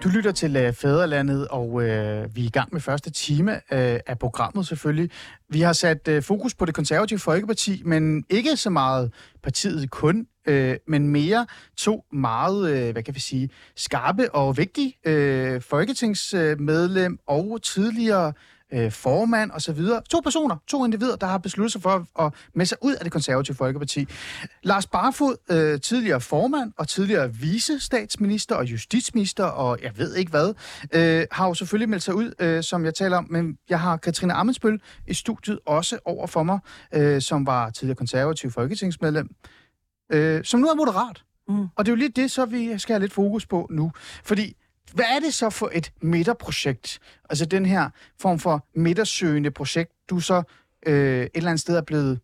Du 0.03 0.09
lytter 0.09 0.31
til 0.31 0.55
øh, 0.55 0.73
Fæderlandet, 0.73 1.47
og 1.47 1.83
øh, 1.83 2.35
vi 2.35 2.41
er 2.41 2.45
i 2.45 2.49
gang 2.49 2.69
med 2.71 2.81
første 2.81 3.09
time 3.11 3.53
øh, 3.53 3.99
af 4.07 4.19
programmet 4.19 4.67
selvfølgelig. 4.67 5.09
Vi 5.49 5.61
har 5.61 5.73
sat 5.73 6.07
øh, 6.07 6.23
fokus 6.23 6.55
på 6.55 6.65
det 6.65 6.75
konservative 6.75 7.19
Folkeparti, 7.19 7.81
men 7.85 8.25
ikke 8.29 8.57
så 8.57 8.69
meget 8.69 9.13
partiet 9.43 9.89
kun 9.89 10.27
øh, 10.45 10.75
men 10.87 11.07
mere 11.07 11.47
to 11.77 12.05
meget, 12.11 12.71
øh, 12.71 12.91
hvad 12.91 13.03
kan 13.03 13.15
vi 13.15 13.19
sige, 13.19 13.49
skarpe 13.75 14.35
og 14.35 14.57
vigtige 14.57 14.97
øh, 15.05 15.61
folketingsmedlem 15.61 17.19
og 17.27 17.59
tidligere 17.63 18.33
øh, 18.73 18.91
formand 18.91 19.51
og 19.51 19.61
så 19.61 19.73
videre. 19.73 20.01
To 20.09 20.19
personer, 20.19 20.55
to 20.67 20.85
individer, 20.85 21.15
der 21.15 21.27
har 21.27 21.37
besluttet 21.37 21.71
sig 21.71 21.81
for 21.81 21.89
at, 21.89 22.25
at 22.25 22.33
melde 22.53 22.69
sig 22.69 22.77
ud 22.81 22.93
af 22.93 23.03
det 23.03 23.11
konservative 23.11 23.55
Folkeparti. 23.55 24.07
Lars 24.63 24.87
Barfod, 24.87 25.35
øh, 25.51 25.81
tidligere 25.81 26.21
formand 26.21 26.73
og 26.77 26.87
tidligere 26.87 27.35
visestatsminister 27.35 28.55
og 28.55 28.65
justitsminister 28.65 29.43
og 29.43 29.79
jeg 29.83 29.97
ved 29.97 30.15
ikke 30.15 30.31
hvad, 30.31 30.53
øh, 30.93 31.27
har 31.31 31.47
jo 31.47 31.53
selvfølgelig 31.53 31.89
meldt 31.89 32.03
sig 32.03 32.15
ud, 32.15 32.33
øh, 32.39 32.63
som 32.63 32.85
jeg 32.85 32.93
taler 32.93 33.17
om, 33.17 33.27
men 33.29 33.57
jeg 33.69 33.79
har 33.79 33.97
Katrine 33.97 34.33
Ammensbøl 34.33 34.81
i 35.07 35.13
studiet 35.13 35.59
også 35.65 35.99
over 36.05 36.27
for 36.27 36.43
mig, 36.43 36.59
øh, 36.93 37.21
som 37.21 37.45
var 37.45 37.69
tidligere 37.69 37.95
konservativ 37.95 38.51
folketingsmedlem, 38.51 39.29
øh, 40.11 40.43
som 40.43 40.59
nu 40.59 40.67
er 40.67 40.75
moderat. 40.75 41.23
Mm. 41.47 41.67
Og 41.75 41.85
det 41.85 41.87
er 41.87 41.91
jo 41.91 41.95
lige 41.95 42.09
det, 42.09 42.31
så 42.31 42.45
vi 42.45 42.79
skal 42.79 42.93
have 42.93 43.01
lidt 43.01 43.13
fokus 43.13 43.45
på 43.45 43.67
nu. 43.69 43.91
Fordi 44.23 44.55
hvad 44.93 45.05
er 45.05 45.19
det 45.19 45.33
så 45.33 45.49
for 45.49 45.71
et 45.73 45.91
midterprojekt? 46.01 46.99
Altså 47.29 47.45
den 47.45 47.65
her 47.65 47.89
form 48.19 48.39
for 48.39 48.67
midtersøgende 48.75 49.51
projekt, 49.51 49.91
du 50.09 50.19
så 50.19 50.43
øh, 50.85 51.21
et 51.23 51.29
eller 51.33 51.49
andet 51.49 51.61
sted 51.61 51.77
er 51.77 51.81
blevet 51.81 52.19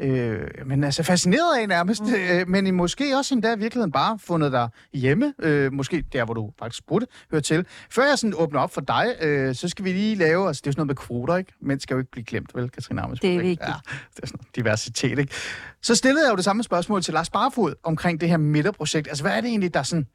øh, 0.00 0.48
men 0.66 0.84
altså 0.84 1.02
fascineret 1.02 1.58
af 1.60 1.68
nærmest, 1.68 2.02
mm. 2.02 2.14
øh, 2.14 2.48
men 2.48 2.66
i 2.66 2.70
måske 2.70 3.16
også 3.16 3.34
endda 3.34 3.54
i 3.54 3.58
virkeligheden 3.58 3.92
bare 3.92 4.18
fundet 4.18 4.52
dig 4.52 4.68
hjemme, 4.92 5.34
øh, 5.38 5.72
måske 5.72 6.04
der, 6.12 6.24
hvor 6.24 6.34
du 6.34 6.50
faktisk 6.58 6.86
burde 6.86 7.06
høre 7.30 7.40
til. 7.40 7.66
Før 7.90 8.02
jeg 8.08 8.18
sådan 8.18 8.34
åbner 8.36 8.60
op 8.60 8.74
for 8.74 8.80
dig, 8.80 9.06
øh, 9.20 9.54
så 9.54 9.68
skal 9.68 9.84
vi 9.84 9.92
lige 9.92 10.14
lave, 10.14 10.46
altså 10.48 10.60
det 10.60 10.66
er 10.66 10.70
jo 10.70 10.72
sådan 10.72 10.80
noget 10.80 10.86
med 10.86 10.94
kvoter, 10.94 11.36
ikke? 11.36 11.52
Men 11.60 11.80
skal 11.80 11.94
jo 11.94 11.98
ikke 11.98 12.10
blive 12.10 12.24
glemt, 12.24 12.54
vel, 12.54 12.70
Katrine 12.70 13.02
Amesbøl? 13.02 13.30
Det 13.30 13.36
er 13.36 13.40
vigtigt. 13.40 13.68
Ja, 13.68 13.74
det 14.16 14.22
er 14.22 14.26
sådan 14.26 14.38
noget 14.38 14.56
diversitet, 14.56 15.18
ikke? 15.18 15.34
Så 15.82 15.94
stillede 15.94 16.24
jeg 16.24 16.32
jo 16.32 16.36
det 16.36 16.44
samme 16.44 16.62
spørgsmål 16.62 17.02
til 17.02 17.14
Lars 17.14 17.30
Barfod 17.30 17.74
omkring 17.82 18.20
det 18.20 18.28
her 18.28 18.36
midterprojekt. 18.36 19.08
Altså, 19.08 19.24
hvad 19.24 19.32
er 19.32 19.40
det 19.40 19.48
egentlig, 19.48 19.74
der 19.74 19.82
sådan 19.82 20.06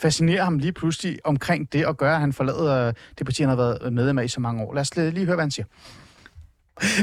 fascinerer 0.00 0.44
ham 0.44 0.58
lige 0.58 0.72
pludselig 0.72 1.18
omkring 1.24 1.72
det 1.72 1.84
at 1.84 1.96
gøre, 1.96 2.14
at 2.14 2.20
han 2.20 2.32
forlader 2.32 2.92
det 3.18 3.26
parti, 3.26 3.42
han 3.42 3.48
har 3.48 3.56
været 3.56 3.92
medlem 3.92 4.18
af 4.18 4.24
i 4.24 4.28
så 4.28 4.40
mange 4.40 4.62
år. 4.62 4.74
Lad 4.74 4.80
os 4.80 4.96
lige 4.96 5.26
høre, 5.26 5.36
hvad 5.36 5.44
han 5.44 5.50
siger. 5.50 5.66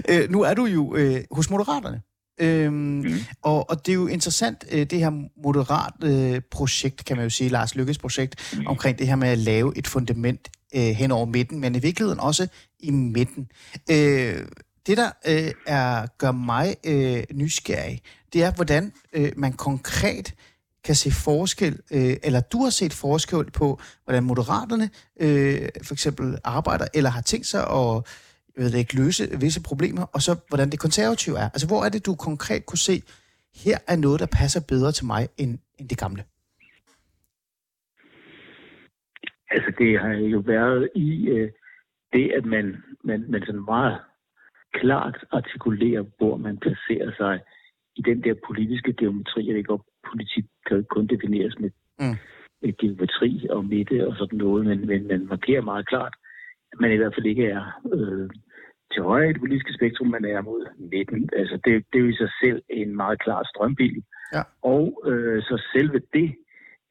Øh, 0.10 0.30
nu 0.30 0.42
er 0.42 0.54
du 0.54 0.66
jo 0.66 0.96
øh, 0.96 1.20
hos 1.32 1.50
Moderaterne. 1.50 2.02
Øhm, 2.38 2.74
mm. 2.74 3.14
og, 3.42 3.70
og 3.70 3.86
det 3.86 3.92
er 3.92 3.96
jo 3.96 4.08
interessant, 4.08 4.66
øh, 4.72 4.86
det 4.86 5.00
her 5.00 5.12
moderat 5.44 5.94
øh, 6.04 6.42
projekt, 6.52 7.06
kan 7.06 7.18
man 7.18 7.24
jo 7.24 7.30
sige, 7.30 7.50
Lars 7.50 7.76
Lykkes 7.76 7.98
projekt, 7.98 8.54
mm. 8.58 8.68
omkring 8.68 9.00
det 9.00 9.08
her 9.08 9.16
med 9.16 9.28
at 9.28 9.38
lave 9.38 9.78
et 9.78 9.88
fundament 9.88 10.50
øh, 10.76 10.82
hen 10.82 11.12
over 11.12 11.26
midten, 11.26 11.60
men 11.60 11.76
i 11.76 11.80
virkeligheden 11.80 12.20
også 12.20 12.48
i 12.80 12.92
midten. 12.92 13.48
Øh, 13.92 14.46
det, 14.88 14.98
der 14.98 15.12
øh, 15.28 15.52
er, 15.68 16.08
gør 16.18 16.32
mig 16.32 16.76
øh, 16.84 17.24
nysgerrig, 17.34 18.02
det 18.34 18.44
er, 18.44 18.52
hvordan 18.52 18.94
øh, 19.14 19.32
man 19.38 19.54
konkret 19.54 20.34
kan 20.84 20.96
se 20.96 21.12
forskel, 21.12 21.80
øh, 21.92 22.18
eller 22.24 22.40
du 22.40 22.64
har 22.64 22.70
set 22.70 22.94
forskel 22.94 23.52
på, 23.52 23.80
hvordan 24.04 24.24
moderaterne 24.24 24.90
øh, 25.20 25.70
for 25.84 25.94
eksempel 25.94 26.38
arbejder, 26.44 26.88
eller 26.94 27.10
har 27.10 27.22
tænkt 27.22 27.48
sig 27.48 27.68
at 27.68 28.04
ved 28.64 28.74
ikke, 28.74 28.96
løse 28.96 29.24
visse 29.40 29.62
problemer, 29.70 30.06
og 30.16 30.22
så 30.22 30.32
hvordan 30.50 30.70
det 30.70 30.80
konservative 30.80 31.38
er. 31.44 31.48
Altså, 31.56 31.68
hvor 31.68 31.82
er 31.86 31.90
det, 31.90 32.06
du 32.06 32.16
konkret 32.16 32.66
kunne 32.66 32.86
se, 32.90 32.96
her 33.64 33.78
er 33.88 33.96
noget, 33.96 34.20
der 34.20 34.38
passer 34.40 34.62
bedre 34.74 34.92
til 34.92 35.06
mig, 35.06 35.24
end, 35.38 35.52
end 35.80 35.90
det 35.90 35.98
gamle? 35.98 36.24
Altså, 39.54 39.72
det 39.80 40.00
har 40.00 40.14
jo 40.36 40.40
været 40.40 40.90
i 40.96 41.28
øh, 41.30 41.50
det, 42.14 42.32
at 42.38 42.46
man, 42.46 42.84
man, 43.04 43.26
man 43.32 43.42
sådan 43.46 43.66
meget 43.66 44.00
klart 44.74 45.18
artikulerer, 45.32 46.04
hvor 46.18 46.38
man 46.38 46.58
placerer 46.58 47.12
sig 47.18 47.40
i 47.96 48.02
den 48.02 48.24
der 48.24 48.36
politiske 48.48 48.94
geometri. 48.94 49.48
Jeg 49.48 49.56
ved 49.56 49.64
godt, 49.64 49.82
politik 50.10 50.46
kan 50.68 50.86
kun 50.90 51.08
defineres 51.08 51.56
med, 51.60 51.72
mm. 52.00 52.18
med 52.62 52.78
geometri 52.78 53.48
og 53.50 53.66
midte 53.66 54.08
og 54.08 54.16
sådan 54.16 54.38
noget, 54.38 54.66
men, 54.66 54.88
men 54.88 55.08
man 55.08 55.26
markerer 55.26 55.62
meget 55.62 55.88
klart, 55.88 56.14
at 56.72 56.80
man 56.80 56.92
i 56.92 56.96
hvert 56.96 57.14
fald 57.16 57.26
ikke 57.26 57.48
er 57.48 57.64
øh, 57.94 58.30
til 58.94 59.04
højre 59.04 59.30
i 59.30 59.34
det 59.34 59.42
politiske 59.42 59.74
spektrum, 59.74 60.08
man 60.08 60.26
er 60.26 60.42
mod 60.42 60.62
midten. 60.94 61.30
Altså 61.40 61.56
det, 61.66 61.74
det 61.90 61.98
er 62.00 62.04
jo 62.06 62.10
i 62.10 62.22
sig 62.24 62.32
selv 62.44 62.62
en 62.70 62.96
meget 62.96 63.22
klar 63.22 63.42
strømbil. 63.44 64.04
Ja. 64.36 64.44
Og 64.62 64.86
øh, 65.10 65.42
så 65.42 65.56
selve 65.74 66.02
det, 66.14 66.36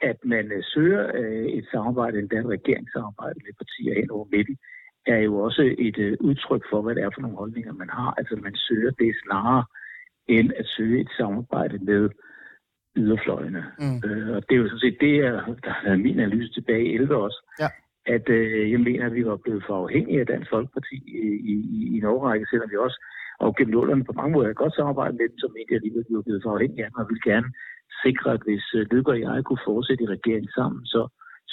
at 0.01 0.17
man 0.25 0.53
øh, 0.53 0.63
søger 0.75 1.03
øh, 1.15 1.47
et 1.59 1.67
samarbejde, 1.73 2.19
endda 2.19 2.37
et 2.37 2.55
regeringssamarbejde 2.57 3.39
med 3.45 3.53
partier 3.63 3.95
hen 4.01 4.11
over 4.11 4.27
midten, 4.33 4.57
er 5.07 5.19
jo 5.19 5.37
også 5.47 5.75
et 5.79 5.99
øh, 5.99 6.17
udtryk 6.21 6.63
for, 6.71 6.83
hvad 6.83 6.95
det 6.95 7.03
er 7.03 7.11
for 7.15 7.21
nogle 7.21 7.37
holdninger, 7.37 7.73
man 7.73 7.89
har. 7.89 8.15
Altså 8.19 8.37
man 8.37 8.55
søger 8.57 8.91
det 8.91 9.17
snarere 9.23 9.65
end 10.29 10.53
at 10.57 10.67
søge 10.77 11.01
et 11.01 11.11
samarbejde 11.19 11.79
med 11.79 12.11
yderfløjene. 12.97 13.65
Mm. 13.79 13.99
Øh, 14.07 14.37
og 14.37 14.43
det 14.49 14.55
er 14.55 14.61
jo 14.61 14.69
sådan 14.69 14.85
set 14.87 14.99
det, 15.01 15.15
der 15.65 15.71
har 15.71 15.85
været 15.85 16.01
min 16.01 16.21
analyse 16.21 16.53
tilbage 16.53 16.85
i 16.85 16.95
11 16.95 17.17
også. 17.17 17.41
Ja. 17.61 17.69
At 18.07 18.29
øh, 18.29 18.71
jeg 18.73 18.81
mener, 18.81 19.07
at 19.07 19.15
vi 19.15 19.25
var 19.27 19.37
blevet 19.37 19.65
for 19.67 19.75
afhængige 19.85 20.21
af 20.21 20.27
Dansk 20.27 20.51
Folkeparti 20.51 20.97
i, 21.07 21.21
i, 21.53 21.55
i 21.93 21.97
en 21.99 22.05
overrække, 22.05 22.47
selvom 22.51 22.71
vi 22.71 22.77
også 22.77 22.99
og 23.41 23.57
gennem 23.57 23.75
nullerne 23.75 24.05
på 24.05 24.13
mange 24.13 24.33
måder 24.33 24.47
har 24.47 24.63
godt 24.63 24.75
samarbejde 24.75 25.17
med 25.17 25.29
dem, 25.29 25.53
mente 25.57 25.73
jeg 25.73 25.77
alligevel, 25.81 26.05
var 26.11 26.23
blevet 26.23 26.43
for 26.43 26.51
afhængige 26.51 26.85
af 26.85 26.91
dem, 26.91 26.99
og 27.01 27.07
ville 27.09 27.29
gerne 27.33 27.49
sikre, 28.05 28.29
at 28.37 28.43
hvis 28.47 28.67
øh, 28.75 28.87
Løkke 28.91 29.11
og 29.11 29.21
jeg 29.21 29.45
kunne 29.45 29.67
fortsætte 29.71 30.05
i 30.05 30.13
regeringen 30.17 30.51
sammen, 30.59 30.83
så 30.87 31.03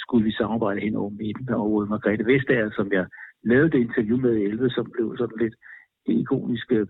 skulle 0.02 0.24
vi 0.24 0.32
samarbejde 0.32 0.80
hen 0.80 0.94
over 0.96 1.10
midten. 1.10 1.48
Og 1.62 1.70
øh, 1.82 1.88
Margrethe 1.92 2.26
Vestager, 2.26 2.70
som 2.78 2.92
jeg 2.92 3.06
lavede 3.50 3.70
det 3.70 3.80
interview 3.86 4.16
med 4.16 4.34
i 4.36 4.44
11, 4.44 4.70
som 4.70 4.90
blev 4.94 5.16
sådan 5.18 5.38
lidt 5.42 5.56
ikonisk 6.06 6.72
øh, 6.72 6.86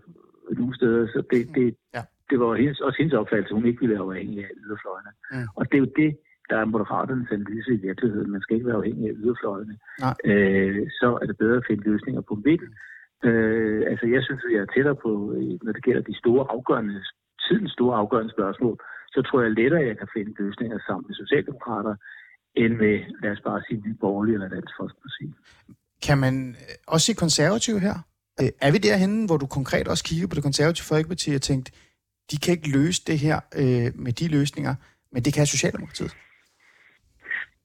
nogle 0.59 0.75
steder, 0.75 1.07
så 1.07 1.19
det, 1.31 1.41
det, 1.55 1.75
ja 1.95 2.03
det 2.29 2.37
var 2.39 2.55
hendes, 2.61 2.79
også 2.87 2.97
hendes 3.01 3.19
opfattelse, 3.21 3.53
hun 3.53 3.65
ikke 3.65 3.79
ville 3.81 3.95
være 3.95 4.07
afhængig 4.09 4.39
af 4.43 4.51
yderfløjene. 4.63 5.11
Mm. 5.31 5.47
Og 5.57 5.63
det 5.69 5.75
er 5.77 5.83
jo 5.85 5.91
det, 6.01 6.11
der 6.49 6.57
er 6.59 6.71
moderaternes 6.73 7.31
analyse 7.37 7.71
i 7.73 7.83
virkeligheden. 7.87 8.31
Man 8.31 8.41
skal 8.41 8.55
ikke 8.55 8.69
være 8.69 8.81
afhængig 8.81 9.05
af 9.09 9.15
yderfløjene. 9.21 9.75
Øh, 10.29 10.87
så 10.99 11.07
er 11.21 11.25
det 11.29 11.37
bedre 11.37 11.57
at 11.61 11.67
finde 11.67 11.89
løsninger 11.91 12.21
på 12.29 12.35
midten. 12.45 12.69
Øh, 13.27 13.81
altså 13.91 14.05
jeg 14.15 14.21
synes, 14.23 14.41
at 14.45 14.53
jeg 14.55 14.61
er 14.61 14.73
tættere 14.73 14.99
på, 15.05 15.11
når 15.63 15.71
det 15.75 15.83
gælder 15.87 16.03
de 16.09 16.19
store 16.23 16.43
afgørende, 16.55 16.95
tidens 17.47 17.71
store 17.77 17.95
afgørende 18.01 18.33
spørgsmål, 18.37 18.75
så 19.13 19.19
tror 19.21 19.41
jeg 19.41 19.51
lettere, 19.51 19.81
at 19.81 19.87
jeg 19.87 19.97
kan 19.97 20.09
finde 20.15 20.31
løsninger 20.43 20.79
sammen 20.87 21.05
med 21.07 21.15
Socialdemokrater, 21.15 21.95
end 22.55 22.73
med, 22.83 22.95
lad 23.23 23.31
os 23.31 23.41
bare 23.47 23.61
sige, 23.67 23.81
Nye 23.85 23.97
Borgerlige 24.01 24.33
eller 24.33 24.49
Dansk 24.49 24.73
Folkeparti. 24.79 25.25
Kan 26.07 26.17
man 26.17 26.55
også 26.87 27.05
se 27.05 27.13
konservativ 27.13 27.79
her? 27.79 27.95
Øh, 28.41 28.49
er 28.61 28.71
vi 28.71 28.77
derhenne, 28.77 29.25
hvor 29.27 29.37
du 29.37 29.45
konkret 29.45 29.87
også 29.87 30.03
kigger 30.03 30.27
på 30.27 30.35
det 30.35 30.43
konservative 30.43 30.85
Folkeparti 30.93 31.29
og 31.39 31.41
tænkte, 31.41 31.71
de 32.31 32.37
kan 32.37 32.51
ikke 32.51 32.71
løse 32.77 33.01
det 33.07 33.19
her 33.19 33.37
øh, 33.61 33.87
med 34.05 34.13
de 34.19 34.27
løsninger, 34.27 34.75
men 35.13 35.23
det 35.23 35.33
kan 35.33 35.45
Socialdemokratiet. 35.45 36.13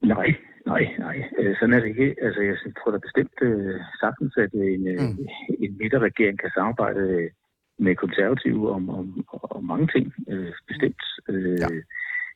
Nej, 0.05 0.35
nej, 0.67 0.85
nej. 0.99 1.17
Øh, 1.39 1.57
sådan 1.59 1.75
er 1.75 1.81
det 1.81 1.89
ikke. 1.89 2.15
Altså, 2.23 2.41
jeg 2.41 2.57
tror 2.79 2.91
da 2.91 2.99
bestemt 2.99 3.39
øh, 3.43 3.81
sagtens, 4.01 4.37
at 4.37 4.53
en, 4.53 4.89
øh, 4.89 5.01
mm. 5.01 5.27
en 5.65 5.79
midterregering 5.81 6.39
kan 6.39 6.51
samarbejde 6.55 7.31
med 7.79 7.95
konservative 7.97 8.71
om, 8.71 8.91
om, 8.91 9.27
om 9.57 9.65
mange 9.65 9.87
ting. 9.95 10.15
Øh, 10.29 10.53
bestemt. 10.69 11.03
Øh, 11.29 11.59
ja. 11.61 11.69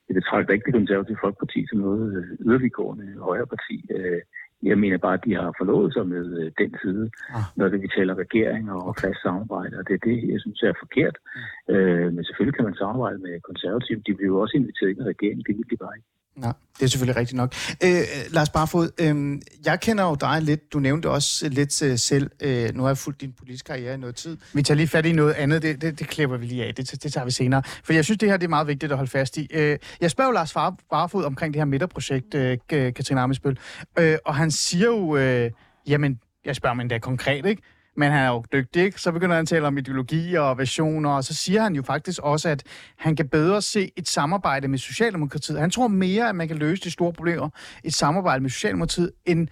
Jeg 0.08 0.14
betragter 0.14 0.52
ikke 0.52 0.66
det 0.66 0.74
konservative 0.80 1.22
folkeparti 1.24 1.66
som 1.68 1.78
noget 1.78 2.36
yderliggående 2.40 3.06
højre 3.18 3.46
parti. 3.46 3.76
Øh, 3.96 4.20
jeg 4.62 4.78
mener 4.78 4.98
bare, 4.98 5.14
at 5.14 5.24
de 5.24 5.34
har 5.34 5.54
forlovet 5.58 5.92
sig 5.94 6.06
med 6.14 6.26
øh, 6.40 6.52
den 6.58 6.72
side, 6.82 7.10
ah. 7.36 7.44
når 7.56 7.68
det 7.68 7.82
vi 7.82 7.88
taler 7.96 8.14
regering 8.24 8.72
og 8.72 8.88
okay. 8.88 9.08
fast 9.08 9.22
samarbejde, 9.22 9.78
og 9.78 9.88
det 9.88 9.94
er 9.94 10.06
det, 10.10 10.16
jeg 10.32 10.40
synes 10.40 10.62
er 10.62 10.82
forkert. 10.84 11.16
Mm. 11.18 11.74
Øh, 11.74 12.12
men 12.14 12.24
selvfølgelig 12.24 12.56
kan 12.56 12.64
man 12.64 12.74
samarbejde 12.74 13.18
med 13.18 13.40
konservative. 13.40 14.02
De 14.06 14.14
bliver 14.14 14.32
jo 14.32 14.40
også 14.40 14.56
inviteret 14.56 14.90
ind 14.90 15.00
i 15.00 15.10
regeringen, 15.12 15.44
det 15.46 15.56
vil 15.56 15.70
de 15.70 15.76
bare 15.84 15.96
ikke. 15.98 16.08
Ja, 16.42 16.52
det 16.78 16.84
er 16.84 16.86
selvfølgelig 16.86 17.16
rigtigt 17.16 17.36
nok. 17.36 17.54
Øh, 17.84 18.00
Lars 18.30 18.50
Barfod, 18.50 18.90
øh, 19.00 19.42
jeg 19.64 19.80
kender 19.80 20.04
jo 20.04 20.14
dig 20.14 20.42
lidt. 20.42 20.72
Du 20.72 20.78
nævnte 20.78 21.10
også 21.10 21.48
lidt 21.48 21.82
øh, 21.82 21.98
selv. 21.98 22.30
Øh, 22.40 22.74
nu 22.74 22.82
har 22.82 22.88
jeg 22.88 22.98
fulgt 22.98 23.20
din 23.20 23.32
politiske 23.32 23.66
karriere 23.66 23.94
i 23.94 23.96
noget 23.96 24.16
tid. 24.16 24.36
Vi 24.52 24.62
tager 24.62 24.76
lige 24.76 24.88
fat 24.88 25.06
i 25.06 25.12
noget 25.12 25.32
andet. 25.32 25.62
Det, 25.62 25.80
det, 25.80 25.98
det 25.98 26.08
klipper 26.08 26.36
vi 26.36 26.46
lige 26.46 26.64
af. 26.64 26.74
Det, 26.74 27.02
det 27.02 27.12
tager 27.12 27.24
vi 27.24 27.30
senere. 27.30 27.62
For 27.84 27.92
jeg 27.92 28.04
synes, 28.04 28.18
det 28.18 28.28
her 28.28 28.36
det 28.36 28.44
er 28.44 28.48
meget 28.48 28.66
vigtigt 28.66 28.92
at 28.92 28.98
holde 28.98 29.10
fast 29.10 29.36
i. 29.36 29.48
Øh, 29.50 29.78
jeg 30.00 30.10
spørger 30.10 30.28
jo 30.28 30.34
Lars 30.34 30.52
Barfod 30.90 31.24
omkring 31.24 31.54
det 31.54 31.60
her 31.60 31.64
midterprojekt, 31.64 32.34
øh, 32.34 32.58
Katrine 32.70 33.20
Amesbøl. 33.20 33.58
Øh, 33.98 34.18
og 34.24 34.34
han 34.34 34.50
siger 34.50 34.86
jo, 34.86 35.16
øh, 35.16 35.50
jamen, 35.86 36.20
jeg 36.44 36.56
spørger 36.56 36.74
mig 36.74 36.82
endda 36.82 36.98
konkret, 36.98 37.46
ikke? 37.46 37.62
Men 37.98 38.12
han 38.12 38.22
er 38.22 38.28
jo 38.28 38.44
dygtig, 38.52 38.82
ikke? 38.82 39.00
Så 39.00 39.12
begynder 39.12 39.36
han 39.36 39.42
at 39.42 39.48
tale 39.48 39.66
om 39.66 39.78
ideologi 39.78 40.34
og 40.34 40.58
versioner, 40.58 41.10
og 41.10 41.24
så 41.24 41.34
siger 41.34 41.62
han 41.62 41.74
jo 41.74 41.82
faktisk 41.82 42.22
også, 42.22 42.48
at 42.48 42.62
han 42.96 43.16
kan 43.16 43.28
bedre 43.28 43.62
se 43.62 43.90
et 43.96 44.08
samarbejde 44.08 44.68
med 44.68 44.78
Socialdemokratiet. 44.78 45.60
Han 45.60 45.70
tror 45.70 45.88
mere, 45.88 46.28
at 46.28 46.34
man 46.34 46.48
kan 46.48 46.56
løse 46.56 46.84
de 46.84 46.90
store 46.90 47.12
problemer 47.12 47.48
i 47.84 47.86
et 47.86 47.94
samarbejde 47.94 48.42
med 48.42 48.50
Socialdemokratiet, 48.50 49.12
end 49.26 49.48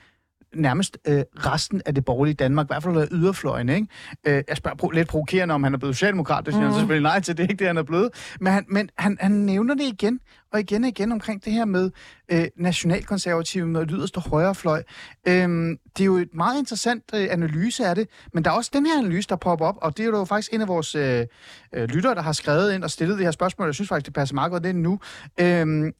nærmest 0.56 0.98
øh, 1.08 1.22
resten 1.36 1.82
af 1.86 1.94
det 1.94 2.04
borgerlige 2.04 2.34
Danmark, 2.34 2.66
i 2.66 2.70
hvert 2.70 2.82
fald 2.82 3.08
yderfløjen. 3.12 3.68
Ikke? 3.68 3.86
Øh, 4.26 4.42
jeg 4.48 4.56
spørger 4.56 4.76
pro- 4.82 4.94
lidt 4.94 5.08
provokerende, 5.08 5.54
om 5.54 5.62
han 5.62 5.74
er 5.74 5.78
blevet 5.78 5.96
socialdemokrat. 5.96 6.46
Det 6.46 6.54
siger 6.54 6.64
mm. 6.64 6.70
han 6.70 6.78
selvfølgelig 6.78 7.02
nej 7.02 7.20
til, 7.20 7.36
det 7.36 7.44
er 7.44 7.48
ikke 7.48 7.58
det, 7.58 7.66
han 7.66 7.76
er 7.76 7.82
blevet. 7.82 8.36
Men, 8.40 8.52
han, 8.52 8.64
men 8.68 8.90
han, 8.98 9.16
han 9.20 9.32
nævner 9.32 9.74
det 9.74 9.84
igen 9.84 10.20
og 10.52 10.60
igen 10.60 10.84
og 10.84 10.88
igen 10.88 11.12
omkring 11.12 11.44
det 11.44 11.52
her 11.52 11.64
med 11.64 11.90
øh, 12.28 12.44
nationalkonservative 12.56 13.66
med 13.66 13.80
det 13.80 13.90
yderste 13.92 14.20
højrefløj. 14.20 14.82
Øhm, 15.28 15.78
det 15.96 16.02
er 16.02 16.06
jo 16.06 16.16
et 16.16 16.34
meget 16.34 16.58
interessant 16.58 17.02
øh, 17.14 17.28
analyse 17.30 17.86
af 17.86 17.94
det, 17.94 18.08
men 18.32 18.44
der 18.44 18.50
er 18.50 18.54
også 18.54 18.70
den 18.74 18.86
her 18.86 18.98
analyse, 18.98 19.28
der 19.28 19.36
popper 19.36 19.66
op, 19.66 19.76
og 19.82 19.96
det 19.96 20.02
er 20.02 20.06
jo 20.06 20.24
faktisk 20.24 20.54
en 20.54 20.60
af 20.60 20.68
vores 20.68 20.94
øh, 20.94 21.26
øh, 21.72 21.88
lyttere, 21.88 22.14
der 22.14 22.22
har 22.22 22.32
skrevet 22.32 22.74
ind 22.74 22.84
og 22.84 22.90
stillet 22.90 23.18
det 23.18 23.26
her 23.26 23.30
spørgsmål. 23.30 23.68
Jeg 23.68 23.74
synes 23.74 23.88
faktisk, 23.88 24.06
det 24.06 24.14
passer 24.14 24.34
meget 24.34 24.52
godt 24.52 24.66
ind 24.66 24.78
nu. 24.78 25.00
Øhm, 25.40 25.92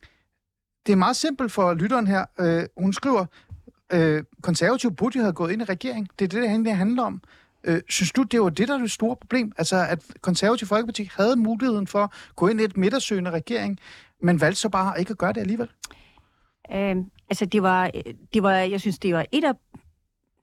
det 0.87 0.92
er 0.92 0.97
meget 0.97 1.16
simpelt 1.16 1.53
for 1.53 1.75
lytteren 1.75 2.07
her. 2.07 2.25
Øh, 2.40 2.64
hun 2.77 2.92
skriver, 2.92 3.27
øh, 3.92 4.25
konservative 4.42 4.92
burde 4.94 5.18
jo 5.18 5.22
have 5.22 5.33
gået 5.33 5.53
ind 5.53 5.62
i 5.62 5.64
regering. 5.64 6.09
Det 6.18 6.25
er 6.25 6.29
det, 6.29 6.42
det 6.42 6.51
egentlig 6.51 6.77
handler 6.77 7.03
om. 7.03 7.22
Øh, 7.64 7.81
synes 7.88 8.12
du, 8.12 8.22
det 8.22 8.40
var 8.40 8.49
det, 8.49 8.68
der 8.68 8.75
er 8.75 8.79
det 8.79 8.90
store 8.90 9.16
problem? 9.16 9.53
Altså, 9.59 9.87
at 9.88 10.03
konservative 10.20 10.68
Folkeparti 10.68 11.11
havde 11.16 11.37
muligheden 11.37 11.87
for 11.87 12.03
at 12.05 12.11
gå 12.37 12.49
ind 12.49 12.61
i 12.61 12.64
et 12.64 12.77
midtersøgende 12.77 13.31
regering, 13.31 13.79
men 14.22 14.40
valgte 14.40 14.61
så 14.61 14.68
bare 14.68 15.01
ikke 15.01 15.11
at 15.11 15.18
gøre 15.18 15.33
det 15.33 15.40
alligevel? 15.40 15.68
Øh, 16.72 16.96
altså, 17.31 17.46
det 17.46 17.62
var, 17.62 17.90
det 18.35 18.42
var, 18.42 18.53
jeg 18.53 18.81
synes, 18.81 18.99
det 18.99 19.14
var 19.14 19.27
et 19.33 19.44
af 19.44 19.53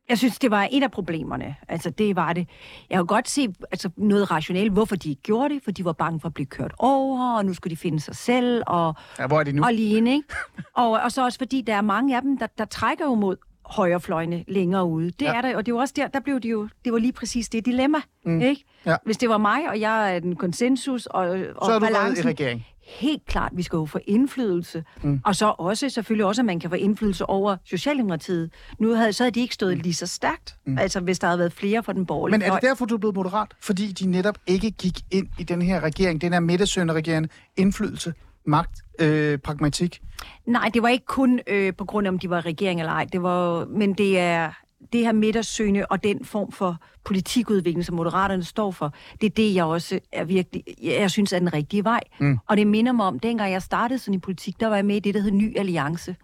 jeg 0.09 0.17
synes, 0.17 0.39
det 0.39 0.51
var 0.51 0.67
et 0.71 0.83
af 0.83 0.91
problemerne. 0.91 1.55
Altså, 1.67 1.89
det 1.89 2.15
var 2.15 2.33
det. 2.33 2.47
Jeg 2.89 2.97
har 2.97 3.03
godt 3.03 3.29
se 3.29 3.53
altså, 3.71 3.89
noget 3.97 4.31
rationelt, 4.31 4.71
hvorfor 4.71 4.95
de 4.95 5.15
gjorde 5.15 5.53
det, 5.53 5.63
for 5.63 5.71
de 5.71 5.85
var 5.85 5.93
bange 5.93 6.19
for 6.19 6.27
at 6.27 6.33
blive 6.33 6.45
kørt 6.45 6.73
over, 6.79 7.37
og 7.37 7.45
nu 7.45 7.53
skulle 7.53 7.71
de 7.71 7.77
finde 7.77 7.99
sig 7.99 8.15
selv, 8.15 8.63
og, 8.67 8.95
ja, 9.19 9.27
hvor 9.27 9.39
er 9.39 9.43
de 9.43 9.51
nu? 9.51 9.63
og 9.63 9.73
ligne, 9.73 10.13
ikke? 10.13 10.27
og, 10.73 10.91
og 10.91 11.11
så 11.11 11.23
også 11.23 11.37
fordi, 11.37 11.61
der 11.61 11.75
er 11.75 11.81
mange 11.81 12.15
af 12.15 12.21
dem, 12.21 12.37
der, 12.37 12.47
der 12.57 12.65
trækker 12.65 13.05
jo 13.05 13.15
mod 13.15 13.35
højrefløjene 13.65 14.43
længere 14.47 14.85
ude. 14.85 15.11
Det 15.11 15.21
ja. 15.21 15.35
er 15.35 15.41
der, 15.41 15.57
og 15.57 15.65
det 15.65 15.73
var 15.73 15.79
også 15.79 15.93
der, 15.97 16.07
der 16.07 16.19
blev 16.19 16.39
det 16.39 16.51
jo, 16.51 16.67
det 16.85 16.93
var 16.93 16.99
lige 16.99 17.13
præcis 17.13 17.49
det 17.49 17.65
dilemma, 17.65 17.97
mm. 18.25 18.41
ikke? 18.41 18.63
Ja. 18.85 18.95
Hvis 19.05 19.17
det 19.17 19.29
var 19.29 19.37
mig, 19.37 19.69
og 19.69 19.79
jeg 19.79 20.15
er 20.15 20.19
den 20.19 20.35
konsensus 20.35 21.05
og, 21.05 21.23
og 21.55 21.65
så 21.65 21.71
er 21.71 21.79
du 21.79 21.85
balancen, 21.85 22.27
i 22.27 22.31
regering. 22.31 22.65
Helt 22.85 23.25
klart, 23.25 23.51
vi 23.55 23.63
skal 23.63 23.77
jo 23.77 23.85
få 23.85 23.99
indflydelse. 24.07 24.83
Mm. 25.01 25.21
Og 25.25 25.35
så 25.35 25.55
også 25.57 25.89
selvfølgelig 25.89 26.25
også, 26.25 26.41
at 26.41 26.45
man 26.45 26.59
kan 26.59 26.69
få 26.69 26.75
indflydelse 26.75 27.25
over 27.25 27.57
Socialdemokratiet. 27.65 28.51
Nu 28.79 28.93
havde, 28.93 29.13
så 29.13 29.23
havde 29.23 29.31
de 29.31 29.39
ikke 29.39 29.53
stået 29.53 29.77
lige 29.77 29.93
så 29.93 30.07
stærkt, 30.07 30.55
mm. 30.65 30.77
altså 30.77 30.99
hvis 30.99 31.19
der 31.19 31.27
havde 31.27 31.39
været 31.39 31.53
flere 31.53 31.83
for 31.83 31.91
den 31.93 32.05
borgerlige 32.05 32.37
Men 32.37 32.47
er 32.47 32.53
det 32.53 32.61
derfor, 32.61 32.85
du 32.85 32.95
er 32.95 32.99
blevet 32.99 33.15
moderat? 33.15 33.47
Fordi 33.61 33.91
de 33.91 34.05
netop 34.05 34.37
ikke 34.47 34.71
gik 34.71 34.99
ind 35.11 35.27
i 35.39 35.43
den 35.43 35.61
her 35.61 35.79
regering, 35.79 36.21
den 36.21 36.33
her 36.33 36.39
midtersøgende 36.39 36.93
regering, 36.93 37.29
indflydelse, 37.57 38.13
magt, 38.45 38.81
øh, 38.99 39.37
pragmatik? 39.37 40.01
Nej, 40.45 40.69
det 40.73 40.81
var 40.81 40.89
ikke 40.89 41.05
kun 41.05 41.39
øh, 41.47 41.73
på 41.73 41.85
grund 41.85 42.07
af, 42.07 42.11
om 42.11 42.19
de 42.19 42.29
var 42.29 42.45
regering 42.45 42.79
eller 42.79 42.93
ej. 42.93 43.05
Det 43.13 43.23
var, 43.23 43.65
men 43.65 43.93
det 43.93 44.19
er 44.19 44.51
det 44.93 45.01
her 45.01 45.11
midtersøgende 45.11 45.85
og 45.85 46.03
den 46.03 46.25
form 46.25 46.51
for 46.51 46.77
politikudvikling, 47.05 47.85
som 47.85 47.95
Moderaterne 47.95 48.43
står 48.43 48.71
for, 48.71 48.93
det 49.21 49.27
er 49.27 49.29
det, 49.29 49.55
jeg 49.55 49.65
også 49.65 49.99
er 50.11 50.23
virkelig, 50.23 50.63
jeg 50.83 51.11
synes 51.11 51.33
er 51.33 51.39
den 51.39 51.53
rigtige 51.53 51.83
vej. 51.83 52.01
Mm. 52.19 52.39
Og 52.47 52.57
det 52.57 52.67
minder 52.67 52.91
mig 52.91 53.05
om, 53.05 53.19
dengang 53.19 53.51
jeg 53.51 53.61
startede 53.61 53.99
sådan 53.99 54.13
i 54.13 54.19
politik, 54.19 54.59
der 54.59 54.67
var 54.67 54.75
jeg 54.75 54.85
med 54.85 54.95
i 54.95 54.99
det, 54.99 55.13
der 55.13 55.21
hed 55.21 55.31
Ny 55.31 55.59
Alliance. 55.59 56.15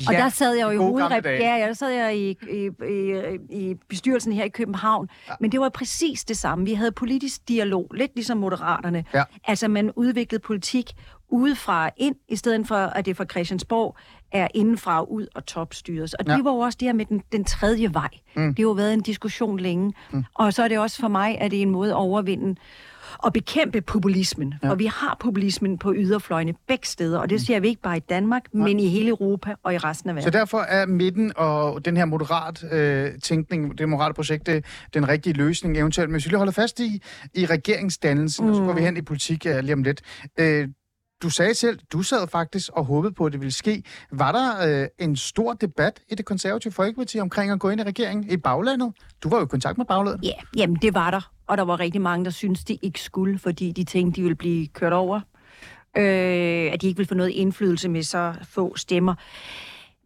Ja, 0.00 0.08
og 0.08 0.14
der 0.14 0.28
sad 0.28 0.54
jeg 0.54 0.64
jo 0.66 0.70
i 0.70 0.76
hovedrep... 0.76 1.24
Ja, 1.24 1.56
ja, 1.56 1.66
der 1.66 1.72
sad 1.72 1.90
jeg 1.90 2.16
i, 2.16 2.36
i, 2.50 2.70
i, 2.88 3.22
i 3.50 3.74
bestyrelsen 3.88 4.32
her 4.32 4.44
i 4.44 4.48
København. 4.48 5.08
Ja. 5.28 5.34
Men 5.40 5.52
det 5.52 5.60
var 5.60 5.68
præcis 5.68 6.24
det 6.24 6.36
samme. 6.36 6.64
Vi 6.64 6.74
havde 6.74 6.92
politisk 6.92 7.48
dialog, 7.48 7.90
lidt 7.94 8.10
ligesom 8.14 8.38
Moderaterne. 8.38 9.04
Ja. 9.14 9.22
Altså, 9.44 9.68
man 9.68 9.90
udviklede 9.96 10.42
politik 10.42 10.92
udefra 11.28 11.90
ind, 11.96 12.14
i 12.28 12.36
stedet 12.36 12.66
for, 12.66 12.76
at 12.76 13.06
det 13.06 13.16
fra 13.16 13.24
Christiansborg 13.24 13.96
er 14.32 14.48
indenfra 14.54 15.02
ud 15.02 15.26
og 15.34 15.46
topstyres. 15.46 16.14
Og 16.14 16.24
ja. 16.28 16.36
det 16.36 16.44
var 16.44 16.50
jo 16.50 16.58
også 16.58 16.76
det 16.80 16.88
her 16.88 16.92
med 16.92 17.06
den, 17.06 17.22
den 17.32 17.44
tredje 17.44 17.94
vej. 17.94 18.08
Mm. 18.36 18.54
Det 18.54 18.58
har 18.58 18.68
jo 18.68 18.70
været 18.70 18.94
en 18.94 19.00
diskussion 19.00 19.60
længe. 19.60 19.92
Mm. 20.12 20.24
Og 20.34 20.52
så 20.52 20.62
er 20.62 20.68
det 20.68 20.78
også 20.78 21.00
for 21.00 21.08
mig, 21.08 21.38
at 21.40 21.50
det 21.50 21.58
er 21.58 21.62
en 21.62 21.70
måde 21.70 21.90
at 21.90 21.96
overvinde 21.96 22.56
og 23.18 23.32
bekæmpe 23.32 23.80
populismen. 23.80 24.54
Ja. 24.62 24.70
Og 24.70 24.78
vi 24.78 24.86
har 24.86 25.16
populismen 25.20 25.78
på 25.78 25.94
yderfløjene 25.96 26.54
begge 26.68 26.86
steder, 26.86 27.18
og 27.18 27.30
det 27.30 27.34
mm. 27.34 27.38
ser 27.38 27.60
vi 27.60 27.68
ikke 27.68 27.82
bare 27.82 27.96
i 27.96 28.00
Danmark, 28.00 28.42
ja. 28.54 28.58
men 28.58 28.80
i 28.80 28.88
hele 28.88 29.08
Europa 29.08 29.54
og 29.62 29.74
i 29.74 29.78
resten 29.78 30.10
af 30.10 30.16
verden. 30.16 30.32
Så 30.32 30.38
derfor 30.38 30.58
er 30.58 30.86
midten 30.86 31.32
og 31.36 31.84
den 31.84 31.96
her 31.96 32.04
moderat 32.04 32.64
øh, 32.72 33.10
tænkning, 33.22 33.78
det 33.78 33.88
moderate 33.88 34.14
projekt, 34.14 34.46
det, 34.46 34.64
den 34.94 35.08
rigtige 35.08 35.32
løsning 35.32 35.78
eventuelt. 35.78 36.10
Men 36.10 36.14
hvis 36.14 36.26
vi 36.26 36.30
lige 36.30 36.38
holder 36.38 36.52
fast 36.52 36.80
i, 36.80 37.02
i 37.34 37.46
regeringsdannelsen, 37.46 38.44
mm. 38.44 38.50
og 38.50 38.56
så 38.56 38.62
går 38.62 38.72
vi 38.72 38.80
hen 38.80 38.96
i 38.96 39.02
politik 39.02 39.46
ja, 39.46 39.60
lige 39.60 39.74
om 39.74 39.82
lidt. 39.82 40.02
Øh, 40.40 40.68
du 41.24 41.30
sagde 41.30 41.54
selv, 41.54 41.78
du 41.92 42.02
sad 42.02 42.28
faktisk 42.28 42.70
og 42.72 42.84
håbede 42.84 43.12
på, 43.12 43.26
at 43.26 43.32
det 43.32 43.40
ville 43.40 43.52
ske. 43.52 43.82
Var 44.10 44.32
der 44.32 44.82
øh, 44.82 44.88
en 44.98 45.16
stor 45.16 45.52
debat 45.52 46.00
i 46.10 46.14
det 46.14 46.24
konservative 46.24 46.72
Folkeparti 46.72 47.18
omkring 47.18 47.52
at 47.52 47.60
gå 47.60 47.70
ind 47.70 47.80
i 47.80 47.84
regeringen 47.84 48.30
i 48.30 48.36
baglandet? 48.36 48.92
Du 49.22 49.28
var 49.28 49.38
jo 49.38 49.44
i 49.44 49.46
kontakt 49.46 49.78
med 49.78 49.86
baglandet. 49.86 50.24
Ja, 50.24 50.32
jamen 50.56 50.76
det 50.82 50.94
var 50.94 51.10
der. 51.10 51.30
Og 51.46 51.56
der 51.56 51.62
var 51.62 51.80
rigtig 51.80 52.00
mange, 52.00 52.24
der 52.24 52.30
syntes, 52.30 52.64
de 52.64 52.78
ikke 52.82 53.00
skulle, 53.00 53.38
fordi 53.38 53.72
de 53.72 53.84
tænkte, 53.84 54.16
de 54.16 54.22
ville 54.22 54.36
blive 54.36 54.66
kørt 54.66 54.92
over. 54.92 55.20
Øh, 55.96 56.72
at 56.72 56.82
de 56.82 56.86
ikke 56.86 56.96
ville 56.96 57.08
få 57.08 57.14
noget 57.14 57.30
indflydelse 57.30 57.88
med 57.88 58.02
så 58.02 58.34
få 58.42 58.76
stemmer. 58.76 59.14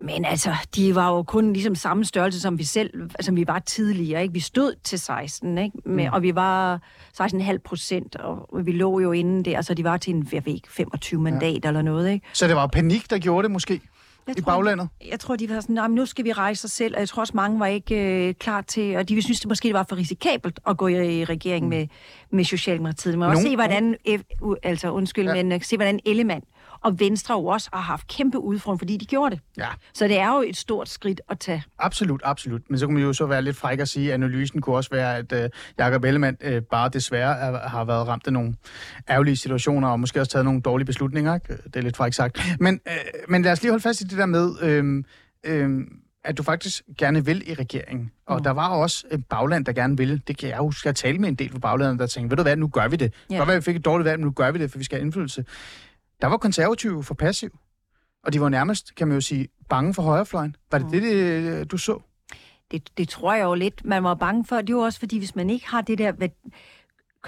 Men 0.00 0.24
altså, 0.24 0.54
de 0.76 0.94
var 0.94 1.08
jo 1.08 1.22
kun 1.22 1.52
ligesom 1.52 1.74
samme 1.74 2.04
størrelse, 2.04 2.40
som 2.40 2.58
vi 2.58 2.64
selv, 2.64 3.11
som 3.20 3.37
vi 3.37 3.46
var 3.46 3.58
tidligere. 3.58 4.22
Ikke? 4.22 4.34
Vi 4.34 4.40
stod 4.40 4.74
til 4.84 4.98
16, 4.98 5.58
ikke? 5.58 5.78
Med, 5.84 6.04
mm. 6.04 6.12
og 6.12 6.22
vi 6.22 6.34
var 6.34 6.80
16,5 7.20 7.58
procent, 7.58 8.16
og 8.16 8.48
vi 8.66 8.72
lå 8.72 9.00
jo 9.00 9.12
inden 9.12 9.44
der, 9.44 9.62
så 9.62 9.74
de 9.74 9.84
var 9.84 9.96
til 9.96 10.14
en, 10.14 10.28
jeg 10.32 10.46
ved 10.46 10.54
ikke, 10.54 10.72
25 10.72 11.20
mandat 11.20 11.64
ja. 11.64 11.68
eller 11.68 11.82
noget. 11.82 12.11
Ikke? 12.11 12.26
Så 12.32 12.48
det 12.48 12.56
var 12.56 12.66
panik, 12.66 13.11
der 13.11 13.18
gjorde 13.18 13.42
det 13.42 13.50
måske? 13.50 13.80
jeg 14.28 14.38
i 14.38 14.40
tror, 14.40 14.52
baglandet? 14.52 14.88
Jeg, 15.00 15.11
jeg 15.11 15.20
tror, 15.20 15.37
de 15.37 15.48
var 15.48 15.61
sådan, 15.61 15.90
nu 15.90 16.06
skal 16.06 16.24
vi 16.24 16.32
rejse 16.32 16.64
os 16.64 16.70
selv, 16.70 16.94
og 16.94 17.00
jeg 17.00 17.08
tror 17.08 17.20
også, 17.20 17.32
mange 17.37 17.61
var 17.61 17.66
ikke 17.66 18.28
øh, 18.28 18.34
klar 18.34 18.61
til, 18.61 18.96
og 18.96 19.08
de 19.08 19.22
synes, 19.22 19.40
det 19.40 19.48
måske 19.48 19.72
var 19.72 19.87
for 19.88 19.96
risikabelt 19.96 20.61
at 20.66 20.76
gå 20.76 20.87
i, 20.87 21.20
i 21.20 21.24
regering 21.24 21.64
mm. 21.64 21.70
med, 21.70 21.87
med 22.30 22.44
Socialdemokratiet. 22.44 23.18
Men 23.18 23.28
også 23.28 23.42
se, 23.42 23.54
hvordan, 23.56 23.96
altså 24.62 24.90
undskyld, 24.90 25.28
ja. 25.28 25.44
men 25.44 25.61
se, 25.62 25.76
hvordan 25.76 26.00
Ellemann 26.06 26.42
og 26.81 27.01
Venstre 27.01 27.35
jo 27.35 27.47
også 27.47 27.69
har 27.73 27.81
haft 27.81 28.07
kæmpe 28.07 28.38
udfordring, 28.38 28.81
fordi 28.81 28.97
de 28.97 29.07
gjorde 29.07 29.35
det. 29.35 29.41
Ja. 29.59 29.69
Så 29.95 30.09
det 30.09 30.19
er 30.19 30.35
jo 30.35 30.45
et 30.47 30.57
stort 30.57 30.88
skridt 30.88 31.21
at 31.29 31.38
tage. 31.38 31.64
Absolut, 31.79 32.21
absolut. 32.25 32.62
Men 32.71 32.79
så 32.79 32.87
kunne 32.87 32.95
man 32.95 33.03
jo 33.03 33.12
så 33.12 33.27
være 33.27 33.43
lidt 33.43 33.57
fræk 33.57 33.79
at 33.79 33.88
sige, 33.88 34.09
at 34.09 34.14
analysen 34.14 34.61
kunne 34.61 34.77
også 34.77 34.91
være, 34.91 35.17
at 35.17 35.33
uh, 35.33 35.51
Jacob 35.79 36.05
Ellemann 36.05 36.37
uh, 36.47 36.62
bare 36.71 36.88
desværre 36.88 37.38
er, 37.38 37.69
har 37.69 37.85
været 37.85 38.09
ramt 38.09 38.27
af 38.27 38.33
nogle 38.33 38.55
ærgerlige 39.09 39.37
situationer, 39.37 39.88
og 39.88 40.01
måske 40.01 40.21
også 40.21 40.33
taget 40.33 40.45
nogle 40.45 40.61
dårlige 40.61 40.87
beslutninger. 40.87 41.35
Ikke? 41.35 41.57
Det 41.64 41.77
er 41.77 41.81
lidt 41.81 41.97
fræk 41.97 42.12
sagt. 42.12 42.57
Men, 42.61 42.81
uh, 42.87 43.31
men 43.31 43.43
lad 43.43 43.53
os 43.53 43.62
lige 43.62 43.73
holde 43.73 43.83
fast 43.83 44.01
i 44.01 44.05
det 44.05 44.19
der 44.19 44.27
med... 44.27 44.47
Uh, 44.81 45.05
uh, 45.53 45.81
at 46.25 46.38
du 46.38 46.43
faktisk 46.43 46.83
gerne 46.99 47.25
vil 47.25 47.51
i 47.51 47.55
regeringen. 47.55 48.11
Og 48.27 48.37
mm. 48.37 48.43
der 48.43 48.51
var 48.51 48.69
også 48.69 49.05
et 49.12 49.27
bagland, 49.27 49.64
der 49.64 49.73
gerne 49.73 49.97
ville. 49.97 50.21
Det 50.29 50.37
kan 50.37 50.49
jeg 50.49 50.59
huske, 50.59 50.87
jeg 50.87 50.97
tale 50.97 51.19
med 51.19 51.29
en 51.29 51.35
del 51.35 51.51
fra 51.51 51.59
baglandet, 51.59 51.99
der 51.99 52.07
tænkte, 52.07 52.31
ved 52.31 52.37
du 52.37 52.43
hvad, 52.43 52.57
nu 52.57 52.69
gør 52.69 52.88
vi 52.88 52.97
det. 52.97 53.14
Ja. 53.31 53.37
Godt 53.37 53.49
være, 53.49 53.57
vi 53.57 53.62
fik 53.62 53.77
et 53.77 53.85
dårligt 53.85 54.05
valg, 54.05 54.19
men 54.19 54.25
nu 54.25 54.31
gør 54.31 54.51
vi 54.51 54.59
det, 54.59 54.71
for 54.71 54.79
vi 54.79 54.85
skal 54.85 54.99
have 54.99 55.05
indflydelse 55.05 55.45
der 56.20 56.26
var 56.26 56.37
konservative 56.37 57.04
for 57.04 57.14
passiv. 57.14 57.59
Og 58.24 58.33
de 58.33 58.40
var 58.40 58.48
nærmest, 58.48 58.94
kan 58.94 59.09
man 59.09 59.14
jo 59.14 59.20
sige, 59.20 59.48
bange 59.68 59.94
for 59.94 60.02
højrefløjen. 60.02 60.57
Var 60.70 60.78
det 60.78 60.87
mm. 60.87 60.92
det, 60.92 61.02
det, 61.02 61.70
du 61.70 61.78
så? 61.78 62.00
Det, 62.70 62.98
det 62.98 63.09
tror 63.09 63.35
jeg 63.35 63.44
jo 63.44 63.54
lidt, 63.54 63.85
man 63.85 64.04
var 64.04 64.14
bange 64.14 64.44
for. 64.44 64.61
Det 64.61 64.76
var 64.76 64.83
også 64.83 64.98
fordi, 64.98 65.18
hvis 65.18 65.37
man 65.37 65.50
ikke 65.50 65.68
har 65.68 65.81
det 65.81 65.98
der 65.98 66.12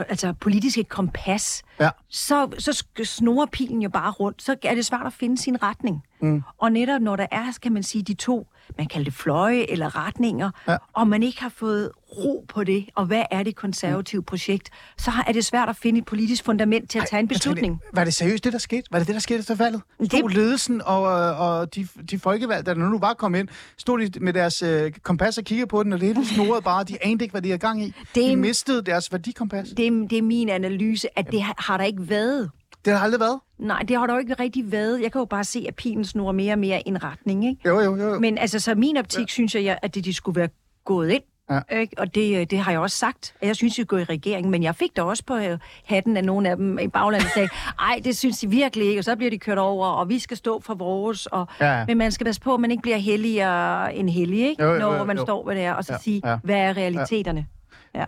altså 0.09 0.33
politiske 0.33 0.85
kompas, 0.85 1.63
ja. 1.81 1.91
så, 2.09 2.51
så 2.59 2.85
snorer 3.05 3.47
pilen 3.47 3.83
jo 3.83 3.89
bare 3.89 4.11
rundt. 4.11 4.43
Så 4.43 4.57
er 4.63 4.75
det 4.75 4.87
svært 4.87 5.07
at 5.07 5.13
finde 5.13 5.39
sin 5.39 5.63
retning. 5.63 6.03
Mm. 6.21 6.43
Og 6.59 6.73
netop 6.73 7.03
når 7.03 7.17
der 7.17 7.27
er, 7.31 7.59
kan 7.63 7.73
man 7.73 7.83
sige, 7.83 8.03
de 8.03 8.15
to, 8.15 8.47
man 8.79 8.87
kalder 8.87 9.05
det 9.05 9.15
fløje 9.15 9.67
eller 9.69 10.07
retninger, 10.07 10.51
ja. 10.69 10.77
og 10.93 11.09
man 11.09 11.23
ikke 11.23 11.41
har 11.41 11.53
fået 11.57 11.91
ro 12.17 12.45
på 12.49 12.65
det, 12.65 12.87
og 12.95 13.07
hvad 13.07 13.25
er 13.31 13.43
det 13.43 13.57
konservative 13.57 14.23
projekt, 14.23 14.71
så 14.99 15.11
er 15.27 15.33
det 15.33 15.45
svært 15.45 15.69
at 15.69 15.77
finde 15.77 15.99
et 15.99 16.05
politisk 16.05 16.45
fundament 16.45 16.91
til 16.91 16.99
at 16.99 17.07
tage 17.11 17.21
en 17.21 17.29
beslutning. 17.29 17.81
Tænker, 17.81 17.87
var 17.95 18.05
det 18.05 18.15
seriøst 18.15 18.45
det, 18.45 18.53
der 18.53 18.59
skete? 18.59 18.83
Var 18.91 18.99
det 18.99 19.07
det, 19.07 19.15
der 19.15 19.21
skete 19.21 19.39
efter 19.39 19.55
valget? 19.55 19.83
Stod 20.05 20.23
det... 20.23 20.35
ledelsen 20.35 20.83
og, 20.85 21.03
og 21.37 21.75
de, 21.75 21.89
de 22.11 22.19
folkevalgte, 22.19 22.71
der 22.71 22.77
nu 22.79 22.99
var 22.99 23.15
kommet 23.15 23.39
ind, 23.39 23.49
stod 23.77 24.01
de 24.01 24.21
med 24.21 24.33
deres 24.33 24.63
øh, 24.63 24.93
kompas 25.03 25.39
og 25.39 25.45
kiggede 25.45 25.67
på 25.67 25.83
den, 25.83 25.93
og 25.93 26.01
det 26.01 26.09
hele 26.09 26.27
snorede 26.27 26.63
bare, 26.63 26.85
de 26.85 27.05
anede 27.05 27.25
ikke, 27.25 27.33
hvad 27.33 27.43
de 27.43 27.49
havde 27.49 27.59
gang 27.59 27.83
i. 27.83 27.95
Det 28.15 28.31
de 28.31 28.37
mistede 28.37 28.83
deres 28.83 29.13
værdikompas. 29.13 29.69
Det 29.77 29.87
er, 29.87 29.91
det 29.91 30.19
er 30.19 30.23
min 30.23 30.49
analyse, 30.49 31.19
at 31.19 31.31
det 31.33 31.43
har, 31.43 31.55
har 31.59 31.77
der 31.77 31.85
ikke 31.85 32.09
været. 32.09 32.51
Det 32.85 32.93
har 32.93 33.01
aldrig 33.01 33.21
været? 33.21 33.41
Nej, 33.59 33.83
det 33.89 33.97
har 33.97 34.07
der 34.07 34.15
jo 34.15 34.21
ikke 34.21 34.35
rigtig 34.35 34.73
været. 34.73 35.03
Jeg 35.03 35.13
kan 35.13 35.19
jo 35.19 35.25
bare 35.25 35.45
se, 35.45 35.65
at 35.69 35.75
pilen 35.75 36.05
snurrer 36.05 36.33
mere 36.33 36.53
og 36.53 36.59
mere 36.59 36.89
en 36.89 37.05
retning, 37.05 37.47
ikke? 37.47 37.69
Jo, 37.69 37.81
jo, 37.81 37.97
jo. 37.97 38.19
Men 38.19 38.39
altså, 38.39 38.59
så 38.59 38.75
min 38.75 38.97
optik, 38.97 39.21
ja. 39.21 39.27
synes 39.27 39.55
jeg, 39.55 39.79
at 39.83 39.95
det, 39.95 40.05
de 40.05 40.15
skulle 40.15 40.41
være 40.41 40.49
gået 40.85 41.11
ind. 41.11 41.23
Ja. 41.51 41.61
Ikke? 41.81 41.95
Og 41.99 42.15
det, 42.15 42.41
øh, 42.41 42.47
det 42.51 42.59
har 42.59 42.71
jeg 42.71 42.81
også 42.81 42.97
sagt. 42.97 43.35
Jeg 43.43 43.57
synes, 43.57 43.79
vi 43.79 43.85
går 43.85 43.99
i 43.99 44.05
regering, 44.05 44.51
men 44.51 44.63
jeg 44.63 44.75
fik 44.75 44.97
da 44.97 45.03
også 45.03 45.25
på 45.25 45.37
øh, 45.37 45.59
hatten 45.85 46.17
af 46.17 46.25
nogle 46.25 46.51
af 46.51 46.57
dem 46.57 46.79
i 46.79 46.89
baglandet, 46.89 47.31
sagde, 47.35 47.49
ej, 47.91 48.01
det 48.05 48.17
synes 48.17 48.39
de 48.39 48.51
virkelig 48.51 48.87
ikke, 48.87 49.01
og 49.01 49.05
så 49.05 49.17
bliver 49.17 49.31
de 49.31 49.39
kørt 49.39 49.59
over, 49.59 49.87
og 49.87 50.09
vi 50.09 50.19
skal 50.19 50.37
stå 50.37 50.61
for 50.61 50.75
vores. 50.75 51.27
Og, 51.27 51.47
ja. 51.61 51.85
Men 51.87 51.99
man 51.99 52.13
skal 52.13 52.25
passe 52.25 52.41
på, 52.41 52.55
at 52.55 52.61
man 52.61 52.71
ikke 52.71 52.83
bliver 52.83 52.97
helligere 52.97 53.95
end 53.95 54.11
hellig, 54.11 54.49
ikke? 54.49 54.63
Jo, 54.63 54.69
jo, 54.69 54.75
jo, 54.75 54.97
når 54.97 55.05
man 55.05 55.17
jo. 55.17 55.23
står 55.25 55.47
ved 55.47 55.55
det 55.55 55.63
her, 55.63 55.73
og 55.73 55.85
så 55.85 55.93
ja. 55.93 55.99
sige, 55.99 56.21
ja. 56.25 56.37
hvad 56.43 56.57
er 56.57 56.77
realiteterne? 56.77 57.47
Ja. 57.95 58.01
ja 58.01 58.05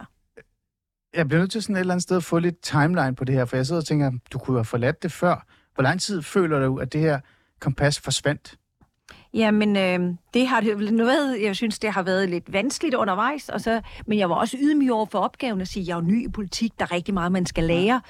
jeg 1.15 1.29
bliver 1.29 1.41
nødt 1.41 1.53
til 1.53 1.63
sådan 1.63 1.77
et 1.77 1.81
eller 1.81 1.95
andet 1.95 2.03
sted 2.03 2.17
at 2.17 2.25
få 2.25 2.39
lidt 2.39 2.61
timeline 2.63 3.15
på 3.15 3.25
det 3.25 3.35
her, 3.35 3.45
for 3.45 3.57
jeg 3.57 3.67
sidder 3.67 3.81
og 3.81 3.87
tænker, 3.87 4.13
du 4.33 4.39
kunne 4.39 4.57
have 4.57 4.65
forladt 4.65 5.03
det 5.03 5.13
før. 5.13 5.47
Hvor 5.75 5.83
lang 5.83 6.01
tid 6.01 6.23
føler 6.23 6.67
du, 6.67 6.77
at 6.79 6.93
det 6.93 7.01
her 7.01 7.21
kompas 7.61 8.01
forsvandt? 8.01 8.57
Jamen, 9.35 9.77
øh, 9.77 10.15
det 10.35 10.47
har 10.49 10.61
det 10.61 10.79
vel 10.79 10.95
noget. 10.95 11.43
Jeg 11.43 11.57
synes, 11.57 11.79
det 11.79 11.91
har 11.91 12.03
været 12.03 12.29
lidt 12.29 12.53
vanskeligt 12.53 12.95
undervejs. 12.95 13.49
Og 13.49 13.61
så, 13.61 13.81
men 14.07 14.19
jeg 14.19 14.31
var 14.31 14.37
også 14.37 14.57
ydmyg 14.61 14.93
over 14.93 15.07
for 15.07 15.19
opgaven 15.19 15.61
at 15.61 15.69
sige, 15.69 15.83
at 15.83 15.89
jeg 15.89 15.95
er 15.95 15.97
jo 15.97 16.07
ny 16.07 16.29
i 16.29 16.29
politik. 16.29 16.73
Der 16.79 16.85
er 16.85 16.93
rigtig 16.93 17.15
meget, 17.15 17.33
man 17.33 17.47
skal 17.47 17.65
lære. 17.65 18.01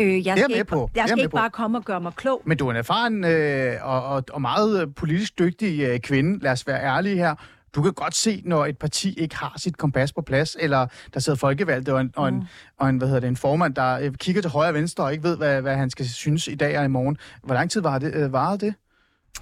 Øh, 0.00 0.26
jeg 0.26 0.34
med 0.36 0.44
skal 0.44 0.56
ikke, 0.58 0.86
jeg 0.94 1.08
skal 1.08 1.18
ikke 1.18 1.30
bare 1.30 1.50
komme 1.50 1.78
og 1.78 1.84
gøre 1.84 2.00
mig 2.00 2.12
klog. 2.16 2.42
Men 2.44 2.58
du 2.58 2.66
er 2.66 2.70
en 2.70 2.76
erfaren 2.76 3.24
øh, 3.24 3.74
og, 3.82 4.04
og, 4.04 4.24
og 4.32 4.40
meget 4.40 4.94
politisk 4.94 5.38
dygtig 5.38 5.80
øh, 5.80 5.98
kvinde, 5.98 6.42
lad 6.42 6.52
os 6.52 6.66
være 6.66 6.82
ærlige 6.82 7.16
her. 7.16 7.34
Du 7.74 7.82
kan 7.82 7.92
godt 7.92 8.14
se, 8.14 8.42
når 8.44 8.66
et 8.66 8.78
parti 8.78 9.12
ikke 9.18 9.36
har 9.36 9.52
sit 9.56 9.76
kompas 9.76 10.12
på 10.12 10.22
plads, 10.22 10.56
eller 10.60 10.86
der 11.14 11.20
sidder 11.20 11.38
folkevalgte 11.38 11.94
og 11.94 12.00
en, 12.00 12.12
og 12.16 12.28
en, 12.28 12.44
og 12.78 12.88
en, 12.88 12.96
hvad 12.98 13.08
hedder 13.08 13.20
det, 13.20 13.28
en 13.28 13.36
formand, 13.36 13.74
der 13.74 13.98
øh, 14.00 14.14
kigger 14.14 14.42
til 14.42 14.50
højre 14.50 14.68
og 14.70 14.74
venstre 14.74 15.04
og 15.04 15.12
ikke 15.12 15.24
ved, 15.24 15.36
hvad, 15.36 15.62
hvad 15.62 15.76
han 15.76 15.90
skal 15.90 16.08
synes 16.08 16.48
i 16.48 16.54
dag 16.54 16.78
og 16.78 16.84
i 16.84 16.88
morgen. 16.88 17.16
Hvor 17.42 17.54
lang 17.54 17.70
tid 17.70 17.80
var 17.80 17.98
det, 17.98 18.14
øh, 18.14 18.32
varede 18.32 18.66
det? 18.66 18.74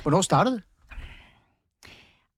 Hvornår 0.02 0.20
startede 0.20 0.54
det? 0.56 0.62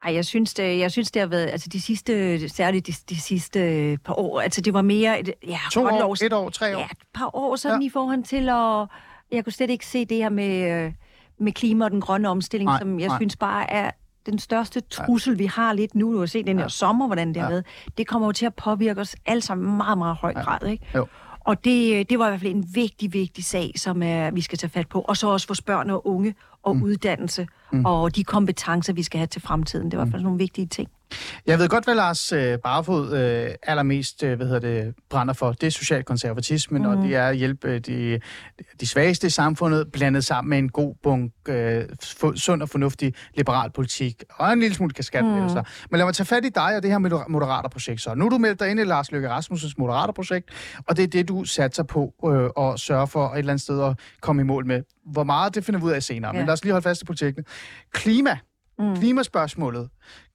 Ej, 0.04 0.14
jeg 0.14 0.24
synes, 0.24 0.54
det, 0.54 0.78
jeg 0.78 0.90
synes, 0.90 1.10
det 1.10 1.20
har 1.20 1.26
været, 1.26 1.46
altså 1.46 1.68
de 1.68 1.80
sidste, 1.80 2.48
særligt 2.48 2.86
de, 2.86 2.92
de 3.08 3.20
sidste 3.20 3.98
par 4.04 4.14
år, 4.18 4.40
altså 4.40 4.60
det 4.60 4.74
var 4.74 4.82
mere, 4.82 5.20
et, 5.20 5.30
ja, 5.46 5.58
To 5.72 5.80
år, 5.84 5.98
lov- 6.00 6.12
et 6.26 6.32
år, 6.32 6.50
tre 6.50 6.76
år? 6.76 6.80
Ja, 6.80 6.84
et 6.86 6.98
par 7.14 7.30
år 7.36 7.56
sådan 7.56 7.82
Ja. 7.82 7.86
i 7.86 7.90
forhold 7.90 8.22
til 8.24 8.48
at, 8.48 8.88
jeg 9.36 9.44
kunne 9.44 9.52
slet 9.52 9.70
ikke 9.70 9.86
se 9.86 10.04
det 10.04 10.16
her 10.16 10.28
med, 10.28 10.70
øh, 10.84 10.92
med 11.40 11.52
klima 11.52 11.84
og 11.84 11.90
den 11.90 12.00
grønne 12.00 12.28
omstilling, 12.28 12.66
Nej, 12.68 12.78
som 12.78 13.00
jeg 13.00 13.08
nej. 13.08 13.18
synes 13.18 13.36
bare 13.36 13.70
er 13.70 13.90
den 14.26 14.38
største 14.38 14.80
trussel, 14.80 15.38
vi 15.38 15.46
har 15.46 15.72
lidt 15.72 15.94
nu. 15.94 16.12
Du 16.14 16.18
har 16.18 16.26
set 16.26 16.46
den 16.46 16.58
her 16.58 16.68
sommer, 16.68 17.06
hvordan 17.06 17.28
det 17.28 17.36
Ja. 17.36 17.40
har 17.42 17.48
været. 17.50 17.64
Det 17.98 18.06
kommer 18.06 18.28
jo 18.28 18.32
til 18.32 18.46
at 18.46 18.54
påvirke 18.54 19.00
os 19.00 19.16
alle 19.26 19.40
sammen 19.42 19.76
meget, 19.76 19.98
meget 19.98 20.16
høj 20.16 20.34
grad, 20.34 20.66
ikke? 20.68 20.86
Jo. 20.94 21.06
Og 21.40 21.64
det, 21.64 22.10
det 22.10 22.18
var 22.18 22.26
i 22.26 22.30
hvert 22.30 22.40
fald 22.40 22.54
en 22.54 22.66
vigtig, 22.74 23.12
vigtig 23.12 23.44
sag, 23.44 23.72
som 23.76 24.02
er, 24.02 24.30
vi 24.30 24.40
skal 24.40 24.58
tage 24.58 24.70
fat 24.70 24.88
på. 24.88 25.00
Og 25.00 25.16
så 25.16 25.28
også 25.28 25.46
vores 25.48 25.62
børn 25.62 25.90
og 25.90 26.06
unge 26.06 26.34
og 26.62 26.76
mm. 26.76 26.82
uddannelse 26.82 27.46
mm. 27.72 27.84
og 27.86 28.16
de 28.16 28.24
kompetencer, 28.24 28.92
vi 28.92 29.02
skal 29.02 29.18
have 29.18 29.26
til 29.26 29.42
fremtiden. 29.42 29.90
Det 29.90 29.98
var 29.98 30.04
i 30.04 30.06
hvert 30.06 30.12
fald 30.12 30.22
nogle 30.22 30.38
vigtige 30.38 30.66
ting. 30.66 30.88
Jeg 31.46 31.58
ved 31.58 31.68
godt, 31.68 31.84
hvad 31.84 31.94
Lars 31.94 32.32
øh, 32.32 32.58
Barfod 32.58 33.12
øh, 33.16 33.54
allermest 33.62 34.22
øh, 34.22 34.36
hvad 34.36 34.46
hedder 34.46 34.60
det, 34.60 34.94
brænder 35.10 35.34
for. 35.34 35.52
Det 35.52 35.66
er 35.66 35.70
socialkonservatismen, 35.70 36.82
mm. 36.82 36.88
og 36.88 36.96
det 36.96 37.14
er 37.16 37.26
at 37.26 37.36
hjælpe 37.36 37.68
øh, 37.68 37.80
de, 37.80 38.20
de 38.80 38.86
svageste 38.86 39.26
i 39.26 39.30
samfundet, 39.30 39.92
blandet 39.92 40.24
sammen 40.24 40.50
med 40.50 40.58
en 40.58 40.68
god 40.68 40.94
bunk, 41.02 41.32
øh, 41.48 41.84
sund 42.34 42.62
og 42.62 42.68
fornuftig 42.68 43.14
liberal 43.34 43.70
politik, 43.70 44.24
og 44.30 44.52
en 44.52 44.60
lille 44.60 44.74
smule 44.74 44.92
kaskatlevelser. 44.92 45.60
Mm. 45.60 45.68
Men 45.90 45.98
lad 45.98 46.06
mig 46.06 46.14
tage 46.14 46.26
fat 46.26 46.44
i 46.44 46.48
dig 46.48 46.76
og 46.76 46.82
det 46.82 46.90
her 46.90 46.98
med 46.98 47.10
Moderaterprojekt. 47.28 48.00
Så 48.00 48.14
nu 48.14 48.24
er 48.26 48.28
du 48.28 48.38
meldt 48.38 48.60
dig 48.60 48.70
ind 48.70 48.80
i 48.80 48.84
Lars 48.84 49.12
Løkke 49.12 49.28
Rasmussens 49.28 49.78
Moderaterprojekt, 49.78 50.50
og 50.86 50.96
det 50.96 51.02
er 51.02 51.06
det, 51.08 51.28
du 51.28 51.44
satser 51.44 51.82
på 51.82 52.14
øh, 52.26 52.64
at 52.66 52.80
sørge 52.80 53.06
for 53.06 53.28
et 53.28 53.38
eller 53.38 53.52
andet 53.52 53.62
sted 53.62 53.82
at 53.82 53.98
komme 54.20 54.42
i 54.42 54.44
mål 54.44 54.66
med. 54.66 54.82
Hvor 55.12 55.24
meget, 55.24 55.54
det 55.54 55.64
finder 55.64 55.80
vi 55.80 55.86
ud 55.86 55.92
af 55.92 56.02
senere. 56.02 56.34
Ja. 56.34 56.38
Men 56.38 56.46
lad 56.46 56.52
os 56.52 56.64
lige 56.64 56.72
holde 56.72 56.84
fast 56.84 57.02
i 57.02 57.04
politikken. 57.04 57.44
Klima. 57.92 58.38
Mm. 58.78 58.96
Klimaspørgsmålet, 58.96 59.88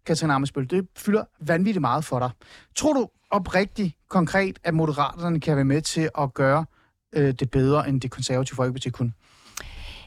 Katrine 0.06 0.34
Amesbøl, 0.34 0.70
det 0.70 0.88
fylder 0.98 1.24
vanvittigt 1.40 1.82
meget 1.82 2.06
for 2.06 2.20
dig. 2.20 2.30
Tror 2.76 2.94
du 2.94 3.10
oprigtigt, 3.32 3.96
konkret, 4.10 4.60
at 4.64 4.74
Moderaterne 4.74 5.40
kan 5.40 5.56
være 5.56 5.66
med 5.66 5.82
til 5.82 6.10
at 6.18 6.34
gøre 6.34 6.66
øh, 7.14 7.34
det 7.34 7.52
bedre, 7.52 7.90
end 7.90 8.02
det 8.02 8.12
konservative 8.12 8.56
folkeparti 8.56 8.90
kunne? 8.90 9.14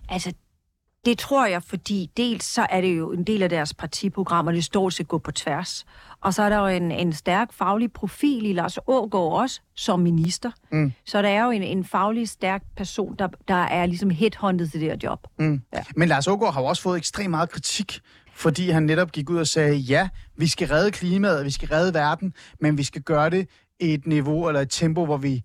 Altså, 0.08 0.32
det 1.04 1.18
tror 1.18 1.46
jeg, 1.46 1.62
fordi 1.62 2.10
dels 2.16 2.44
så 2.44 2.66
er 2.70 2.80
det 2.80 2.98
jo 2.98 3.12
en 3.12 3.24
del 3.24 3.42
af 3.42 3.48
deres 3.48 3.74
partiprogram, 3.74 4.46
og 4.46 4.52
det 4.52 4.64
står 4.64 4.90
til 4.90 5.02
at 5.02 5.08
gå 5.08 5.18
på 5.18 5.32
tværs. 5.32 5.86
Og 6.20 6.34
så 6.34 6.42
er 6.42 6.48
der 6.48 6.58
jo 6.58 6.66
en, 6.66 6.92
en 6.92 7.12
stærk 7.12 7.52
faglig 7.52 7.92
profil 7.92 8.46
i 8.46 8.52
Lars 8.52 8.78
Ågaard 8.86 9.32
også, 9.32 9.60
som 9.74 10.00
minister. 10.00 10.50
Mm. 10.72 10.92
Så 11.06 11.22
der 11.22 11.28
er 11.28 11.44
jo 11.44 11.50
en, 11.50 11.62
en 11.62 11.84
faglig 11.84 12.28
stærk 12.28 12.62
person, 12.76 13.16
der, 13.18 13.28
der 13.48 13.54
er 13.54 13.86
ligesom 13.86 14.10
headhunted 14.10 14.68
til 14.68 14.80
det 14.80 14.88
her 14.88 14.96
job. 15.02 15.26
Mm. 15.38 15.62
Ja. 15.74 15.82
Men 15.96 16.08
Lars 16.08 16.28
Ågaard 16.28 16.54
har 16.54 16.60
jo 16.60 16.66
også 16.66 16.82
fået 16.82 16.96
ekstremt 16.98 17.30
meget 17.30 17.50
kritik, 17.50 18.00
fordi 18.38 18.70
han 18.70 18.82
netop 18.82 19.12
gik 19.12 19.30
ud 19.30 19.38
og 19.38 19.46
sagde, 19.46 19.76
ja, 19.76 20.08
vi 20.36 20.46
skal 20.46 20.68
redde 20.68 20.90
klimaet, 20.90 21.44
vi 21.44 21.50
skal 21.50 21.68
redde 21.68 21.94
verden, 21.94 22.32
men 22.60 22.78
vi 22.78 22.82
skal 22.82 23.02
gøre 23.02 23.30
det 23.30 23.48
i 23.80 23.94
et 23.94 24.06
niveau 24.06 24.48
eller 24.48 24.60
et 24.60 24.70
tempo, 24.70 25.04
hvor 25.04 25.16
vi 25.16 25.42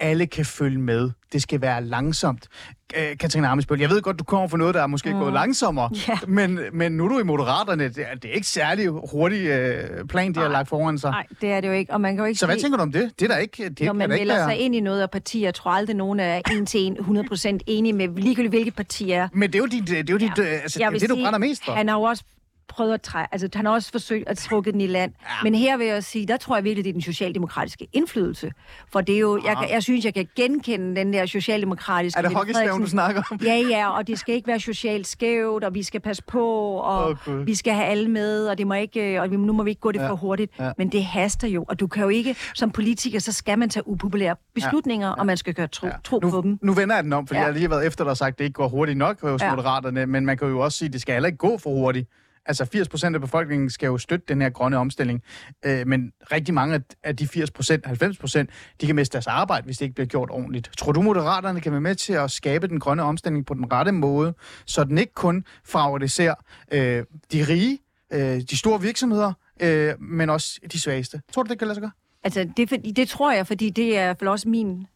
alle 0.00 0.26
kan 0.26 0.44
følge 0.44 0.78
med. 0.78 1.10
Det 1.32 1.42
skal 1.42 1.60
være 1.60 1.84
langsomt. 1.84 2.48
Øh, 2.96 3.16
Katrine 3.20 3.48
Amesbøl, 3.48 3.80
jeg 3.80 3.90
ved 3.90 4.02
godt, 4.02 4.18
du 4.18 4.24
kommer 4.24 4.48
fra 4.48 4.56
noget, 4.58 4.74
der 4.74 4.82
er 4.82 4.86
måske 4.86 5.12
mm. 5.12 5.18
gået 5.18 5.32
langsommere, 5.32 5.90
Ja. 6.08 6.18
men, 6.28 6.58
men 6.72 6.92
nu 6.92 7.04
er 7.04 7.08
du 7.08 7.18
i 7.18 7.22
Moderaterne. 7.22 7.84
Det 7.88 7.98
er, 8.10 8.14
det 8.14 8.30
er 8.30 8.34
ikke 8.34 8.46
særlig 8.46 8.88
hurtig 9.10 9.46
øh, 9.46 10.04
plan, 10.08 10.34
de 10.34 10.40
har 10.40 10.48
lagt 10.48 10.68
foran 10.68 10.98
sig. 10.98 11.10
Nej, 11.10 11.26
det 11.40 11.50
er 11.52 11.60
det 11.60 11.68
jo 11.68 11.72
ikke, 11.72 11.92
og 11.92 12.00
man 12.00 12.12
kan 12.16 12.18
jo 12.18 12.24
ikke 12.24 12.38
Så 12.38 12.46
hvad 12.46 12.56
tænker 12.56 12.76
du 12.76 12.82
om 12.82 12.92
det? 12.92 13.10
Det 13.20 13.24
er 13.30 13.34
der 13.34 13.40
ikke... 13.40 13.68
Det 13.68 13.80
Når 13.86 13.92
man 13.92 14.08
melder 14.08 14.34
være... 14.34 14.44
sig 14.48 14.56
ind 14.58 14.74
i 14.74 14.80
noget 14.80 15.02
af 15.02 15.10
partier, 15.10 15.46
jeg 15.46 15.54
tror 15.54 15.70
aldrig, 15.70 15.96
nogen 15.96 16.20
er 16.20 16.40
en 16.52 16.66
til 16.66 16.80
en 16.80 16.96
100% 16.96 17.58
enige 17.66 17.92
med, 17.92 18.08
ligegyldigt 18.08 18.52
hvilket 18.52 18.74
parti 18.74 19.10
er. 19.10 19.28
Men 19.32 19.48
det 19.52 19.54
er 19.54 19.58
jo 19.58 19.66
dit, 19.66 19.88
det, 19.88 19.98
er 20.10 20.12
jo 20.12 20.18
dit, 20.18 20.38
ja. 20.38 20.42
altså, 20.44 20.80
Jeg 20.80 20.92
det, 20.92 21.00
det, 21.00 21.10
du 21.10 21.14
sige, 21.14 21.24
brænder 21.24 21.38
mest 21.38 21.64
for. 21.64 21.72
Han 21.72 21.88
har 21.88 21.96
jo 21.96 22.02
også 22.02 22.24
prøvet 22.68 22.94
at 22.94 23.02
træ, 23.02 23.24
altså 23.32 23.48
han 23.54 23.66
har 23.66 23.72
også 23.72 23.90
forsøgt 23.90 24.28
at 24.28 24.38
trukke 24.38 24.72
den 24.72 24.80
i 24.80 24.86
land. 24.86 25.12
Ja. 25.22 25.26
Men 25.42 25.54
her 25.54 25.76
vil 25.76 25.86
jeg 25.86 26.04
sige, 26.04 26.26
der 26.26 26.36
tror 26.36 26.56
jeg 26.56 26.64
virkelig, 26.64 26.84
det 26.84 26.88
er 26.90 26.92
den 26.92 27.02
socialdemokratiske 27.02 27.86
indflydelse. 27.92 28.50
For 28.92 29.00
det 29.00 29.14
er 29.14 29.18
jo, 29.18 29.42
jeg, 29.46 29.56
kan- 29.56 29.70
jeg 29.70 29.82
synes, 29.82 30.04
jeg 30.04 30.14
kan 30.14 30.28
genkende 30.36 30.96
den 30.96 31.12
der 31.12 31.26
socialdemokratiske... 31.26 32.18
Er 32.18 32.22
det 32.22 32.34
hockeystaven, 32.34 32.80
du 32.80 32.86
snakker 32.86 33.22
om? 33.30 33.40
Ja, 33.44 33.54
ja, 33.70 33.90
og 33.90 34.06
det 34.06 34.18
skal 34.18 34.34
ikke 34.34 34.48
være 34.48 34.60
socialt 34.60 35.06
skævt, 35.06 35.64
og 35.64 35.74
vi 35.74 35.82
skal 35.82 36.00
passe 36.00 36.22
på, 36.22 36.46
og 36.70 37.18
Gud. 37.24 37.44
vi 37.44 37.54
skal 37.54 37.72
have 37.74 37.86
alle 37.86 38.10
med, 38.10 38.46
og 38.48 38.58
det 38.58 38.66
må 38.66 38.74
ikke, 38.74 39.20
og 39.22 39.30
vi- 39.30 39.36
nu 39.36 39.52
må 39.52 39.62
vi 39.62 39.70
ikke 39.70 39.80
gå 39.80 39.92
det 39.92 40.00
Ja, 40.00 40.08
for 40.08 40.14
hurtigt. 40.16 40.52
ja. 40.58 40.70
Men 40.78 40.88
det 40.88 41.04
haster 41.04 41.48
jo, 41.48 41.64
og 41.68 41.80
du 41.80 41.86
kan 41.86 42.02
jo 42.02 42.08
ikke, 42.08 42.36
som 42.54 42.70
politiker, 42.70 43.18
så 43.18 43.32
skal 43.32 43.58
man 43.58 43.68
tage 43.68 43.88
upopulære 43.88 44.36
beslutninger, 44.54 45.08
og 45.10 45.26
man 45.26 45.36
skal 45.36 45.54
gøre 45.54 45.66
tro, 45.68 45.88
tro 46.04 46.18
nu, 46.22 46.30
på 46.30 46.40
dem. 46.42 46.58
Nu 46.62 46.72
vender 46.72 46.94
jeg 46.94 47.04
den 47.04 47.12
om, 47.12 47.26
fordi 47.26 47.36
ja. 47.38 47.40
Ja. 47.42 47.46
jeg 47.46 47.54
har 47.54 47.58
lige 47.58 47.70
været 47.70 47.86
efter 47.86 48.04
dig 48.04 48.10
og 48.10 48.16
sagt, 48.16 48.32
at 48.32 48.38
det 48.38 48.44
ikke 48.44 48.54
går 48.54 48.68
hurtigt 48.68 48.98
nok 48.98 49.20
hos 49.20 49.40
ja. 49.42 49.46
Ja. 49.46 49.54
Moderaterne, 49.54 50.06
men 50.06 50.26
man 50.26 50.36
kan 50.38 50.48
jo 50.48 50.58
også 50.60 50.78
sige, 50.78 50.86
at 50.86 50.92
det 50.92 51.00
skal 51.00 51.12
heller 51.14 51.26
ikke 51.26 51.38
gå 51.38 51.58
for 51.58 51.70
hurtigt. 51.70 52.08
Altså 52.48 52.64
80 52.64 52.88
procent 52.88 53.14
af 53.14 53.20
befolkningen 53.20 53.70
skal 53.70 53.86
jo 53.86 53.98
støtte 53.98 54.24
den 54.28 54.42
her 54.42 54.50
grønne 54.50 54.76
omstilling, 54.76 55.22
øh, 55.64 55.86
men 55.86 56.12
rigtig 56.32 56.54
mange 56.54 56.82
af- 57.02 57.16
de 57.16 57.26
80 57.28 57.50
procent, 57.50 57.86
90 57.86 58.18
procent, 58.18 58.50
de 58.80 58.86
kan 58.86 58.96
miste 58.96 59.12
deres 59.12 59.26
arbejde, 59.26 59.64
hvis 59.64 59.78
det 59.78 59.84
ikke 59.84 59.94
bliver 59.94 60.06
gjort 60.06 60.30
ordentligt. 60.30 60.70
Tror 60.78 60.92
du, 60.92 61.02
Moderaterne 61.02 61.60
kan 61.60 61.72
være 61.72 61.80
med 61.80 61.94
til 61.94 62.12
at 62.12 62.30
skabe 62.30 62.68
den 62.68 62.80
grønne 62.80 63.02
omstilling 63.02 63.46
på 63.46 63.54
den 63.54 63.72
rette 63.72 63.92
måde, 63.92 64.34
så 64.66 64.84
den 64.84 64.98
ikke 64.98 65.14
kun 65.14 65.44
favoriserer 65.64 66.34
øh, 66.72 67.04
de 67.32 67.44
rige, 67.48 67.78
øh, 68.12 68.40
de 68.50 68.56
store 68.58 68.80
virksomheder, 68.82 69.32
øh, 69.62 69.94
men 70.00 70.30
også 70.30 70.60
de 70.72 70.80
svageste? 70.80 71.20
Tror 71.32 71.42
du, 71.42 71.50
det 71.50 71.58
kan 71.58 71.68
lade 71.68 71.74
sig 71.74 71.80
gøre? 71.80 71.90
Altså, 72.24 72.48
det, 72.56 72.96
det 72.96 73.08
tror 73.08 73.32
jeg, 73.32 73.46
fordi 73.46 73.70
det 73.70 73.98
er 73.98 74.14
for 74.14 74.30
også 74.30 74.48
min 74.48 74.86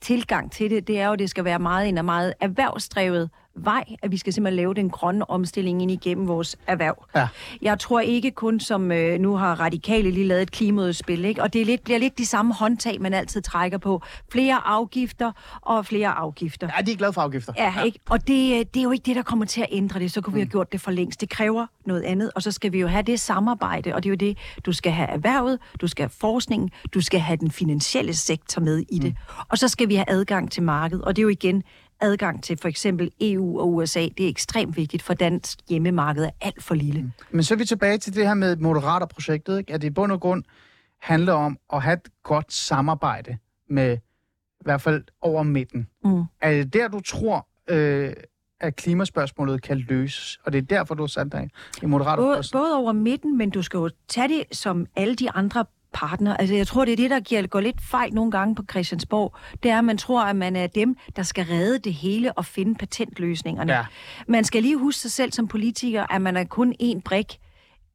tilgang 0.00 0.52
til 0.52 0.70
det. 0.70 0.86
Det 0.86 1.00
er 1.00 1.06
jo, 1.06 1.12
at 1.12 1.18
det 1.18 1.30
skal 1.30 1.44
være 1.44 1.58
meget 1.58 1.88
en 1.88 1.98
af 1.98 2.04
meget 2.04 2.34
erhvervsdrevet 2.40 3.30
vej, 3.56 3.84
at 4.02 4.10
vi 4.10 4.16
skal 4.16 4.32
simpelthen 4.32 4.56
lave 4.56 4.74
den 4.74 4.90
grønne 4.90 5.30
omstilling 5.30 5.82
ind 5.82 5.90
igennem 5.90 6.28
vores 6.28 6.56
erhverv. 6.66 7.06
Ja. 7.16 7.28
Jeg 7.62 7.78
tror 7.78 8.00
ikke 8.00 8.30
kun, 8.30 8.60
som 8.60 8.92
øh, 8.92 9.20
nu 9.20 9.36
har 9.36 9.60
radikale 9.60 10.10
lige 10.10 10.26
lavet 10.26 10.42
et 10.42 10.50
klimaudspil, 10.50 11.24
ikke? 11.24 11.42
og 11.42 11.52
det 11.52 11.60
er 11.60 11.64
lidt, 11.64 11.84
bliver 11.84 11.98
lidt 11.98 12.18
de 12.18 12.26
samme 12.26 12.54
håndtag, 12.54 13.00
man 13.00 13.14
altid 13.14 13.42
trækker 13.42 13.78
på. 13.78 14.02
Flere 14.32 14.60
afgifter 14.66 15.32
og 15.60 15.86
flere 15.86 16.08
afgifter. 16.08 16.68
Ja, 16.76 16.82
de 16.82 16.92
er 16.92 16.96
glade 16.96 17.12
for 17.12 17.20
afgifter. 17.20 17.52
Ja, 17.56 17.82
ikke? 17.82 17.98
Og 18.10 18.28
det, 18.28 18.52
øh, 18.52 18.58
det 18.58 18.76
er 18.76 18.82
jo 18.82 18.90
ikke 18.90 19.06
det, 19.06 19.16
der 19.16 19.22
kommer 19.22 19.44
til 19.44 19.60
at 19.60 19.68
ændre 19.70 20.00
det. 20.00 20.12
Så 20.12 20.20
kunne 20.20 20.34
vi 20.34 20.40
have 20.40 20.48
gjort 20.48 20.72
det 20.72 20.80
for 20.80 20.90
længst. 20.90 21.20
Det 21.20 21.28
kræver 21.28 21.66
noget 21.86 22.02
andet, 22.02 22.30
og 22.34 22.42
så 22.42 22.50
skal 22.50 22.72
vi 22.72 22.80
jo 22.80 22.86
have 22.86 23.02
det 23.02 23.20
samarbejde, 23.20 23.94
og 23.94 24.02
det 24.02 24.08
er 24.08 24.10
jo 24.10 24.16
det, 24.16 24.38
du 24.66 24.72
skal 24.72 24.92
have 24.92 25.08
erhvervet, 25.08 25.58
du 25.80 25.86
skal 25.86 26.02
have 26.02 26.10
forskningen, 26.20 26.70
du 26.94 27.00
skal 27.00 27.20
have 27.20 27.36
den 27.36 27.50
finansielle 27.50 28.14
sektor 28.14 28.62
med 28.62 28.84
i 28.88 28.98
det. 28.98 29.14
Og 29.48 29.58
så 29.58 29.68
skal 29.68 29.88
vi 29.88 29.94
have 29.94 30.10
adgang 30.10 30.50
til 30.50 30.62
markedet, 30.62 31.04
og 31.04 31.16
det 31.16 31.22
er 31.22 31.24
jo 31.24 31.28
igen 31.28 31.62
adgang 32.00 32.42
til 32.42 32.56
for 32.56 32.68
eksempel 32.68 33.10
EU 33.20 33.60
og 33.60 33.74
USA. 33.74 34.08
Det 34.18 34.24
er 34.24 34.28
ekstremt 34.28 34.76
vigtigt, 34.76 35.02
for 35.02 35.14
dansk 35.14 35.58
hjemmemarked 35.68 36.24
er 36.24 36.30
alt 36.40 36.62
for 36.62 36.74
lille. 36.74 37.12
Men 37.30 37.42
så 37.42 37.54
er 37.54 37.58
vi 37.58 37.64
tilbage 37.64 37.98
til 37.98 38.14
det 38.14 38.26
her 38.26 38.34
med 38.34 38.56
Moderater-projektet, 38.56 39.58
ikke? 39.58 39.72
at 39.72 39.82
det 39.82 39.86
i 39.86 39.90
bund 39.90 40.12
og 40.12 40.20
grund 40.20 40.44
handler 41.00 41.32
om 41.32 41.58
at 41.72 41.82
have 41.82 41.94
et 41.94 42.08
godt 42.22 42.52
samarbejde 42.52 43.38
med 43.70 43.96
i 44.60 44.64
hvert 44.64 44.80
fald 44.80 45.04
over 45.20 45.42
midten. 45.42 45.88
Mm. 46.04 46.22
Er 46.40 46.50
det 46.50 46.72
der, 46.72 46.88
du 46.88 47.00
tror, 47.00 47.48
øh, 47.70 48.12
at 48.60 48.76
klimaspørgsmålet 48.76 49.62
kan 49.62 49.78
løses? 49.78 50.38
Og 50.44 50.52
det 50.52 50.58
er 50.58 50.62
derfor, 50.62 50.94
du 50.94 51.02
har 51.02 51.08
sat 51.08 51.32
dig 51.32 51.44
i 51.44 51.80
Både, 51.80 51.90
Moderater 51.90 52.48
både 52.52 52.76
over 52.76 52.92
midten, 52.92 53.38
men 53.38 53.50
du 53.50 53.62
skal 53.62 53.78
jo 53.78 53.90
tage 54.08 54.28
det 54.28 54.44
som 54.52 54.86
alle 54.96 55.14
de 55.14 55.30
andre 55.30 55.64
partner. 55.94 56.36
Altså, 56.36 56.54
jeg 56.54 56.66
tror, 56.66 56.84
det 56.84 56.92
er 56.92 56.96
det, 56.96 57.10
der 57.10 57.20
giver, 57.20 57.46
går 57.46 57.60
lidt 57.60 57.80
fejl 57.90 58.14
nogle 58.14 58.30
gange 58.30 58.54
på 58.54 58.62
Christiansborg. 58.70 59.36
Det 59.62 59.70
er, 59.70 59.78
at 59.78 59.84
man 59.84 59.98
tror, 59.98 60.22
at 60.22 60.36
man 60.36 60.56
er 60.56 60.66
dem, 60.66 60.96
der 61.16 61.22
skal 61.22 61.44
redde 61.44 61.78
det 61.78 61.94
hele 61.94 62.32
og 62.32 62.44
finde 62.44 62.74
patentløsningerne. 62.74 63.72
Ja. 63.72 63.84
Man 64.28 64.44
skal 64.44 64.62
lige 64.62 64.76
huske 64.76 65.00
sig 65.00 65.12
selv 65.12 65.32
som 65.32 65.48
politiker, 65.48 66.12
at 66.14 66.22
man 66.22 66.36
er 66.36 66.44
kun 66.44 66.74
én 66.82 67.00
brik, 67.04 67.38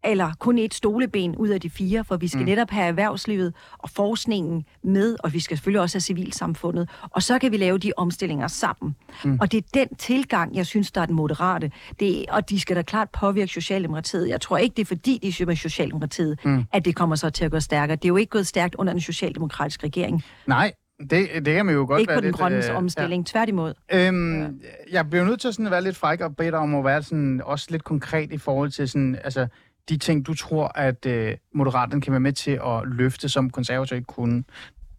eller 0.04 0.32
kun 0.39 0.58
et 0.58 0.74
stoleben 0.74 1.36
ud 1.36 1.47
af 1.50 1.62
de 1.62 1.70
fire, 1.70 2.04
for 2.04 2.18
vi 2.18 2.28
skal 2.28 2.39
mm. 2.39 2.45
netop 2.45 2.70
have 2.72 2.88
erhvervslivet 2.88 3.54
og 3.78 3.89
forskningen 3.89 4.66
med, 4.84 5.16
og 5.24 5.34
vi 5.34 5.39
skal 5.39 5.58
selvfølgelig 5.58 5.82
også 5.82 5.95
have 5.95 6.02
civilsamfundet, 6.02 6.89
og 7.12 7.24
så 7.24 7.39
kan 7.39 7.52
vi 7.52 7.58
lave 7.58 7.78
de 7.78 7.91
omstillinger 7.97 8.47
sammen. 8.47 8.95
Mm. 9.24 9.38
Og 9.41 9.52
det 9.52 9.58
er 9.58 9.68
den 9.74 9.95
tilgang, 9.95 10.56
jeg 10.56 10.66
synes, 10.66 10.91
der 10.91 11.02
er 11.02 11.06
den 11.06 11.16
moderate. 11.16 11.72
Det, 12.00 12.26
og 12.30 12.50
de 12.50 12.60
skal 12.60 12.76
da 12.76 12.82
klart 12.82 13.10
påvirke 13.10 13.52
Socialdemokratiet. 13.52 14.30
Jeg 14.30 14.41
tror 14.41 14.58
ikke, 14.58 14.74
det 14.76 14.82
er 14.82 14.86
fordi, 14.86 15.20
de 15.24 15.32
synes 15.34 15.47
med 15.47 15.56
Socialdemokratiet, 15.56 16.39
mm. 16.45 16.64
at 16.74 16.86
det 16.86 16.95
kommer 16.95 17.16
så 17.16 17.30
til 17.30 17.45
at 17.45 17.52
gå 17.52 17.60
stærkere. 17.60 17.95
Det 17.95 18.06
er 18.06 18.10
jo 18.10 18.18
ikke 18.18 18.30
gået 18.30 18.47
stærkt 18.47 18.76
under 18.76 18.93
den 18.93 19.02
socialdemokratiske 19.02 19.86
regering. 19.86 20.24
Nej, 20.47 20.72
Det, 21.10 21.30
det 21.45 21.45
kan 21.56 21.66
man 21.66 21.76
jo 21.76 21.86
godt 21.88 22.00
Ikke 22.00 22.10
være 22.10 22.18
på 22.18 22.22
den 22.22 22.28
lidt, 22.28 22.36
grønne 22.36 22.70
øh, 22.72 22.78
omstilling, 22.78 23.26
tværtimod. 23.28 23.74
Ja. 23.91 24.08
Øhm, 24.08 24.62
Jeg 24.91 25.10
bliver 25.10 25.26
nødt 25.26 25.41
til 25.41 25.54
sådan 25.54 25.66
at 25.66 25.72
være 25.72 25.84
lidt 25.84 25.97
fræk 25.97 26.22
og 26.22 26.36
bede 26.36 26.52
dig 26.52 26.60
om 26.60 26.76
at 26.76 26.86
være 26.86 27.04
sådan, 27.04 27.41
også 27.45 27.68
lidt 27.70 27.84
konkret 27.84 28.32
i 28.32 28.38
forhold 28.38 28.72
til 28.72 28.89
sådan, 28.89 29.18
altså, 29.24 29.47
de 29.89 29.97
ting, 29.97 30.25
du 30.27 30.33
tror, 30.33 30.71
at 30.75 31.05
øh, 31.05 31.37
Moderaterne 31.53 32.01
kan 32.01 32.11
være 32.11 32.19
med 32.19 32.33
til 32.33 32.51
at 32.51 32.81
løfte, 32.85 33.29
som 33.29 33.49
konservative 33.49 33.97
ikke 33.97 34.07
kunne. 34.07 34.43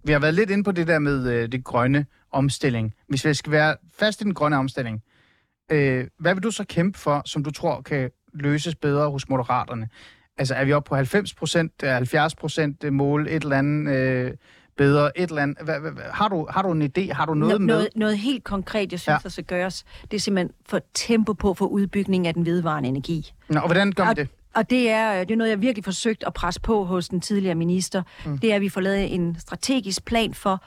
Vi 0.04 0.12
har 0.12 0.18
været 0.18 0.34
lidt 0.34 0.50
inde 0.50 0.64
på 0.64 0.72
det 0.72 0.86
der 0.86 0.98
med 0.98 1.32
øh, 1.32 1.52
det 1.52 1.64
grønne 1.64 2.06
omstilling. 2.32 2.94
Hvis 3.08 3.24
vi 3.24 3.34
skal 3.34 3.52
være 3.52 3.76
fast 3.98 4.20
i 4.20 4.24
den 4.24 4.34
grønne 4.34 4.56
omstilling, 4.56 5.02
øh, 5.72 6.06
hvad 6.18 6.34
vil 6.34 6.42
du 6.42 6.50
så 6.50 6.64
kæmpe 6.64 6.98
for, 6.98 7.22
som 7.24 7.44
du 7.44 7.50
tror 7.50 7.80
kan 7.82 8.10
løses 8.34 8.74
bedre 8.74 9.10
hos 9.10 9.28
Moderaterne? 9.28 9.88
Altså 10.38 10.54
er 10.54 10.64
vi 10.64 10.72
oppe 10.72 10.88
på 10.88 10.94
90 10.94 11.34
procent, 11.34 11.72
70 11.82 12.34
procent 12.34 12.92
mål, 12.92 13.26
et 13.30 13.42
eller 13.42 13.58
andet 13.58 13.96
øh, 13.96 14.32
bedre, 14.76 15.18
et 15.18 15.28
eller 15.30 15.42
andet. 15.42 15.58
Hvad, 15.64 15.80
hvad- 15.80 15.92
har, 16.12 16.28
du, 16.28 16.46
har 16.50 16.62
du 16.62 16.70
en 16.72 16.82
idé? 16.82 17.12
Har 17.12 17.26
du 17.26 17.34
noget 17.34 17.52
Nå- 17.52 17.58
med? 17.58 17.66
noget, 17.66 17.88
noget 17.96 18.18
helt 18.18 18.44
konkret, 18.44 18.92
jeg 18.92 19.00
synes, 19.00 19.12
Ja. 19.12 19.18
der 19.22 19.28
skal 19.28 19.44
gøres, 19.44 19.84
det 20.02 20.14
er 20.16 20.20
simpelthen 20.20 20.52
for 20.68 20.80
tempo 20.94 21.32
på 21.32 21.54
for 21.54 21.66
udbygning 21.66 22.26
af 22.26 22.34
den 22.34 22.46
vedvarende 22.46 22.88
energi. 22.88 23.32
Nå, 23.48 23.60
og 23.60 23.66
hvordan 23.66 23.92
gør 23.92 24.04
man 24.04 24.16
det? 24.16 24.28
Og 24.54 24.70
det 24.70 24.90
er, 24.90 25.24
det 25.24 25.30
er 25.30 25.36
noget, 25.36 25.50
jeg 25.50 25.60
virkelig 25.60 25.84
forsøgt 25.84 26.24
at 26.26 26.34
presse 26.34 26.60
på 26.60 26.84
hos 26.84 27.08
den 27.08 27.20
tidligere 27.20 27.54
minister. 27.54 28.02
Mm. 28.26 28.38
Det 28.38 28.50
er, 28.50 28.54
at 28.54 28.60
vi 28.60 28.68
får 28.68 28.80
lavet 28.80 29.14
en 29.14 29.36
strategisk 29.38 30.04
plan 30.04 30.34
for, 30.34 30.64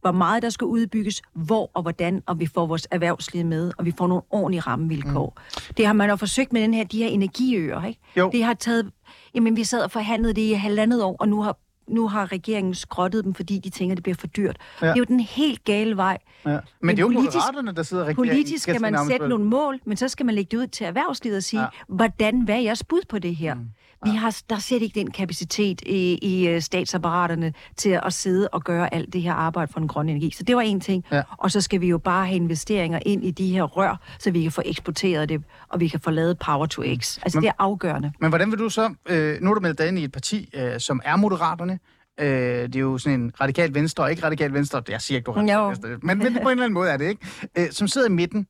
hvor 0.00 0.12
meget 0.12 0.42
der 0.42 0.50
skal 0.50 0.64
udbygges, 0.64 1.22
hvor 1.32 1.70
og 1.74 1.82
hvordan, 1.82 2.22
og 2.26 2.40
vi 2.40 2.46
får 2.46 2.66
vores 2.66 2.88
erhvervsliv 2.90 3.44
med, 3.44 3.72
og 3.78 3.84
vi 3.84 3.92
får 3.98 4.06
nogle 4.06 4.22
ordentlige 4.30 4.60
rammevilkår. 4.60 5.36
Mm. 5.36 5.74
Det 5.76 5.86
har 5.86 5.92
man 5.92 6.10
jo 6.10 6.16
forsøgt 6.16 6.52
med 6.52 6.62
den 6.62 6.74
her, 6.74 6.84
de 6.84 6.98
her 6.98 7.06
energiøer, 7.06 7.84
ikke? 7.84 8.00
Jo. 8.16 8.30
Det 8.32 8.44
har 8.44 8.54
taget, 8.54 8.90
jamen 9.34 9.56
vi 9.56 9.64
sad 9.64 9.82
og 9.82 9.90
forhandlede 9.90 10.34
det 10.34 10.42
i 10.42 10.52
halvandet 10.52 11.02
år, 11.02 11.16
og 11.20 11.28
nu 11.28 11.42
har 11.42 11.58
nu 11.88 12.08
har 12.08 12.32
regeringen 12.32 12.74
skrottet 12.74 13.24
dem, 13.24 13.34
fordi 13.34 13.58
de 13.58 13.70
tænker, 13.70 13.94
det 13.94 14.02
bliver 14.02 14.16
for 14.16 14.26
dyrt. 14.26 14.56
Ja. 14.82 14.86
Det 14.86 14.92
er 14.92 14.96
jo 14.98 15.04
den 15.04 15.20
helt 15.20 15.64
gale 15.64 15.96
vej. 15.96 16.18
Ja. 16.44 16.50
Men, 16.50 16.60
Men 16.80 16.96
det 16.96 17.02
er 17.02 17.06
jo 17.06 17.08
politisk- 17.08 17.34
Moderaterne, 17.34 17.72
der 17.72 17.82
sidder 17.82 18.04
regeringen. 18.04 18.28
Politisk 18.28 18.62
skal 18.62 18.80
man 18.80 18.98
sætte 19.10 19.28
nogle 19.28 19.44
mål, 19.44 19.80
men 19.84 19.96
så 19.96 20.08
skal 20.08 20.26
man 20.26 20.34
lægge 20.34 20.56
det 20.56 20.62
ud 20.62 20.66
til 20.66 20.86
erhvervslivet 20.86 21.36
og 21.36 21.42
sige, 21.42 21.60
ja. 21.62 21.66
hvordan, 21.88 22.40
hvad 22.40 22.54
er 22.54 22.58
jeres 22.60 22.84
bud 22.84 23.00
på 23.08 23.18
det 23.18 23.36
her? 23.36 23.54
Mm. 23.54 23.60
Vi 24.04 24.10
har, 24.10 24.36
der 24.50 24.56
er 24.56 24.60
slet 24.60 24.82
ikke 24.82 25.00
den 25.00 25.10
kapacitet 25.10 25.80
i, 25.86 26.18
i 26.22 26.48
øh, 26.48 26.60
statsapparaterne 26.62 27.52
til 27.76 28.00
at 28.04 28.12
sidde 28.12 28.48
og 28.48 28.64
gøre 28.64 28.94
alt 28.94 29.12
det 29.12 29.22
her 29.22 29.32
arbejde 29.32 29.72
for 29.72 29.78
den 29.80 29.88
grønne 29.88 30.12
energi. 30.12 30.30
Så 30.36 30.42
det 30.42 30.56
var 30.56 30.62
en 30.62 30.80
ting. 30.80 31.04
Ja. 31.12 31.22
Og 31.38 31.50
så 31.50 31.60
skal 31.60 31.80
vi 31.80 31.88
jo 31.88 31.98
bare 31.98 32.26
have 32.26 32.36
investeringer 32.36 32.98
ind 33.06 33.24
i 33.24 33.30
de 33.30 33.52
her 33.52 33.62
rør, 33.62 34.00
så 34.18 34.30
vi 34.30 34.42
kan 34.42 34.52
få 34.52 34.62
eksporteret 34.64 35.28
det, 35.28 35.42
og 35.68 35.80
vi 35.80 35.88
kan 35.88 36.00
få 36.00 36.10
lavet 36.10 36.38
power 36.38 36.66
to 36.66 36.82
X. 36.82 37.18
Altså 37.22 37.38
Men- 37.38 37.42
det 37.42 37.48
er 37.48 37.52
afgørende. 37.58 38.12
Men 38.20 38.28
hvordan 38.28 38.50
vil 38.50 38.58
du 38.58 38.68
så... 38.68 38.94
Øh, 39.08 39.36
nu 39.42 39.50
er 39.50 39.54
du 39.54 39.60
meldt 39.60 39.78
dig 39.78 39.88
ind 39.88 39.98
i 39.98 40.04
et 40.04 40.12
parti, 40.12 40.50
øh, 40.54 40.80
som 40.80 41.00
er 41.04 41.16
Moderaterne. 41.16 41.78
Øh, 42.20 42.26
det 42.28 42.76
er 42.76 42.80
jo 42.80 42.98
sådan 42.98 43.20
en 43.20 43.32
radikal 43.40 43.74
venstre, 43.74 44.04
og 44.04 44.10
ikke 44.10 44.24
radikal 44.24 44.52
venstre. 44.52 44.82
Jeg 44.88 45.00
siger 45.00 45.18
ikke, 45.18 45.26
du 45.26 45.30
er 45.30 45.36
radikal 45.36 45.58
venstre. 45.68 45.88
Men, 46.02 46.18
men 46.18 46.34
på 46.34 46.48
en 46.48 46.50
eller 46.50 46.64
anden 46.64 46.72
måde 46.72 46.90
er 46.90 46.96
det, 46.96 47.08
ikke? 47.08 47.26
Øh, 47.58 47.70
som 47.70 47.88
sidder 47.88 48.06
i 48.08 48.10
midten. 48.10 48.46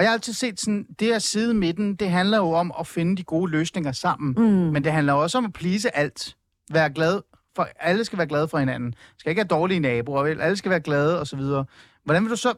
Og 0.00 0.04
jeg 0.04 0.10
har 0.10 0.14
altid 0.14 0.32
set 0.32 0.60
sådan, 0.60 0.86
det 1.00 1.12
at 1.12 1.22
sidde 1.22 1.54
midten, 1.54 1.94
det 1.94 2.10
handler 2.10 2.38
jo 2.38 2.50
om 2.50 2.72
at 2.80 2.86
finde 2.86 3.16
de 3.16 3.22
gode 3.22 3.50
løsninger 3.50 3.92
sammen. 3.92 4.34
Mm. 4.38 4.72
Men 4.72 4.84
det 4.84 4.92
handler 4.92 5.12
også 5.12 5.38
om 5.38 5.44
at 5.44 5.52
please 5.52 5.96
alt. 5.96 6.36
Være 6.72 6.90
glad 6.90 7.20
for, 7.56 7.68
alle 7.80 8.04
skal 8.04 8.18
være 8.18 8.26
glade 8.26 8.48
for 8.48 8.58
hinanden. 8.58 8.94
Skal 9.18 9.30
ikke 9.30 9.40
have 9.40 9.48
dårlige 9.48 9.80
naboer, 9.80 10.22
vel? 10.22 10.40
Alle 10.40 10.56
skal 10.56 10.70
være 10.70 10.80
glade, 10.80 11.20
og 11.20 11.26
så 11.26 11.36
videre. 11.36 11.64
Hvordan 12.04 12.22
vil 12.22 12.30
du 12.30 12.36
så 12.36 12.54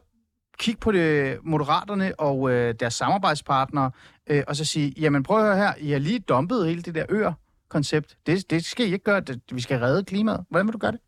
kigge 0.57 0.79
på 0.79 0.91
det 0.91 1.37
moderaterne 1.43 2.19
og 2.19 2.51
øh, 2.51 2.75
deres 2.79 2.93
samarbejdspartnere, 2.93 3.91
øh, 4.27 4.43
og 4.47 4.55
så 4.55 4.65
sige, 4.65 4.93
jamen 4.99 5.23
prøv 5.23 5.37
at 5.37 5.45
høre 5.45 5.57
her, 5.57 5.73
I 5.79 5.91
har 5.91 5.99
lige 5.99 6.19
dumpet 6.19 6.67
hele 6.67 6.81
det 6.81 6.95
der 6.95 7.05
øer-koncept. 7.09 8.17
Det, 8.25 8.49
det 8.49 8.65
skal 8.65 8.85
I 8.85 8.93
ikke 8.93 9.03
gøre, 9.03 9.19
det, 9.19 9.41
vi 9.51 9.61
skal 9.61 9.79
redde 9.79 10.03
klimaet. 10.03 10.45
Hvordan 10.49 10.67
vil 10.67 10.73
du 10.73 10.77
gøre 10.77 10.91
det? 10.91 10.99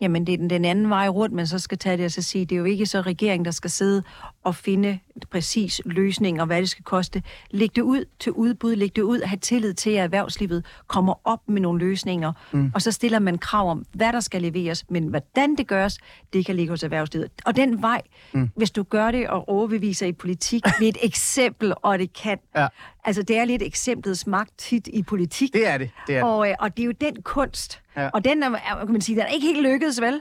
Jamen, 0.00 0.26
det 0.26 0.32
er 0.32 0.36
den, 0.36 0.50
den 0.50 0.64
anden 0.64 0.90
vej 0.90 1.08
rundt, 1.08 1.34
man 1.34 1.46
så 1.46 1.58
skal 1.58 1.78
tage 1.78 1.96
det 1.96 2.04
og 2.04 2.10
så 2.10 2.22
sige, 2.22 2.44
det 2.46 2.54
er 2.54 2.58
jo 2.58 2.64
ikke 2.64 2.86
så 2.86 3.00
regeringen, 3.00 3.44
der 3.44 3.50
skal 3.50 3.70
sidde 3.70 4.02
og 4.44 4.54
finde 4.54 4.98
præcis 5.30 5.80
løsning 5.84 6.40
og 6.40 6.46
hvad 6.46 6.60
det 6.60 6.68
skal 6.68 6.84
koste. 6.84 7.22
Læg 7.50 7.76
det 7.76 7.82
ud 7.82 8.04
til 8.18 8.32
udbud, 8.32 8.76
læg 8.76 8.96
det 8.96 9.02
ud 9.02 9.20
og 9.20 9.28
have 9.28 9.38
tillid 9.38 9.74
til, 9.74 9.90
at 9.90 10.04
erhvervslivet 10.04 10.64
kommer 10.86 11.14
op 11.24 11.40
med 11.46 11.60
nogle 11.62 11.78
løsninger, 11.78 12.32
mm. 12.52 12.72
og 12.74 12.82
så 12.82 12.92
stiller 12.92 13.18
man 13.18 13.38
krav 13.38 13.70
om, 13.70 13.84
hvad 13.92 14.12
der 14.12 14.20
skal 14.20 14.42
leveres, 14.42 14.84
men 14.90 15.06
hvordan 15.06 15.56
det 15.56 15.66
gøres, 15.66 15.98
det 16.32 16.46
kan 16.46 16.56
ligge 16.56 16.70
hos 16.70 16.82
erhvervslivet. 16.82 17.30
Og 17.44 17.56
den 17.56 17.82
vej, 17.82 18.02
mm. 18.32 18.50
hvis 18.56 18.70
du 18.70 18.82
gør 18.82 19.10
det 19.10 19.28
og 19.28 19.48
overbeviser 19.48 20.06
i 20.06 20.12
politik 20.12 20.64
ved 20.80 20.88
et 20.88 20.98
eksempel, 21.02 21.74
og 21.76 21.98
det 21.98 22.12
kan. 22.12 22.38
Ja. 22.56 22.66
Altså, 23.04 23.22
det 23.22 23.38
er 23.38 23.44
lidt 23.44 23.62
eksemplets 23.62 24.26
magt 24.26 24.58
tit 24.58 24.86
i 24.86 25.02
politik. 25.02 25.52
Det 25.52 25.68
er 25.68 25.78
det. 25.78 25.90
det, 26.06 26.16
er 26.16 26.20
det. 26.20 26.30
Og, 26.30 26.48
øh, 26.50 26.54
og 26.58 26.76
det 26.76 26.82
er 26.82 26.86
jo 26.86 26.92
den 26.92 27.22
kunst. 27.22 27.80
Ja. 27.96 28.08
Og 28.08 28.24
den 28.24 28.42
er, 28.42 28.50
kan 28.84 28.92
man 28.92 29.00
sige, 29.00 29.16
den 29.16 29.22
er 29.22 29.28
ikke 29.28 29.46
helt 29.46 29.62
lykkedes, 29.62 30.00
vel? 30.00 30.14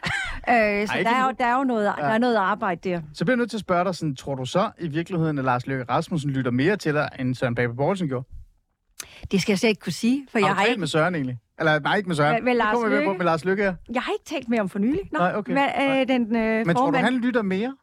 øh, 0.50 0.88
så 0.88 0.98
ikke 0.98 1.10
der 1.10 1.16
er, 1.16 1.26
jo, 1.26 1.34
der 1.40 1.46
er 1.46 1.58
jo 1.58 1.64
noget, 1.64 1.86
ja. 1.86 1.92
der 2.02 2.08
er 2.08 2.18
noget 2.18 2.36
arbejde 2.36 2.90
der. 2.90 3.02
Så 3.14 3.26
bliver 3.26 3.36
jeg 3.36 3.38
nødt 3.38 3.50
til 3.50 3.58
at 3.58 3.62
spørge 3.62 3.86
dig, 3.86 3.96
sådan, 3.96 4.13
tror 4.16 4.36
du 4.36 4.46
så 4.46 4.72
i 4.80 4.88
virkeligheden, 4.88 5.38
at 5.38 5.46
Lars 5.46 5.68
Løkke 5.68 5.84
Rasmussen 5.90 6.32
lytter 6.32 6.52
mere 6.52 6.78
til 6.78 6.94
dig, 6.94 7.10
end 7.20 7.36
Søren 7.36 7.56
Pape 7.56 7.76
Poulsen 7.76 8.08
gjorde? 8.08 8.26
Det 9.32 9.42
skal 9.42 9.52
jeg 9.52 9.60
slet 9.60 9.70
ikke 9.70 9.82
kunne 9.82 9.94
sige, 9.94 10.28
for 10.32 10.40
Har 10.40 10.48
jeg 10.48 10.56
har, 10.56 10.66
ikke, 10.66 10.80
med 10.80 10.88
Søren 10.88 11.16
egentlig? 11.16 11.38
Eller 11.60 11.80
nej, 11.80 11.96
ikke 11.98 12.08
med 12.10 12.16
Søren. 12.16 12.44
Med- 12.46 12.56
Lars 12.56 12.74
kommer 12.74 12.90
med 12.90 12.98
på 12.98 13.04
Løkke? 13.04 13.18
med 13.18 13.26
Lars 13.26 13.46
Løkke 13.46 13.64
her. 13.64 13.76
jeg 13.94 14.02
har 14.02 14.12
ikke 14.12 14.26
talt 14.26 14.50
med 14.50 14.60
om 14.60 14.70
for 14.70 14.80
nylig. 14.80 15.02
Nå, 15.14 15.20
Nej, 15.20 15.36
okay. 15.36 15.54
Men, 15.54 15.64
Nej. 15.78 16.02
øh, 16.02 16.08
den 16.08 16.36
øh, 16.36 16.66
Men 16.68 16.76
tror 16.76 16.92
du, 16.92 16.98
han 16.98 17.14
lytter 17.18 17.42
mere? 17.42 17.76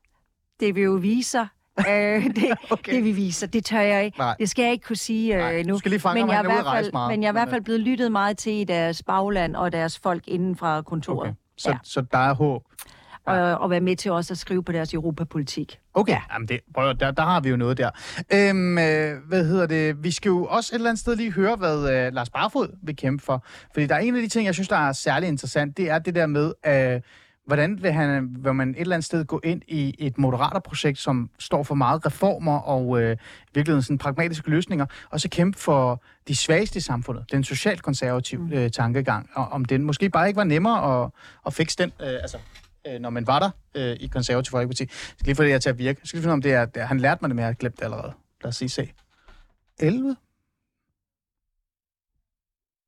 det 0.60 0.74
vil 0.74 0.82
jo 0.82 0.92
vise 0.92 1.30
sig. 1.30 1.46
øh, 1.90 2.24
det, 2.24 2.52
Okay. 2.70 2.94
det 2.94 3.04
vi 3.04 3.12
viser, 3.12 3.46
det 3.46 3.64
tør 3.64 3.80
jeg 3.80 4.04
ikke. 4.04 4.18
Nej. 4.18 4.36
Det 4.38 4.50
skal 4.50 4.62
jeg 4.62 4.72
ikke 4.72 4.84
kunne 4.86 4.96
sige 4.96 5.34
øh, 5.34 5.40
Nej, 5.40 5.62
nu. 5.62 5.78
skal 5.78 5.90
lige 5.90 6.00
fange 6.00 6.22
men 6.22 6.30
jeg 6.30 6.44
er 6.44 6.72
fald, 6.74 6.92
meget. 6.92 7.10
Men 7.10 7.22
jeg 7.22 7.28
er 7.28 7.32
i 7.32 7.34
hvert 7.34 7.50
fald 7.50 7.62
blevet 7.62 7.80
lyttet 7.80 8.12
meget 8.12 8.38
til 8.38 8.52
i 8.52 8.64
deres 8.64 9.02
bagland 9.02 9.56
og 9.56 9.72
deres 9.72 9.98
folk 9.98 10.22
inden 10.28 10.56
fra 10.56 10.82
kontoret. 10.82 11.20
Okay. 11.28 11.32
Så, 11.58 11.70
Ja. 11.70 11.78
så 11.82 12.00
der 12.00 12.18
er 12.18 12.34
håb. 12.34 12.62
Og, 13.26 13.36
og 13.38 13.70
være 13.70 13.80
med 13.80 13.96
til 13.96 14.10
også 14.10 14.34
at 14.34 14.38
skrive 14.38 14.64
på 14.64 14.72
deres 14.72 14.94
europapolitik. 14.94 15.78
Okay, 15.94 16.12
ja. 16.12 16.20
Jamen 16.32 16.48
det, 16.48 16.60
prøv, 16.74 16.94
der, 16.94 17.10
der 17.10 17.22
har 17.22 17.40
vi 17.40 17.48
jo 17.48 17.56
noget 17.56 17.78
der. 17.78 17.90
Øhm, 18.32 18.78
øh, 18.78 19.16
hvad 19.28 19.44
hedder 19.46 19.66
det? 19.66 20.04
Vi 20.04 20.10
skal 20.10 20.28
jo 20.28 20.44
også 20.44 20.70
et 20.72 20.74
eller 20.74 20.90
andet 20.90 21.00
sted 21.00 21.16
lige 21.16 21.32
høre, 21.32 21.56
hvad 21.56 21.90
øh, 21.92 22.12
Lars 22.12 22.30
Barfod 22.30 22.76
vil 22.82 22.96
kæmpe 22.96 23.24
for. 23.24 23.44
Fordi 23.72 23.86
der 23.86 23.94
er 23.94 23.98
en 23.98 24.16
af 24.16 24.22
de 24.22 24.28
ting, 24.28 24.46
jeg 24.46 24.54
synes, 24.54 24.68
der 24.68 24.76
er 24.76 24.92
særlig 24.92 25.28
interessant, 25.28 25.76
det 25.76 25.90
er 25.90 25.98
det 25.98 26.14
der 26.14 26.26
med, 26.26 26.52
øh, 26.66 27.00
hvordan 27.46 27.82
vil, 27.82 27.92
han, 27.92 28.28
vil 28.38 28.54
man 28.54 28.70
et 28.70 28.80
eller 28.80 28.96
andet 28.96 29.04
sted 29.04 29.24
gå 29.24 29.40
ind 29.44 29.62
i 29.68 29.94
et 29.98 30.18
moderaterprojekt, 30.18 30.98
som 30.98 31.30
står 31.38 31.62
for 31.62 31.74
meget 31.74 32.06
reformer 32.06 32.58
og 32.58 33.00
øh, 33.02 33.12
i 33.12 33.16
virkeligheden 33.54 33.82
sådan 33.82 33.98
pragmatiske 33.98 34.50
løsninger, 34.50 34.86
og 35.10 35.20
så 35.20 35.28
kæmpe 35.28 35.58
for 35.58 36.02
de 36.28 36.36
svageste 36.36 36.76
i 36.76 36.80
samfundet, 36.80 37.24
den 37.32 37.44
socialkonservative 37.44 38.40
Mm. 38.42 38.52
øh, 38.52 38.70
tankegang, 38.70 39.28
og 39.34 39.48
om 39.48 39.64
den 39.64 39.84
måske 39.84 40.10
bare 40.10 40.28
ikke 40.28 40.36
var 40.38 40.44
nemmere 40.44 41.04
at, 41.04 41.10
at 41.46 41.54
fikse 41.54 41.78
den, 41.78 41.92
øh, 42.02 42.08
altså 42.22 42.38
øh, 42.86 43.00
når 43.00 43.10
man 43.10 43.26
var 43.26 43.38
der 43.38 43.50
øh, 43.74 43.96
i 44.00 44.06
konservativ 44.06 44.50
folkeparti. 44.50 44.82
Jeg 44.82 44.88
skal 44.90 45.26
lige 45.26 45.36
få 45.36 45.42
det 45.42 45.50
her 45.50 45.58
til 45.58 45.68
at 45.68 45.78
virke. 45.78 46.00
Jeg 46.02 46.08
skal 46.08 46.16
lige 46.16 46.22
finde 46.22 46.32
om 46.32 46.42
det 46.42 46.52
er, 46.52 46.64
det 46.64 46.82
er, 46.82 46.86
han 46.86 47.00
lærte 47.00 47.18
mig 47.22 47.28
det, 47.28 47.36
men 47.36 47.40
jeg 47.40 47.48
har 47.48 47.54
glemt 47.54 47.76
det 47.76 47.84
allerede. 47.84 48.12
Lad 48.42 48.48
os 48.48 48.56
sige 48.56 48.68
se. 48.68 48.92
11? 49.78 50.16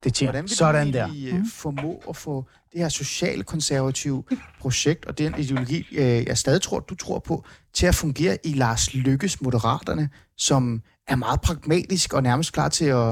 Det 0.05 0.14
tjener. 0.14 0.32
Hvordan 0.32 0.43
vil 0.43 0.57
Sådan 0.57 0.86
du 0.86 0.93
der. 0.93 1.07
egentlig 1.07 1.34
mm. 1.34 1.47
formå 1.47 2.03
at 2.09 2.16
få 2.16 2.47
det 2.72 2.80
her 2.80 2.88
socialkonservative 2.88 4.24
projekt 4.61 5.07
og 5.07 5.18
den 5.18 5.34
ideologi, 5.38 5.86
øh, 5.93 6.26
jeg 6.26 6.38
stadig 6.38 6.62
tror, 6.62 6.80
du 6.80 6.95
tror 6.95 7.18
på, 7.18 7.45
til 7.72 7.86
at 7.86 7.95
fungere 7.95 8.38
i 8.45 8.53
Lars 8.53 8.95
Lykkes 8.95 9.40
Moderaterne, 9.40 10.11
som 10.36 10.82
er 11.09 11.16
meget 11.16 11.40
pragmatisk 11.40 12.12
og 12.12 12.22
nærmest 12.22 12.53
klar 12.53 12.68
til 12.68 12.84
at 12.84 13.09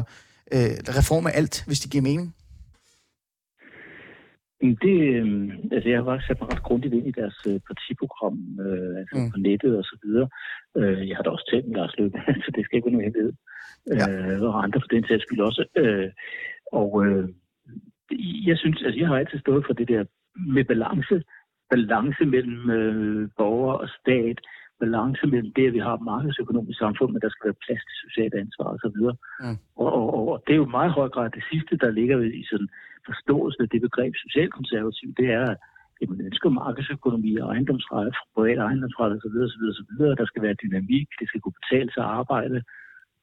øh, 0.53 0.71
reforme 0.89 1.33
alt, 1.33 1.65
hvis 1.67 1.81
det 1.81 1.91
giver 1.91 2.03
mening? 2.03 2.35
Det, 4.61 4.97
øh, 5.21 5.49
altså 5.73 5.89
jeg 5.89 5.99
har 5.99 6.05
faktisk 6.05 6.27
sat 6.29 6.41
mig 6.41 6.53
ret 6.53 6.63
grundigt 6.63 6.95
ind 6.95 7.07
i 7.07 7.19
deres 7.21 7.39
øh, 7.51 7.61
partiprogram, 7.69 8.37
øh, 8.65 8.93
altså 9.01 9.17
Mm. 9.19 9.31
på 9.33 9.37
nettet 9.47 9.73
og 9.81 9.85
så 9.85 9.97
videre. 10.05 10.29
Øh, 10.79 11.09
jeg 11.09 11.17
har 11.17 11.23
da 11.23 11.31
også 11.31 11.49
talt 11.51 11.67
med 11.69 11.77
Lars 11.77 11.99
Løkke, 11.99 12.19
så 12.45 12.49
det 12.55 12.65
skal 12.65 12.77
ikke 12.77 12.87
være 12.87 12.93
nogen 12.97 13.07
hemmelighed. 13.09 13.33
Ja. 13.99 14.07
Øh, 14.11 14.43
og 14.43 14.63
andre 14.65 14.81
for 14.81 14.91
den 14.95 15.05
sags 15.09 15.23
skyld 15.23 15.41
også. 15.41 15.65
Øh, 15.83 16.09
og 16.73 16.91
øh, 17.07 17.29
jeg 18.49 18.57
synes, 18.59 18.83
altså 18.87 18.99
jeg 19.01 19.09
har 19.09 19.17
altid 19.19 19.39
stået 19.39 19.65
for 19.67 19.73
det 19.73 19.89
der 19.89 20.05
med 20.57 20.65
balance. 20.65 21.17
Balance 21.71 22.25
mellem 22.35 22.71
øh, 22.71 23.29
borger 23.39 23.75
og 23.75 23.89
stat. 24.01 24.39
Balance 24.81 25.27
mellem 25.27 25.53
det, 25.57 25.67
at 25.67 25.73
vi 25.73 25.79
har 25.79 25.95
et 25.95 26.09
markedsøkonomisk 26.13 26.79
samfund, 26.79 27.13
men 27.13 27.21
der 27.23 27.29
skal 27.31 27.47
være 27.49 27.63
plads 27.67 27.83
til 27.89 27.97
socialt 28.07 28.35
ansvar 28.35 28.69
osv. 28.75 28.99
Mm. 29.45 29.57
Og, 29.83 29.89
og, 29.99 30.07
og, 30.17 30.25
og 30.33 30.43
det 30.47 30.53
er 30.53 30.63
jo 30.65 30.77
meget 30.79 30.93
høj 30.93 31.09
grad 31.09 31.31
det 31.31 31.45
sidste, 31.51 31.77
der 31.77 31.91
ligger 31.91 32.19
i 32.21 32.45
sådan 32.51 32.69
forståelsen 33.11 33.63
af 33.63 33.69
det 33.69 33.81
begreb 33.87 34.13
socialkonservativ, 34.25 35.09
det 35.21 35.29
er, 35.41 35.47
at 36.03 36.09
man 36.11 36.21
ønsker 36.29 36.49
markedsøkonomi 36.49 37.33
og 37.37 37.49
ejendomsret, 37.55 38.15
privat 38.35 38.59
ejendomsret 38.59 39.13
osv. 39.17 39.37
osv., 39.47 39.63
osv. 39.73 39.93
Der 40.21 40.27
skal 40.27 40.43
være 40.43 40.61
dynamik, 40.63 41.09
det 41.21 41.27
skal 41.29 41.41
kunne 41.41 41.59
betale 41.61 41.91
sig 41.93 42.03
at 42.05 42.15
arbejde. 42.21 42.63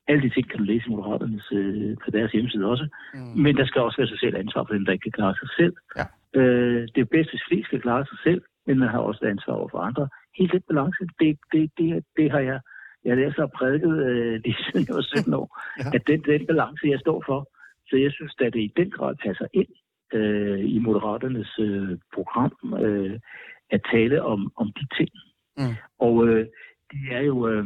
Alle 0.10 0.22
de 0.26 0.34
ting 0.34 0.46
kan 0.50 0.60
du 0.60 0.64
læse 0.64 0.86
i 0.88 0.90
Moderaternes, 0.90 1.48
øh, 1.52 1.96
på 2.04 2.10
deres 2.12 2.32
hjemmeside 2.32 2.66
også. 2.74 2.88
Mm. 3.14 3.42
Men 3.44 3.58
der 3.58 3.66
skal 3.66 3.82
også 3.82 3.98
være 3.98 4.14
socialt 4.16 4.36
ansvar 4.36 4.64
for 4.64 4.74
dem, 4.74 4.86
der 4.86 4.94
ikke 4.94 5.08
kan 5.10 5.20
klare 5.20 5.36
sig 5.42 5.50
selv. 5.60 5.76
Ja. 5.98 6.06
Øh, 6.40 6.82
det 6.94 7.02
er 7.02 7.14
bedst, 7.16 7.30
hvis 7.32 7.48
flest 7.50 7.68
skal 7.68 7.82
klare 7.82 8.06
sig 8.12 8.20
selv, 8.28 8.42
men 8.68 8.80
man 8.80 8.90
har 8.90 9.00
også 9.00 9.20
et 9.26 9.30
ansvar 9.30 9.54
over 9.54 9.70
for 9.74 9.80
andre. 9.90 10.10
Helt 10.40 10.52
den 10.52 10.64
balance, 10.70 11.02
det, 11.20 11.38
det, 11.54 11.72
det, 11.78 12.04
det 12.18 12.32
har 12.32 12.40
jeg, 12.50 12.60
jeg 13.06 13.18
har 13.18 13.32
så 13.32 13.48
prædiket 13.58 13.94
øh, 14.10 14.34
lige 14.44 14.58
siden 14.66 14.88
jeg 14.88 14.96
var 14.96 15.02
17 15.02 15.34
år, 15.34 15.48
ja. 15.80 15.90
at 15.96 16.02
den, 16.08 16.20
den 16.32 16.46
balance, 16.52 16.84
jeg 16.94 17.00
står 17.00 17.24
for. 17.30 17.40
Så 17.90 17.96
jeg 17.98 18.12
synes, 18.12 18.34
at 18.40 18.54
det 18.54 18.60
i 18.60 18.74
den 18.78 18.92
grad 18.92 19.16
passer 19.26 19.48
ind 19.54 19.68
øh, 20.14 20.60
i 20.76 20.80
Moderaternes 20.80 21.60
øh, 21.60 21.98
program, 22.14 22.54
øh, 22.86 23.20
at 23.70 23.82
tale 23.92 24.24
om, 24.24 24.52
om 24.56 24.68
de 24.80 24.86
ting. 24.98 25.10
Mm. 25.58 25.76
Og 26.00 26.28
øh, 26.28 26.46
de 26.92 26.98
er 27.12 27.22
jo, 27.22 27.48
øh, 27.48 27.66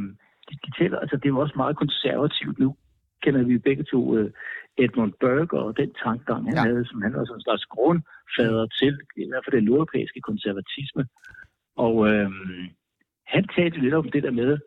de, 0.50 0.54
de 0.66 0.72
taler, 0.80 1.00
altså 1.00 1.16
det 1.18 1.26
er 1.26 1.30
jo 1.36 1.40
også 1.40 1.54
meget 1.56 1.78
konservativt 1.78 2.60
nu. 2.60 2.76
Kender 3.24 3.44
vi 3.44 3.58
begge 3.58 3.84
to 3.84 4.18
øh, 4.18 4.32
Edmund 4.78 5.14
Burke 5.20 5.60
og 5.60 5.78
den 5.78 5.94
tankegang, 6.04 6.46
han 6.46 6.54
Ja. 6.56 6.62
havde, 6.62 6.86
som 6.86 7.02
han 7.02 7.14
var 7.14 7.26
sådan 7.26 7.38
en 7.38 7.42
slags 7.48 7.66
grundfader 7.66 8.66
til, 8.80 8.94
i 9.18 9.28
hvert 9.30 9.44
fald 9.46 9.56
den 9.56 9.64
nordeuropæiske 9.66 10.22
konservatisme. 10.22 11.04
Og 11.76 11.96
øh, 12.10 12.30
han 13.28 13.44
talte 13.56 13.80
lidt 13.80 13.94
om 13.94 14.12
det 14.12 14.24
der 14.24 14.32
med, 14.32 14.58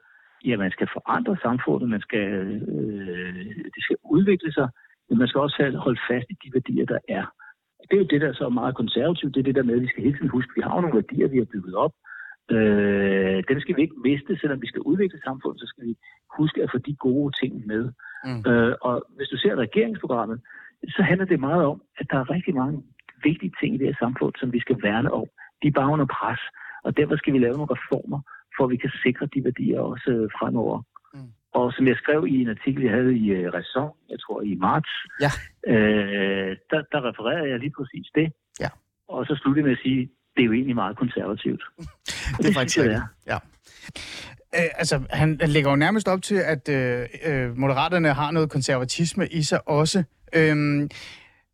ja, 0.44 0.56
man 0.56 0.70
skal 0.70 0.88
forandre 0.92 1.36
samfundet, 1.42 1.88
man 1.88 2.00
skal, 2.00 2.28
øh, 2.72 3.44
det 3.74 3.82
skal 3.86 3.96
udvikle 4.04 4.52
sig, 4.52 4.68
men 5.08 5.18
man 5.18 5.28
skal 5.28 5.40
også 5.40 5.56
holde 5.84 6.00
fast 6.10 6.26
i 6.30 6.36
de 6.42 6.50
værdier, 6.56 6.86
der 6.86 6.98
er. 7.08 7.24
Det 7.88 7.94
er 7.96 8.02
jo 8.04 8.12
det, 8.12 8.20
der 8.20 8.32
så 8.32 8.44
er 8.44 8.60
meget 8.62 8.74
konservativt. 8.76 9.34
Det 9.34 9.40
er 9.40 9.48
det 9.48 9.54
der 9.54 9.68
med, 9.68 9.74
at 9.74 9.82
vi 9.82 9.92
skal 9.92 10.04
hele 10.04 10.16
tiden 10.16 10.36
huske, 10.36 10.50
at 10.50 10.56
vi 10.56 10.62
har 10.68 10.80
nogle 10.80 10.98
værdier, 11.00 11.28
vi 11.28 11.38
har 11.38 11.52
bygget 11.54 11.74
op. 11.74 11.94
Øh, 12.50 13.38
dem 13.48 13.60
skal 13.60 13.76
vi 13.76 13.82
ikke 13.82 14.00
miste, 14.04 14.38
selvom 14.40 14.62
vi 14.62 14.66
skal 14.66 14.80
udvikle 14.90 15.20
samfundet, 15.24 15.60
så 15.60 15.66
skal 15.66 15.84
vi 15.88 15.94
huske 16.38 16.62
at 16.62 16.70
få 16.72 16.78
de 16.78 16.94
gode 16.94 17.30
ting 17.40 17.66
med. 17.66 17.82
Mm. 18.24 18.50
Øh, 18.50 18.74
og 18.80 18.94
hvis 19.16 19.28
du 19.28 19.36
ser 19.36 19.54
regeringsprogrammet, 19.54 20.40
så 20.96 21.02
handler 21.02 21.26
det 21.26 21.40
meget 21.40 21.64
om, 21.64 21.82
at 21.98 22.06
der 22.10 22.18
er 22.18 22.30
rigtig 22.30 22.54
mange 22.54 22.82
vigtige 23.22 23.52
ting 23.60 23.74
i 23.74 23.78
det 23.78 23.86
her 23.86 24.02
samfund, 24.04 24.32
som 24.40 24.52
vi 24.52 24.60
skal 24.60 24.82
værne 24.82 25.12
om. 25.12 25.26
De 25.62 25.68
er 25.68 25.78
bare 25.80 25.92
under 25.92 26.06
pres, 26.18 26.40
og 26.84 26.96
derfor 26.96 27.16
skal 27.16 27.32
vi 27.32 27.38
lave 27.38 27.56
nogle 27.56 27.74
reformer, 27.76 28.20
for 28.56 28.64
at 28.64 28.70
vi 28.70 28.76
kan 28.76 28.92
sikre 29.04 29.26
de 29.34 29.44
værdier 29.44 29.80
også 29.80 30.10
fremover. 30.38 30.82
Og 31.54 31.72
som 31.76 31.86
jeg 31.86 31.96
skrev 32.02 32.26
i 32.26 32.36
en 32.42 32.48
artikel, 32.48 32.82
jeg 32.82 32.92
havde 32.92 33.12
i 33.16 33.24
uh, 33.46 33.52
Ræson, 33.54 33.90
jeg 34.10 34.18
tror 34.24 34.42
i 34.42 34.54
marts, 34.54 34.92
Ja. 35.24 35.30
øh, 35.72 36.50
der, 36.70 36.80
der 36.92 37.00
refererede 37.08 37.48
jeg 37.50 37.58
lige 37.58 37.74
præcis 37.78 38.06
det. 38.14 38.32
Ja. 38.60 38.68
Og 39.08 39.26
så 39.26 39.34
sluttede 39.42 39.64
med 39.66 39.72
at 39.72 39.82
sige, 39.82 40.00
det 40.36 40.40
er 40.42 40.46
jo 40.46 40.52
egentlig 40.52 40.74
meget 40.74 40.96
konservativt. 40.96 41.62
Det 42.38 42.48
er 42.48 42.54
faktisk 42.54 42.78
rigtigt. 42.78 43.02
Ja. 43.26 43.38
Øh, 44.58 44.70
altså, 44.80 45.02
han, 45.10 45.38
han 45.40 45.50
lægger 45.50 45.70
jo 45.70 45.76
nærmest 45.76 46.08
op 46.08 46.22
til, 46.22 46.34
at 46.34 46.68
øh, 46.68 47.06
øh, 47.26 47.56
moderaterne 47.58 48.08
har 48.12 48.30
noget 48.30 48.50
konservatisme 48.50 49.26
i 49.28 49.42
sig 49.42 49.68
også. 49.68 50.04
Øhm, 50.36 50.88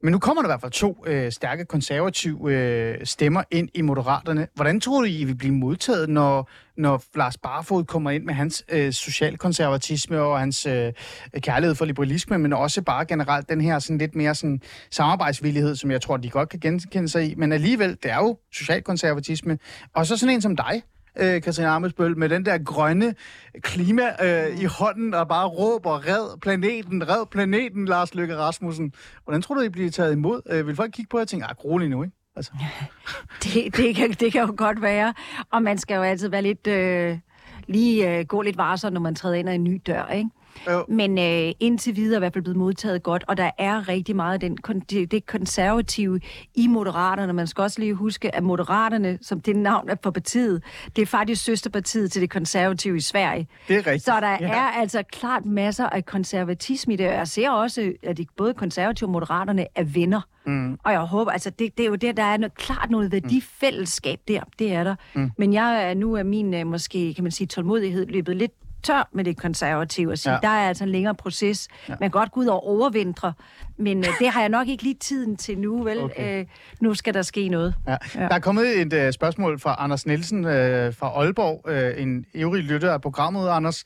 men 0.03 0.13
nu 0.13 0.19
kommer 0.19 0.43
der 0.43 0.49
i 0.49 0.51
hvert 0.51 0.61
fald 0.61 0.73
to 0.73 1.05
øh, 1.07 1.33
stærke 1.33 1.65
konservative 1.65 2.53
øh, 2.53 3.07
stemmer 3.07 3.43
ind 3.51 3.69
i 3.75 3.83
moderaterne. 3.83 4.49
Hvordan 4.55 4.81
tror 4.81 5.01
du, 5.01 5.07
I 5.07 5.25
vil 5.25 5.35
blive 5.35 5.55
modtaget, 5.55 6.09
når, 6.09 6.51
når 6.77 7.03
Lars 7.15 7.37
Barfod 7.37 7.85
kommer 7.85 8.11
ind 8.11 8.25
med 8.25 8.35
hans 8.35 8.65
øh, 8.69 8.93
socialkonservatisme 8.93 10.21
og 10.21 10.41
hans 10.41 10.67
øh, 10.67 10.93
kærlighed 11.37 11.75
for 11.75 11.85
liberalisme, 11.85 12.39
men 12.39 12.53
også 12.53 12.83
bare 12.83 13.05
generelt 13.05 13.49
den 13.49 13.61
her 13.61 13.79
sådan 13.79 13.99
lidt 13.99 14.15
mere 14.15 14.35
sådan, 14.35 14.61
samarbejdsvillighed, 14.91 15.77
som 15.77 15.91
jeg 15.91 16.01
tror, 16.01 16.17
de 16.17 16.31
godt 16.31 16.49
kan 16.49 16.61
genkende 16.61 17.09
sig 17.09 17.31
i. 17.31 17.35
Men 17.35 17.53
alligevel, 17.53 17.91
det 18.03 18.11
er 18.11 18.17
jo 18.17 18.39
socialkonservatisme. 18.53 19.59
Og 19.95 20.07
så 20.07 20.17
sådan 20.17 20.35
en 20.35 20.41
som 20.41 20.57
dig, 20.57 20.83
øh, 21.19 21.43
Katrine 21.43 21.69
Amesbøl, 21.69 22.19
med 22.19 22.29
den 22.29 22.45
der 22.45 22.59
grønne 22.59 23.15
klima 23.61 24.03
øh, 24.23 24.61
i 24.61 24.65
hånden 24.65 25.15
og 25.15 25.29
bare 25.29 25.49
råber, 25.49 26.07
red 26.07 26.39
planeten, 26.41 27.09
red 27.09 27.27
planeten, 27.27 27.85
Lars 27.85 28.15
Løkke 28.15 28.37
Rasmussen. 28.37 28.93
Hvordan 29.25 29.43
tror 29.43 29.55
du, 29.55 29.61
I 29.61 29.69
bliver 29.69 29.91
taget 29.91 30.13
imod? 30.13 30.43
Øh, 30.51 30.67
vil 30.67 30.77
folk 30.77 30.93
kigge 30.93 31.09
på 31.09 31.19
jer 31.19 31.23
og 31.23 31.29
tænke, 31.29 31.47
ah, 31.47 31.55
rolig 31.65 31.89
nu, 31.89 32.03
ikke? 32.03 32.17
Altså. 32.37 32.53
Det, 33.45 33.77
det, 33.77 33.97
kan, 33.97 34.11
det 34.11 34.33
kan 34.33 34.41
jo 34.41 34.55
godt 34.57 34.83
være. 34.83 35.15
Og 35.53 35.63
man 35.63 35.79
skal 35.79 35.95
jo 35.95 36.03
altid 36.03 36.29
være 36.29 36.43
lidt... 36.43 36.67
Øh, 36.67 37.19
lige 37.67 38.19
øh, 38.19 38.27
gå 38.27 38.43
lidt 38.43 38.57
varsom, 38.57 38.93
når 38.93 39.01
man 39.01 39.15
træder 39.15 39.35
ind 39.35 39.49
ad 39.49 39.55
en 39.55 39.65
ny 39.65 39.81
dør, 39.87 40.07
ikke? 40.07 40.31
Jo. 40.71 40.85
Men 40.89 41.19
øh, 41.19 41.53
indtil 41.61 41.97
videre 41.97 42.15
er 42.15 42.19
i 42.19 42.21
hvert 42.21 42.33
fald 42.33 42.45
blevet 42.45 42.57
modtaget 42.57 43.03
godt, 43.03 43.25
og 43.29 43.37
der 43.37 43.51
er 43.59 43.89
rigtig 43.89 44.17
meget 44.17 44.35
af 44.35 44.41
den, 44.41 44.59
kon- 44.69 44.81
det, 44.91 45.11
det 45.11 45.27
konservative 45.27 46.21
i 46.55 46.67
Moderaterne. 46.67 47.33
Man 47.33 47.47
skal 47.47 47.63
også 47.63 47.81
lige 47.81 47.95
huske, 47.95 48.35
at 48.35 48.43
Moderaterne, 48.43 49.19
som 49.23 49.41
det 49.41 49.57
navn 49.57 49.89
er 49.89 49.95
for 50.03 50.11
partiet, 50.11 50.63
det 50.97 51.03
er 51.03 51.07
faktisk 51.07 51.45
søsterpartiet 51.45 52.13
til 52.13 52.23
det 52.23 52.31
konservative 52.31 52.97
i 52.97 53.01
Sverige. 53.01 53.49
Det 53.69 53.75
er 53.77 53.87
rigtigt. 53.87 54.05
Så 54.05 54.13
der 54.21 54.31
Ja. 54.41 54.49
er 54.49 54.71
altså 54.81 55.03
klart 55.13 55.45
masser 55.45 55.87
af 55.87 56.05
konservatisme 56.07 56.95
i 56.95 56.97
det, 56.97 57.09
og 57.09 57.15
jeg 57.15 57.29
ser 57.29 57.51
også, 57.51 57.93
at 58.03 58.17
de, 58.17 58.27
både 58.37 58.55
konservative 58.55 59.07
og 59.07 59.13
moderaterne 59.13 59.67
er 59.75 59.85
venner. 59.85 60.21
Mm. 60.47 60.79
Og 60.85 60.93
jeg 60.93 61.01
håber, 61.01 61.31
altså 61.31 61.51
det, 61.51 61.79
det 61.79 61.85
er 61.85 61.89
jo 61.89 61.95
det, 61.95 62.17
der 62.17 62.23
er 62.23 62.37
noget, 62.37 62.55
klart 62.55 62.91
noget 62.91 63.13
værdifællesskab 63.13 64.19
der, 64.29 64.41
det 64.59 64.73
er 64.73 64.85
der. 64.85 64.95
Mm. 65.15 65.31
Men 65.39 65.53
jeg 65.53 65.91
er 65.91 65.95
nu 65.95 66.15
er 66.15 66.23
min, 66.23 66.55
øh, 66.55 66.67
måske 66.67 67.15
kan 67.15 67.25
man 67.25 67.31
sige, 67.33 67.47
tålmodighed 67.47 68.07
løbet 68.07 68.37
lidt 68.37 68.53
tør 68.83 69.09
med 69.13 69.25
det 69.25 69.37
konservative 69.37 70.13
og 70.13 70.19
sige, 70.19 70.33
Ja. 70.33 70.39
der 70.43 70.49
er 70.49 70.69
altså 70.69 70.85
en 70.85 70.91
længere 70.91 71.15
proces. 71.15 71.69
Ja. 71.89 71.93
Man 72.01 72.11
kan 72.11 72.11
godt 72.11 72.33
gå 72.33 72.41
ud 72.41 72.47
og 72.47 72.67
overvintre, 72.67 73.33
men 73.79 73.99
øh, 73.99 74.11
det 74.19 74.29
har 74.29 74.41
jeg 74.41 74.49
nok 74.49 74.69
ikke 74.69 74.83
lige 74.83 74.95
tiden 75.01 75.37
til 75.37 75.59
nu, 75.59 75.83
vel? 75.83 75.99
Okay. 76.03 76.41
Øh, 76.41 76.47
nu 76.81 76.95
skal 76.95 77.15
der 77.15 77.23
ske 77.23 77.49
noget. 77.49 77.75
Ja. 77.87 77.97
Ja. 78.15 78.21
Der 78.21 78.35
er 78.35 78.39
kommet 78.39 78.81
et 78.81 79.07
uh, 79.07 79.13
spørgsmål 79.13 79.59
fra 79.61 79.77
Anders 79.79 80.07
Nielsen 80.07 80.39
uh, 80.39 80.51
fra 80.51 81.07
Aalborg, 81.23 81.61
uh, 81.97 82.03
en 82.03 82.25
ivrig 82.35 82.63
lytter 82.63 82.93
af 82.93 83.01
programmet, 83.01 83.49
Anders. 83.49 83.85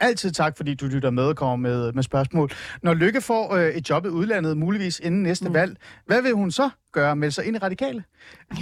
Altid 0.00 0.30
tak, 0.32 0.56
fordi 0.56 0.74
du 0.74 0.86
lytter 0.86 1.10
med 1.10 1.22
og 1.22 1.36
kommer 1.36 1.56
med, 1.56 1.92
med 1.92 2.02
spørgsmål. 2.02 2.50
Når 2.82 2.94
Lykke 2.94 3.20
får 3.20 3.52
uh, 3.54 3.60
et 3.60 3.90
job 3.90 4.04
i 4.04 4.08
udlandet, 4.08 4.56
muligvis 4.56 5.00
inden 5.04 5.22
næste 5.22 5.48
mm. 5.48 5.54
valg, 5.54 5.76
hvad 6.06 6.22
vil 6.22 6.32
hun 6.32 6.50
så 6.50 6.70
gøre? 6.96 7.16
Melde 7.16 7.34
sig 7.34 7.44
ind 7.46 7.56
i 7.56 7.58
radikale? 7.58 8.04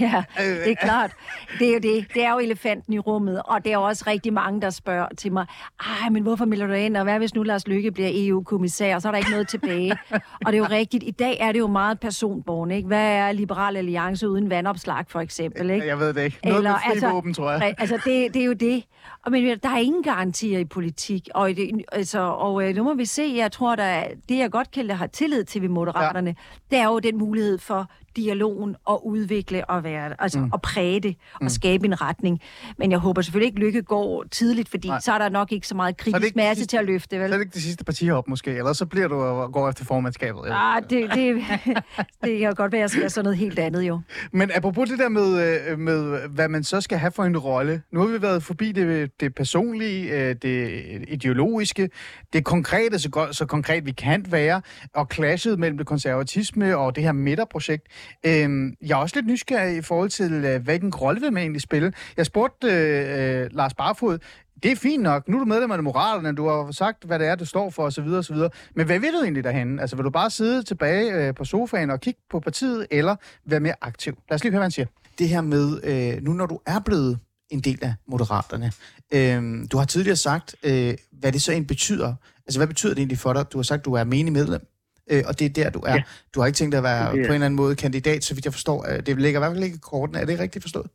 Ja, 0.01 0.24
Øh, 0.41 0.45
det 0.45 0.70
er 0.70 0.74
klart. 0.74 1.11
Det 1.59 1.68
er 1.68 1.72
jo 1.72 1.78
det. 1.78 2.07
Det 2.14 2.24
er 2.24 2.32
jo 2.32 2.39
elefanten 2.39 2.93
i 2.93 2.99
rummet, 2.99 3.43
og 3.45 3.64
det 3.64 3.70
er 3.72 3.74
jo 3.74 3.82
også 3.82 4.05
rigtig 4.07 4.32
mange, 4.32 4.61
der 4.61 4.70
spørger 4.70 5.09
til 5.18 5.32
mig, 5.32 5.47
ej, 5.80 6.09
men 6.09 6.22
hvorfor 6.22 6.45
melder 6.45 6.66
du 6.66 6.72
dig 6.72 6.87
ind, 6.87 6.97
og 6.97 7.03
hvad 7.05 7.18
hvis 7.18 7.35
nu 7.35 7.43
Lars 7.43 7.68
Lykke 7.68 7.91
bliver 7.91 8.09
EU-kommissær, 8.12 8.95
og 8.95 9.03
så 9.03 9.09
er 9.09 9.12
der 9.12 9.18
ikke 9.18 9.30
noget 9.30 9.49
tilbage. 9.49 9.99
og 10.47 10.53
det 10.53 10.55
er 10.55 10.59
jo 10.59 10.66
rigtigt. 10.70 11.05
I 11.07 11.11
dag 11.11 11.37
er 11.41 11.53
det 11.53 11.59
jo 11.59 11.66
meget 11.66 12.01
personborne, 12.01 12.76
ikke? 12.76 12.87
Hvad 12.87 13.07
er 13.07 13.32
Liberal 13.32 13.76
Alliance 13.76 14.28
uden 14.28 14.51
vandopslag, 14.51 15.05
for 15.09 15.20
eksempel, 15.20 15.70
ikke? 15.70 15.87
Jeg 15.87 15.99
ved 15.99 16.14
det 16.14 16.24
ikke. 16.24 16.39
Noget 16.45 16.57
Eller, 16.59 16.70
med 16.70 16.78
altså, 16.93 17.11
våben, 17.11 17.35
tror 17.35 17.51
jeg. 17.51 17.74
Altså, 17.78 17.95
det, 18.05 18.35
det 18.35 18.43
er 18.43 18.47
jo 18.47 18.53
det. 18.53 18.85
Og, 19.24 19.32
men 19.32 19.59
der 19.62 19.68
er 19.68 19.78
ingen 19.78 20.03
garantier 20.03 20.59
i 20.59 20.64
politik. 20.64 21.28
Og, 21.35 21.51
i 21.51 21.55
det, 21.55 21.82
altså, 21.93 22.20
og 22.20 22.68
øh, 22.68 22.76
nu 22.76 22.82
må 22.85 22.95
vi 22.95 23.05
se, 23.05 23.32
jeg 23.37 23.53
tror, 23.53 23.76
der 23.76 23.85
er, 23.85 24.09
det 24.28 24.39
jeg 24.39 24.51
godt 24.51 24.70
kan 24.70 24.91
have 24.91 25.09
tillid 25.09 25.45
til 25.45 25.62
ved 25.62 25.68
Moderaterne, 25.68 26.30
ja. 26.30 26.76
det 26.76 26.78
er 26.78 26.89
jo 26.89 26.99
den 26.99 27.18
mulighed 27.18 27.59
for 27.59 27.91
dialogen 28.16 28.76
og 28.84 29.06
udvikle 29.06 29.64
og 29.70 29.84
være, 29.84 30.22
altså 30.22 30.38
mm. 30.38 30.50
og 30.52 30.62
præge 30.62 31.00
det 31.00 31.16
og 31.34 31.38
mm. 31.42 31.48
skabe 31.48 31.86
en 31.86 32.00
retning. 32.00 32.40
Men 32.78 32.90
jeg 32.90 32.98
håber 32.98 33.22
selvfølgelig 33.22 33.46
ikke, 33.46 33.58
Lykke 33.60 33.82
går 33.82 34.24
tidligt, 34.30 34.68
fordi 34.68 34.88
Nej. 34.88 35.00
så 35.00 35.12
er 35.12 35.18
der 35.18 35.28
nok 35.28 35.52
ikke 35.52 35.68
så 35.68 35.74
meget 35.74 35.94
Så 35.98 36.04
kritisk 36.04 36.24
ikke 36.24 36.28
det 36.28 36.36
masse 36.36 36.60
sidste- 36.60 36.70
til 36.70 36.76
at 36.76 36.84
løfte, 36.84 37.18
vel? 37.20 37.28
Så 37.28 37.34
er 37.34 37.38
det 37.38 37.44
ikke 37.44 37.54
det 37.54 37.62
sidste 37.62 37.84
parti 37.84 38.10
op, 38.10 38.28
måske. 38.28 38.50
Eller 38.50 38.72
så 38.72 38.86
bliver 38.86 39.08
du 39.08 39.14
og 39.14 39.52
går 39.52 39.68
efter 39.68 39.84
formandskabet. 39.84 40.42
Ved 40.44 40.50
Ah, 40.54 40.82
det, 40.90 41.10
det, 41.14 41.34
det 42.24 42.38
kan 42.38 42.48
jo 42.48 42.54
godt 42.56 42.72
være, 42.72 42.78
at 42.78 42.82
jeg 42.82 42.90
skal 42.90 43.10
sådan 43.10 43.24
noget 43.24 43.38
helt 43.38 43.58
andet, 43.58 43.82
jo. 43.82 44.00
Men 44.32 44.50
apropos 44.54 44.88
det 44.88 44.98
der 44.98 45.08
med, 45.08 45.58
øh, 45.70 45.78
med, 45.78 46.28
hvad 46.28 46.48
man 46.48 46.64
så 46.64 46.80
skal 46.80 46.98
have 46.98 47.12
for 47.12 47.24
en 47.24 47.38
rolle. 47.38 47.82
Nu 47.92 48.00
har 48.00 48.06
vi 48.06 48.22
været 48.22 48.42
forbi 48.42 48.72
det, 48.72 49.10
det 49.20 49.34
personlige, 49.34 50.10
øh, 50.28 50.36
det 50.42 50.84
ideologiske, 51.08 51.90
det 52.32 52.44
konkrete, 52.44 52.98
så, 52.98 53.10
godt, 53.10 53.36
så 53.36 53.46
konkret 53.46 53.86
vi 53.86 53.92
kan 53.92 54.24
være, 54.30 54.62
og 54.94 55.08
clashet 55.12 55.58
mellem 55.58 55.78
det 55.78 55.86
konservatisme 55.86 56.76
og 56.76 56.96
det 56.96 57.04
her 57.04 57.12
midterprojekt. 57.12 57.86
Øhm, 58.26 58.74
jeg 58.82 58.90
er 58.90 58.96
også 58.96 59.16
lidt 59.16 59.26
nysgerrig 59.26 59.76
i 59.76 59.82
forhold 59.82 60.11
til, 60.11 60.32
øh, 60.32 60.62
hvilken 60.62 60.94
rolle 60.94 61.20
vil 61.20 61.32
man 61.32 61.42
egentlig 61.42 61.62
spille. 61.62 61.92
Jeg 62.16 62.26
spurgte 62.26 62.66
øh, 62.66 63.42
øh, 63.42 63.48
Lars 63.52 63.74
Barfod, 63.74 64.18
det 64.62 64.72
er 64.72 64.76
fint 64.76 65.02
nok. 65.02 65.28
Nu 65.28 65.36
er 65.36 65.40
du 65.40 65.46
medlem 65.46 65.70
af 65.70 65.82
Moralerne, 65.82 66.32
du 66.32 66.48
har 66.48 66.72
sagt, 66.72 67.05
hvad 67.05 67.18
det 67.18 67.26
er, 67.26 67.34
du 67.34 67.44
står 67.44 67.70
for 67.70 67.82
osv. 67.82 68.09
osv. 68.09 68.36
Men 68.74 68.86
hvad 68.86 68.98
vil 68.98 69.12
du 69.12 69.22
egentlig 69.22 69.44
derhen? 69.44 69.78
Altså, 69.80 69.96
vil 69.96 70.05
du 70.05 70.11
bare 70.11 70.30
sidde 70.30 70.62
tilbage 70.62 71.12
øh, 71.12 71.34
på 71.34 71.44
sofaen 71.44 71.90
og 71.90 72.00
kigge 72.00 72.20
på 72.30 72.40
partiet, 72.40 72.86
eller 72.90 73.16
være 73.46 73.61
mere 73.61 73.74
aktiv? 73.80 74.18
Lad 74.30 74.34
os 74.34 74.44
lige 74.44 74.50
høre, 74.52 74.59
hvad 74.59 74.64
han 74.64 74.70
siger. 74.70 74.86
det 75.18 75.28
her 75.28 75.40
med, 75.40 75.80
øh, 75.84 76.22
nu 76.22 76.32
når 76.32 76.46
du 76.46 76.61
er 76.66 76.78
blevet 76.78 77.18
en 77.50 77.61
del 77.61 77.78
af 77.82 77.94
Moderaterne, 78.09 78.72
øh, 79.14 79.64
du 79.72 79.78
har 79.78 79.84
tidligere 79.84 80.16
sagt, 80.16 80.57
øh, 80.62 80.94
hvad 81.12 81.32
det 81.32 81.42
så 81.42 81.52
egentlig 81.52 81.68
betyder. 81.68 82.14
Altså, 82.46 82.59
hvad 82.59 82.66
betyder 82.66 82.92
det 82.94 82.98
egentlig 82.98 83.18
for 83.18 83.32
dig? 83.32 83.52
Du 83.52 83.59
har 83.59 83.62
sagt, 83.62 83.84
du 83.84 83.92
er 83.92 84.05
menig 84.05 84.32
medlem, 84.32 84.66
øh, 85.11 85.22
og 85.28 85.38
det 85.38 85.44
er 85.46 85.55
der, 85.62 85.70
du 85.70 85.78
er. 85.78 85.90
Ja. 85.90 85.94
Ja. 85.94 86.02
Du 86.34 86.40
har 86.40 86.46
ikke 86.46 86.57
tænkt 86.57 86.72
dig 86.72 86.78
at 86.78 86.88
være 86.92 87.11
på 87.11 87.16
en 87.16 87.22
eller 87.22 87.34
anden 87.46 87.61
måde 87.62 87.76
kandidat, 87.76 88.24
så 88.24 88.34
vidt 88.34 88.44
jeg 88.44 88.52
forstår. 88.52 88.78
Øh, 88.88 88.98
Det 89.07 89.20
ligger 89.24 89.40
i 89.40 89.42
hvert 89.42 89.52
fald 89.55 89.64
ikke 89.64 89.76
i 89.82 89.88
korten. 89.90 90.16
Er 90.16 90.24
det 90.24 90.38
rigtigt 90.40 90.64
forstået? 90.64 90.90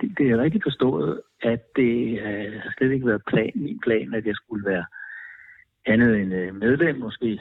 det, 0.00 0.18
det 0.18 0.30
er 0.30 0.38
rigtigt 0.38 0.64
forstået, 0.64 1.20
at 1.42 1.62
det 1.76 1.94
øh, 2.26 2.52
har 2.62 2.72
slet 2.76 2.92
ikke 2.92 3.06
været 3.06 3.22
plan, 3.26 3.52
min 3.54 3.80
plan, 3.86 4.14
at 4.14 4.26
jeg 4.26 4.34
skulle 4.34 4.64
være 4.66 4.84
andet 5.86 6.20
end 6.20 6.34
øh, 6.34 6.54
medlem, 6.54 6.96
måske 6.96 7.40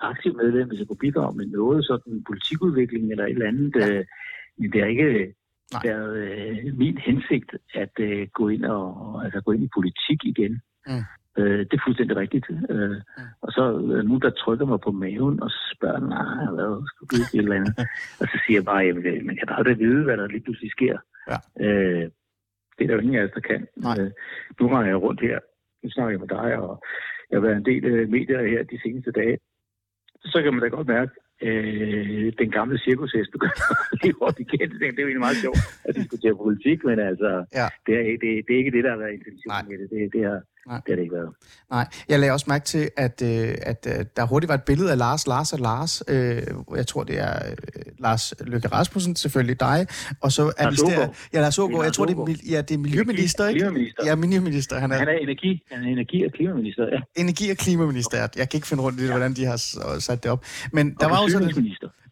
aktiv 0.00 0.36
medlem, 0.36 0.68
hvis 0.68 0.78
jeg 0.78 0.86
kunne 0.86 1.04
bidrage 1.06 1.36
med 1.36 1.46
noget, 1.46 1.84
sådan 1.84 2.24
politikudvikling 2.26 3.10
eller 3.10 3.24
et 3.24 3.30
eller 3.30 3.48
andet. 3.48 3.76
Øh, 3.76 4.04
men 4.58 4.72
det 4.72 4.80
har 4.80 4.88
ikke 4.88 5.34
Nej. 5.72 5.82
været 5.84 6.16
øh, 6.16 6.78
min 6.78 6.98
hensigt 6.98 7.50
at 7.74 7.94
øh, 8.00 8.28
gå 8.34 8.48
ind 8.48 8.64
og 8.64 9.24
altså 9.24 9.40
gå 9.40 9.52
ind 9.52 9.64
i 9.64 9.74
politik 9.76 10.20
igen. 10.24 10.60
Mm. 10.86 11.04
Øh, 11.38 11.58
det 11.68 11.72
er 11.76 11.84
fuldstændig 11.86 12.16
rigtigt. 12.16 12.46
Øh, 12.70 12.96
Og 13.44 13.50
så 13.56 13.62
er 13.98 14.02
nu, 14.02 14.14
der 14.18 14.30
trykker 14.30 14.66
mig 14.66 14.80
på 14.80 14.90
maven 14.90 15.42
og 15.42 15.50
spørger, 15.74 16.00
nej, 16.16 16.44
hvad 16.54 16.70
skulle 16.88 17.10
du 17.10 17.16
et 17.36 17.42
eller 17.42 17.56
andet? 17.60 17.74
og 18.20 18.26
så 18.32 18.36
siger 18.46 18.56
jeg 18.58 18.64
bare, 18.64 18.82
jamen, 18.86 19.04
det- 19.04 19.24
man 19.26 19.36
kan 19.36 19.48
da 19.48 19.54
aldrig 19.54 19.78
vide, 19.78 20.04
hvad 20.04 20.16
der 20.16 20.26
lige 20.26 20.44
pludselig 20.46 20.70
sker. 20.70 20.96
Ja. 21.30 21.38
Øh, 21.66 22.04
det 22.76 22.82
er 22.84 22.88
der 22.88 22.94
jo 22.94 23.00
ingen 23.00 23.18
af 23.20 23.24
os, 23.24 23.30
der 23.34 23.40
kan. 23.50 23.66
Nej. 23.76 23.96
Øh, 24.00 24.10
nu 24.60 24.64
render 24.68 24.86
jeg 24.92 25.02
rundt 25.06 25.20
her. 25.20 25.38
Nu 25.82 25.90
snakker 25.90 26.10
jeg 26.10 26.20
med 26.20 26.28
dig, 26.28 26.50
og 26.66 26.82
jeg 27.30 27.36
har 27.36 27.46
været 27.46 27.56
en 27.56 27.64
del 27.70 27.82
af 28.00 28.08
medier 28.08 28.48
her 28.52 28.62
de 28.62 28.78
seneste 28.84 29.10
dage. 29.20 29.38
Så 30.32 30.42
kan 30.42 30.52
man 30.54 30.62
da 30.62 30.68
godt 30.68 30.86
mærke, 30.96 31.12
øh, 31.46 32.32
den 32.38 32.50
gamle 32.50 32.78
cirkushest 32.78 33.30
begynder 33.32 33.62
at 33.92 33.98
leve 34.04 34.18
op 34.28 34.38
igen. 34.44 34.70
Det 34.70 34.82
er 34.82 34.86
jo 34.86 35.08
egentlig 35.08 35.26
meget 35.28 35.36
sjovt 35.44 35.62
at 35.88 35.94
diskutere 36.00 36.36
politik, 36.44 36.78
men 36.84 36.98
altså, 37.10 37.30
Ja. 37.58 37.66
det, 37.86 37.92
er, 37.98 38.04
det, 38.22 38.30
det 38.46 38.52
er 38.54 38.58
ikke 38.62 38.74
det, 38.76 38.84
der 38.84 38.90
har 38.94 39.00
været 39.04 39.14
intentionen 39.18 39.64
med 39.70 39.76
det. 39.80 39.86
Det, 39.94 40.00
det, 40.14 40.22
har, 40.28 40.40
Nej. 40.66 40.76
det 40.76 40.84
har 40.88 40.96
det 40.96 41.02
ikke 41.02 41.14
været. 41.14 41.30
Nej, 41.70 41.86
jeg 42.08 42.18
lagde 42.18 42.32
også 42.32 42.46
mærke 42.48 42.64
til, 42.64 42.90
at, 42.96 43.22
øh, 43.22 43.54
at 43.62 43.86
øh, 43.98 44.04
der 44.16 44.26
hurtigt 44.26 44.48
var 44.48 44.54
et 44.54 44.62
billede 44.62 44.90
af 44.90 44.98
Lars, 44.98 45.26
Lars 45.26 45.52
og 45.52 45.58
Lars. 45.58 46.02
Øh, 46.08 46.42
jeg 46.76 46.86
tror, 46.86 47.04
det 47.04 47.18
er 47.18 47.38
Lars 47.98 48.34
Løkke 48.40 48.68
Rasmussen, 48.68 49.16
selvfølgelig 49.16 49.60
dig. 49.60 49.86
Og 50.20 50.32
så 50.32 50.52
er 50.58 50.64
Lars 50.64 50.82
Aagaard. 50.82 51.16
ja, 51.32 51.40
Lars 51.40 51.58
er 51.58 51.82
Jeg 51.82 51.92
tror, 51.92 52.06
det 52.06 52.18
er, 52.18 52.34
ja, 52.50 52.60
det 52.62 52.74
er 52.74 52.78
miljøminister, 52.78 53.48
ikke? 53.48 53.60
Klimaminister. 53.60 54.06
Ja, 54.06 54.14
miljøminister. 54.14 54.78
Han 54.78 54.92
er, 54.92 54.98
Han 54.98 55.08
er 55.08 55.12
energi, 55.12 55.62
han 55.72 55.84
er 55.84 55.88
energi- 55.88 56.24
og 56.24 56.32
klimaminister, 56.32 56.84
ja. 56.92 57.00
energi- 57.22 57.50
og 57.50 57.56
klimaminister. 57.56 58.18
Jeg 58.18 58.48
kan 58.48 58.58
ikke 58.58 58.66
finde 58.66 58.82
rundt 58.82 59.00
i 59.00 59.02
det, 59.02 59.10
hvordan 59.10 59.34
de 59.34 59.44
har 59.44 59.56
sat 59.98 60.22
det 60.22 60.30
op. 60.32 60.44
Men 60.72 60.94
der 61.00 61.06
og 61.06 61.10
var 61.10 61.22
jo 61.22 61.38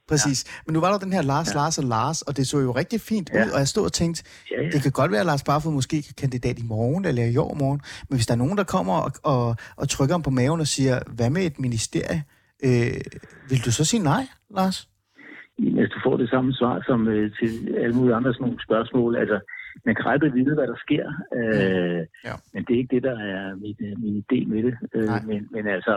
Præcis. 0.08 0.44
Men 0.66 0.72
nu 0.74 0.80
var 0.80 0.90
der 0.90 0.98
den 0.98 1.12
her 1.12 1.22
Lars, 1.22 1.50
ja. 1.54 1.58
Lars 1.60 1.78
og 1.78 1.84
Lars, 1.84 2.22
og 2.22 2.36
det 2.36 2.46
så 2.46 2.58
jo 2.58 2.72
rigtig 2.72 3.00
fint 3.00 3.30
ud, 3.34 3.38
Ja. 3.38 3.52
og 3.54 3.58
jeg 3.58 3.68
stod 3.68 3.84
og 3.84 3.92
tænkte, 3.92 4.24
Ja, 4.50 4.62
ja. 4.62 4.68
det 4.70 4.82
kan 4.82 4.92
godt 4.92 5.10
være, 5.10 5.20
at 5.20 5.26
Lars 5.26 5.42
Barfod 5.44 5.72
måske 5.72 6.02
kan 6.02 6.14
kandidat 6.18 6.58
i 6.58 6.62
morgen, 6.62 7.04
eller 7.04 7.24
i 7.24 7.36
år 7.36 7.54
morgen, 7.54 7.80
men 8.08 8.16
hvis 8.16 8.26
der 8.26 8.34
er 8.34 8.38
nogen, 8.44 8.58
der 8.58 8.64
kommer 8.64 8.94
og, 9.06 9.12
og, 9.22 9.56
og 9.76 9.88
trykker 9.88 10.14
ham 10.14 10.22
på 10.22 10.30
maven 10.30 10.60
og 10.60 10.66
siger, 10.66 10.98
hvad 11.16 11.30
med 11.30 11.42
et 11.42 11.58
ministerie, 11.58 12.22
øh, 12.64 13.00
vil 13.50 13.58
du 13.66 13.70
så 13.72 13.84
sige 13.84 14.02
nej, 14.02 14.24
Lars? 14.50 14.88
Hvis 15.58 15.90
du 15.94 15.98
får 16.04 16.16
det 16.16 16.28
samme 16.30 16.52
svar 16.54 16.82
som 16.86 17.08
øh, 17.08 17.30
til 17.38 17.50
alle 17.82 17.96
mulige 17.96 18.14
andre 18.14 18.32
sådan 18.34 18.44
nogle 18.46 18.62
spørgsmål, 18.68 19.16
altså, 19.16 19.38
man 19.86 19.94
kan 19.94 20.04
aldrig 20.06 20.30
vide, 20.34 20.54
hvad 20.54 20.66
der 20.72 20.78
sker, 20.86 21.06
øh, 21.38 22.00
Ja. 22.28 22.34
men 22.52 22.60
det 22.64 22.72
er 22.74 22.78
ikke 22.82 22.94
det, 22.96 23.02
der 23.02 23.16
er 23.32 23.42
min, 23.64 23.76
øh, 23.86 23.94
min 24.04 24.14
idé 24.24 24.38
med 24.52 24.60
det. 24.66 24.74
Øh, 24.94 25.08
men, 25.28 25.40
men 25.54 25.64
altså, 25.76 25.94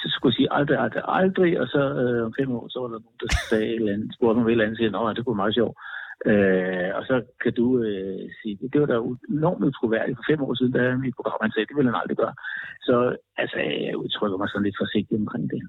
så 0.00 0.06
skulle 0.14 0.32
jeg 0.32 0.38
sige 0.38 0.52
aldrig, 0.58 0.76
aldrig, 0.84 1.02
aldrig, 1.20 1.52
og 1.62 1.66
så 1.74 1.82
øh, 2.02 2.20
om 2.26 2.32
fem 2.40 2.50
år, 2.58 2.64
så 2.72 2.76
var 2.82 2.88
der 2.88 2.98
nogen, 3.04 3.20
der 3.22 3.28
sagde 3.50 3.68
et 3.72 3.80
eller 3.80 3.94
andet, 3.94 4.14
spurgte 4.16 4.36
mig 4.38 4.46
et 4.48 4.52
eller 4.52 4.64
andet, 4.64 4.76
og 4.76 4.80
siger, 4.80 5.10
at 5.10 5.16
det 5.16 5.22
kunne 5.24 5.36
være 5.36 5.44
meget 5.44 5.58
sjovt. 5.60 5.76
Øh, 6.30 6.90
og 6.98 7.02
så 7.08 7.16
kan 7.42 7.52
du 7.60 7.66
øh, 7.86 8.22
sige, 8.38 8.54
det 8.72 8.78
var 8.80 8.88
da 8.92 8.96
enormt 9.36 9.64
utroværdigt 9.68 10.18
for 10.18 10.26
fem 10.30 10.40
år 10.46 10.54
siden, 10.54 10.72
da 10.76 10.82
mit 11.04 11.16
program 11.18 11.40
han 11.44 11.52
sagde, 11.52 11.68
det 11.68 11.76
ville 11.76 11.90
han 11.90 12.00
aldrig 12.02 12.18
gøre. 12.22 12.34
Så 12.88 12.94
altså, 13.42 13.56
jeg 13.86 13.96
udtrykker 14.02 14.38
mig 14.38 14.48
sådan 14.48 14.66
lidt 14.66 14.80
forsigtigt 14.82 15.20
omkring 15.24 15.44
det. 15.54 15.60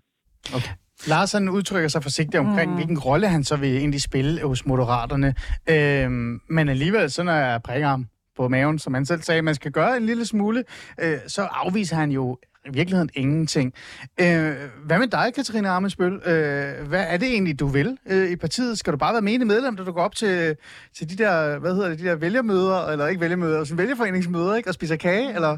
Lars 1.12 1.32
han 1.34 1.50
udtrykker 1.50 1.90
sig 1.90 2.04
forsigtigt 2.04 2.40
omkring, 2.46 2.70
mm. 2.72 2.76
hvilken 2.78 3.00
rolle 3.00 3.28
han 3.28 3.44
så 3.44 3.56
vil 3.56 3.78
egentlig 3.78 4.02
spille 4.02 4.48
hos 4.48 4.66
Moderaterne. 4.66 5.30
Øhm, 5.74 6.42
men 6.50 6.70
alligevel, 6.70 7.12
så 7.12 7.24
når 7.24 7.34
jeg 7.34 7.62
prikker 7.64 7.88
ham 7.88 8.08
på 8.38 8.48
maven, 8.48 8.80
som 8.80 8.94
han 8.94 9.06
selv 9.06 9.22
sagde, 9.22 9.42
man 9.42 9.56
skal 9.56 9.72
gøre 9.72 9.98
en 9.98 10.06
lille 10.06 10.26
smule, 10.26 10.64
øh, 11.04 11.18
så 11.28 11.42
afviser 11.42 11.96
han 11.96 12.12
jo 12.12 12.38
i 12.68 12.74
virkeligheden 12.74 13.10
ingenting. 13.14 13.74
Øh, 14.20 14.56
hvad 14.86 15.00
med 15.00 15.08
dig, 15.08 15.32
Katarina 15.36 15.70
Armensbøl? 15.70 16.14
Øh, 16.14 16.88
hvad 16.88 17.06
er 17.08 17.18
det 17.18 17.28
egentlig, 17.28 17.60
du 17.60 17.68
vil 17.68 17.98
øh, 18.06 18.32
i 18.32 18.36
partiet? 18.36 18.80
Skal 18.80 18.94
du 18.94 18.98
bare 18.98 19.14
være 19.14 19.22
menig 19.22 19.48
medlem, 19.48 19.76
da 19.76 19.84
du 19.84 19.92
går 19.92 20.02
op 20.02 20.16
til, 20.16 20.56
til 20.98 21.10
de 21.10 21.24
der, 21.24 21.60
hvad 21.60 21.76
hedder 21.76 21.90
det, 21.90 22.00
de 22.00 22.06
der 22.06 22.16
vælgermøder, 22.16 22.88
eller 22.88 23.08
ikke 23.08 23.22
vælgermøder, 23.22 23.64
sådan 23.64 23.78
vælgerforeningsmøder, 23.78 24.56
ikke? 24.56 24.70
Og 24.70 24.74
spiser 24.74 24.96
kage, 24.96 25.36
eller? 25.36 25.58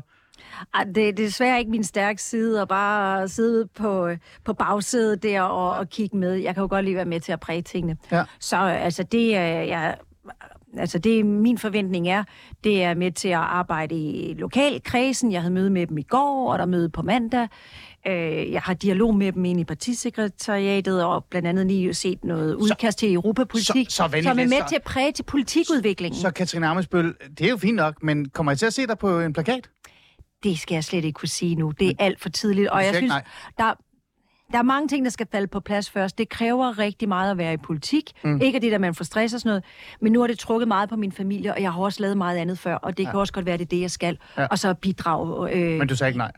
Ej, 0.73 0.83
det, 0.83 0.95
det 0.95 1.09
er 1.09 1.13
desværre 1.13 1.59
ikke 1.59 1.71
min 1.71 1.83
stærke 1.83 2.21
side 2.21 2.61
at 2.61 2.67
bare 2.67 3.27
sidde 3.27 3.67
på, 3.67 4.09
på 4.45 4.53
bagsædet 4.53 5.23
der 5.23 5.41
og, 5.41 5.77
og 5.77 5.89
kigge 5.89 6.17
med. 6.17 6.33
Jeg 6.33 6.53
kan 6.53 6.61
jo 6.61 6.67
godt 6.69 6.85
lige 6.85 6.95
være 6.95 7.05
med 7.05 7.19
til 7.19 7.31
at 7.31 7.39
præge 7.39 7.61
tingene. 7.61 7.97
Ja. 8.11 8.23
Så 8.39 8.57
altså 8.57 9.03
det 9.03 9.35
er 9.35 9.61
jeg, 9.61 9.97
altså 10.77 10.99
det 10.99 11.25
min 11.25 11.57
forventning 11.57 12.07
er, 12.09 12.23
det 12.63 12.83
er 12.83 12.93
med 12.93 13.11
til 13.11 13.27
at 13.27 13.35
arbejde 13.35 13.95
i 13.95 14.33
lokalkredsen. 14.33 15.31
Jeg 15.31 15.41
havde 15.41 15.53
møde 15.53 15.69
med 15.69 15.87
dem 15.87 15.97
i 15.97 16.01
går, 16.01 16.51
og 16.51 16.57
der 16.59 16.63
er 16.65 16.67
møde 16.69 16.89
på 16.89 17.01
mandag. 17.01 17.47
Øh, 18.07 18.51
Jeg 18.51 18.61
har 18.61 18.73
dialog 18.73 19.15
med 19.15 19.31
dem 19.31 19.45
ind 19.45 19.59
i 19.59 19.63
partisekretariatet, 19.63 21.03
og 21.05 21.25
blandt 21.29 21.47
andet 21.47 21.67
lige 21.67 21.93
set 21.93 22.23
noget 22.23 22.55
udkast 22.55 22.99
til 22.99 23.13
europapolitik, 23.13 23.89
så- 23.89 23.95
så 23.95 24.07
venlig 24.07 24.23
som 24.23 24.39
er 24.39 24.43
med 24.43 24.57
så- 24.57 24.65
til 24.69 24.75
at 24.75 24.83
præge 24.83 25.11
til 25.11 25.23
politikudviklingen. 25.23 26.19
Så 26.21 26.31
Katarina 26.31 26.67
Armensbøl, 26.67 27.13
det 27.37 27.45
er 27.45 27.49
jo 27.49 27.57
fint 27.57 27.75
nok, 27.75 28.03
men 28.03 28.29
kommer 28.29 28.51
jeg 28.51 28.59
til 28.59 28.65
at 28.65 28.73
se 28.73 28.87
dig 28.87 28.97
på 28.97 29.19
en 29.19 29.33
plakat? 29.33 29.69
Det 30.43 30.59
skal 30.59 30.75
jeg 30.75 30.83
slet 30.83 31.05
ikke 31.05 31.17
kunne 31.17 31.27
sige 31.29 31.55
nu. 31.55 31.71
Det 31.79 31.89
er 31.89 31.93
alt 31.99 32.21
for 32.21 32.29
tidligt. 32.29 32.69
Og 32.69 32.83
jeg 32.85 32.95
synes, 32.95 33.13
der, 33.57 33.73
der 34.51 34.57
er 34.57 34.63
mange 34.63 34.87
ting, 34.87 35.05
der 35.05 35.11
skal 35.11 35.27
falde 35.31 35.47
på 35.47 35.59
plads 35.59 35.89
først. 35.89 36.17
Det 36.17 36.29
kræver 36.29 36.79
rigtig 36.79 37.07
meget 37.07 37.31
at 37.31 37.37
være 37.37 37.53
i 37.53 37.57
politik. 37.57 38.11
Mm. 38.23 38.41
Ikke 38.41 38.55
at 38.55 38.61
det 38.61 38.71
der, 38.71 38.77
man 38.77 38.95
får 38.95 39.05
stress 39.05 39.33
og 39.33 39.39
sådan 39.39 39.49
noget. 39.49 39.63
Men 40.01 40.11
nu 40.11 40.19
har 40.19 40.27
det 40.27 40.39
trukket 40.39 40.67
meget 40.67 40.89
på 40.89 40.95
min 40.95 41.11
familie, 41.11 41.53
og 41.53 41.61
jeg 41.61 41.73
har 41.73 41.81
også 41.81 42.01
lavet 42.01 42.17
meget 42.17 42.37
andet 42.37 42.59
før. 42.59 42.75
Og 42.75 42.97
det 42.97 43.03
ja. 43.03 43.11
kan 43.11 43.19
også 43.19 43.33
godt 43.33 43.45
være, 43.45 43.57
det 43.57 43.65
er 43.65 43.69
det, 43.69 43.81
jeg 43.81 43.91
skal. 43.91 44.17
Ja. 44.37 44.45
Og 44.45 44.59
så 44.59 44.73
bidrage. 44.73 45.51
Øh, 45.51 45.77
Men 45.79 45.87
du 45.87 45.95
sagde 45.95 46.09
ikke 46.09 46.17
nej. 46.17 46.31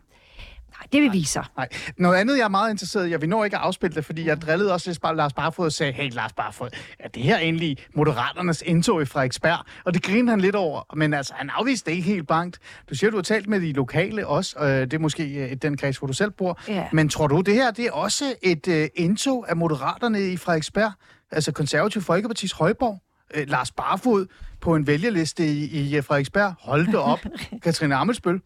Nej, 0.81 0.87
det 0.91 1.01
vil 1.01 1.13
vise 1.13 1.31
sig. 1.31 1.45
Nej. 1.57 1.67
Noget 1.97 2.17
andet, 2.17 2.37
jeg 2.37 2.43
er 2.43 2.49
meget 2.49 2.71
interesseret 2.71 3.09
i, 3.09 3.13
og 3.13 3.21
vi 3.21 3.27
når 3.27 3.45
ikke 3.45 3.57
at 3.57 3.63
afspille 3.63 3.95
det, 3.95 4.05
fordi 4.05 4.25
jeg 4.25 4.41
drillede 4.41 4.73
også 4.73 4.89
lidt 4.89 5.17
Lars 5.17 5.33
Barfod 5.33 5.65
og 5.65 5.71
sagde, 5.71 5.93
hey 5.93 6.11
Lars 6.11 6.33
Barfod, 6.33 6.69
er 6.99 7.07
det 7.07 7.23
her 7.23 7.37
egentlig 7.37 7.77
Moderaternes 7.95 8.63
indtog 8.65 9.01
i 9.01 9.05
Frederiksberg? 9.05 9.65
Og 9.85 9.93
det 9.93 10.03
griner 10.03 10.31
han 10.31 10.41
lidt 10.41 10.55
over, 10.55 10.95
men 10.95 11.13
altså, 11.13 11.33
han 11.35 11.49
afviste 11.49 11.91
det 11.91 11.97
ikke 11.97 12.09
helt 12.09 12.27
bankt. 12.27 12.59
Du 12.89 12.95
siger, 12.95 13.09
du 13.11 13.17
har 13.17 13.21
talt 13.21 13.47
med 13.47 13.61
de 13.61 13.73
lokale 13.73 14.27
også, 14.27 14.55
og 14.59 14.69
det 14.69 14.93
er 14.93 14.99
måske 14.99 15.23
øh, 15.23 15.55
den 15.55 15.77
kreds, 15.77 15.97
hvor 15.97 16.07
du 16.07 16.13
selv 16.13 16.31
bor. 16.31 16.59
Ja. 16.67 16.87
Men 16.91 17.09
tror 17.09 17.27
du, 17.27 17.41
det 17.41 17.53
her 17.53 17.71
det 17.71 17.85
er 17.85 17.91
også 17.91 18.35
et 18.41 18.67
øh, 18.67 18.87
indtog 18.95 19.49
af 19.49 19.57
Moderaterne 19.57 20.31
i 20.31 20.37
Frederiksberg? 20.37 20.91
Altså 21.31 21.51
konservativ 21.51 22.01
Folkepartis 22.01 22.51
Højborg? 22.51 23.01
Øh, 23.33 23.49
Lars 23.49 23.71
Barfod 23.71 24.25
på 24.61 24.75
en 24.75 24.87
vælgerliste 24.87 25.47
i, 25.47 25.65
i 25.65 25.97
øh, 25.97 26.03
Frederiksberg? 26.03 26.53
Hold 26.59 26.87
det 26.87 26.95
op. 26.95 27.19
Katrine 27.63 27.95
Ammelsbøl. 27.95 28.41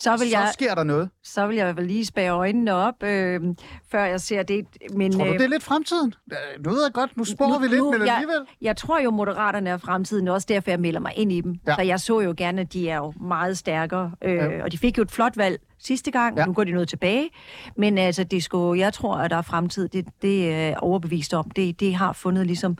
Så 0.00 0.10
vil, 0.10 0.18
Så 0.18 0.38
jeg, 0.38 0.50
sker 0.52 0.74
der 0.74 0.84
noget. 0.84 1.10
så 1.22 1.46
vil 1.46 1.56
jeg 1.56 1.76
vel 1.76 1.86
lige 1.86 2.04
spære 2.06 2.30
øjnene 2.30 2.74
op, 2.74 3.02
øh, 3.02 3.40
før 3.90 4.04
jeg 4.04 4.20
ser 4.20 4.42
det. 4.42 4.66
Men, 4.94 5.12
Tror 5.12 5.24
du, 5.24 5.30
øh, 5.32 5.38
det 5.38 5.44
er 5.44 5.48
lidt 5.48 5.62
fremtiden? 5.62 6.14
Nu 6.64 6.70
ved 6.70 6.82
jeg 6.84 6.92
godt, 6.92 7.16
nu 7.16 7.24
spår 7.24 7.48
Nu- 7.48 7.58
vi 7.58 7.66
lidt, 7.68 7.78
nu- 7.78 7.90
men 7.92 8.00
jeg- 8.06 8.14
alligevel. 8.14 8.36
Jeg 8.60 8.76
tror 8.76 8.98
jo, 8.98 9.10
Moderaterne 9.10 9.70
er 9.70 9.76
fremtiden, 9.76 10.28
også 10.28 10.46
derfor 10.50 10.70
jeg 10.70 10.80
melder 10.80 11.00
mig 11.00 11.12
ind 11.16 11.32
i 11.32 11.40
dem. 11.40 11.54
Ja. 11.66 11.74
Så 11.74 11.82
jeg 11.82 12.00
så 12.00 12.20
jo 12.20 12.34
gerne, 12.36 12.60
at 12.60 12.72
de 12.72 12.90
er 12.90 12.96
jo 12.96 13.12
meget 13.20 13.58
stærkere. 13.58 14.12
Øh, 14.24 14.34
Ja. 14.34 14.62
Og 14.64 14.72
de 14.72 14.78
fik 14.78 14.98
jo 14.98 15.02
et 15.02 15.10
flot 15.10 15.36
valg 15.36 15.60
sidste 15.78 16.10
gang, 16.10 16.38
Ja. 16.38 16.44
nu 16.46 16.52
går 16.52 16.64
de 16.64 16.70
noget 16.72 16.88
tilbage. 16.88 17.30
Men 17.76 17.98
altså, 17.98 18.24
det 18.24 18.44
skulle, 18.44 18.80
jeg 18.80 18.92
tror, 18.92 19.14
at 19.16 19.30
der 19.30 19.36
er 19.36 19.42
fremtid. 19.42 19.88
Det, 19.88 20.06
det 20.22 20.54
er 20.54 20.76
overbevist 20.76 21.34
om. 21.34 21.50
Det, 21.50 21.80
det 21.80 21.94
har 21.94 22.12
fundet 22.12 22.46
ligesom 22.46 22.76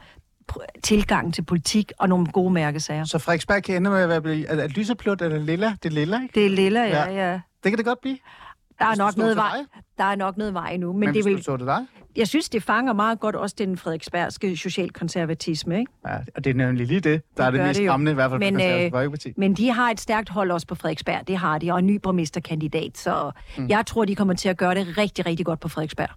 tilgang 0.82 1.34
til 1.34 1.42
politik 1.42 1.92
og 1.99 2.09
nogle 2.09 2.26
gode 2.26 2.53
mærkesager. 2.53 3.05
Så 3.05 3.18
Frederiksberg 3.18 3.62
kan 3.62 3.76
ende 3.76 3.90
med 3.90 3.99
at 3.99 4.24
være 4.24 4.40
er, 4.49 4.57
er 4.62 4.68
lyseplut 4.68 5.22
eller 5.22 5.38
lilla? 5.38 5.76
Det 5.82 5.88
er 5.88 5.95
lilla, 5.95 6.22
ikke? 6.22 6.34
Det 6.34 6.47
er 6.47 6.51
lilla, 6.51 6.84
Ja. 6.84 7.05
ja, 7.05 7.30
ja. 7.30 7.32
Det 7.32 7.72
kan 7.72 7.76
det 7.78 7.84
godt 7.84 8.01
blive. 8.01 8.18
Der 8.78 8.84
er 8.84 8.97
nok 8.97 9.16
noget 9.16 9.36
vej. 9.36 9.59
Der 9.99 10.05
er 10.05 10.16
nok 10.16 10.36
noget 10.36 10.55
vej 10.55 10.76
nu. 10.76 10.92
Men, 10.92 11.01
Men, 11.01 11.14
det 11.14 11.24
du 11.24 11.28
vil, 11.28 11.42
så 11.42 11.57
det 11.57 11.66
dig? 11.66 11.86
jeg 12.16 12.28
synes, 12.28 12.49
det 12.49 12.62
fanger 12.62 12.92
meget 12.92 13.20
godt 13.20 13.36
også 13.36 13.55
den 13.59 13.76
frederiksbergske 13.76 14.57
socialkonservatisme, 14.57 15.78
ikke? 15.78 15.92
Ja, 16.07 16.16
og 16.36 16.45
det 16.45 16.51
er 16.51 16.55
nemlig 16.55 16.86
lige 16.86 17.01
det, 17.01 17.22
der 17.36 17.45
er 17.45 17.51
det 17.51 17.61
mest 17.61 17.78
det 17.78 17.84
jo. 17.84 17.90
skræmmende, 17.90 18.11
i 18.12 18.14
hvert 18.14 18.30
fald 18.30 18.40
Men, 18.40 18.84
øh, 18.84 18.90
Folkeparti. 18.90 19.32
Men 19.36 19.55
de 19.55 19.70
har 19.70 19.90
et 19.90 20.01
stærkt 20.01 20.28
hold 20.28 20.51
også 20.51 20.66
på 20.66 20.74
Frederiksberg, 20.74 21.28
det 21.28 21.36
har 21.36 21.59
de, 21.59 21.72
og 21.72 21.78
en 21.78 21.86
ny 21.86 21.97
borgmesterkandidat, 21.97 22.99
så 22.99 23.30
mm. 23.59 23.68
jeg 23.68 23.86
tror, 23.86 24.05
de 24.05 24.14
kommer 24.14 24.34
til 24.34 24.49
at 24.49 24.57
gøre 24.57 24.74
det 24.74 24.99
rigtig, 24.99 25.26
rigtig 25.26 25.47
godt 25.47 25.61
på 25.61 25.68
Frederiksberg. 25.68 26.09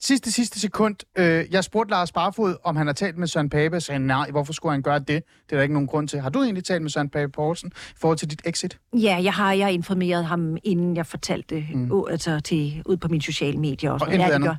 Sidste, 0.00 0.32
sidste 0.32 0.60
sekund. 0.60 0.96
Øh, 1.18 1.44
jeg 1.50 1.64
spurgte 1.64 1.90
Lars 1.90 2.12
Barfod, 2.12 2.56
om 2.64 2.76
han 2.76 2.86
har 2.86 2.94
talt 2.94 3.18
med 3.18 3.26
Søren 3.26 3.50
Pape, 3.50 3.76
og 3.76 3.82
sagde 3.82 4.06
nej, 4.06 4.30
hvorfor 4.30 4.52
skulle 4.52 4.72
han 4.72 4.82
gøre 4.82 4.98
det? 4.98 5.08
Det 5.08 5.22
er 5.50 5.56
der 5.56 5.62
ikke 5.62 5.74
nogen 5.74 5.88
grund 5.88 6.08
til. 6.08 6.20
Har 6.20 6.30
du 6.30 6.42
egentlig 6.42 6.64
talt 6.64 6.82
med 6.82 6.90
Søren 6.90 7.10
Pape 7.10 7.32
Poulsen 7.32 7.72
i 7.90 7.94
forhold 8.00 8.18
til 8.18 8.30
dit 8.30 8.42
exit? 8.44 8.78
Ja, 8.92 9.20
jeg 9.22 9.32
har 9.32 9.52
jeg 9.52 9.72
informeret 9.72 10.24
ham, 10.24 10.56
inden 10.64 10.96
jeg 10.96 11.06
fortalte 11.06 11.54
det 11.54 11.66
mm. 11.74 11.92
ud, 11.92 12.10
altså 12.10 12.40
til, 12.40 12.82
ud 12.86 12.96
på 12.96 13.08
mine 13.08 13.22
sociale 13.22 13.58
medier. 13.58 13.90
Også. 13.90 14.06
Og 14.06 14.12
intet 14.12 14.24
ja, 14.24 14.28
det 14.28 14.34
andet? 14.34 14.48
gør. 14.48 14.56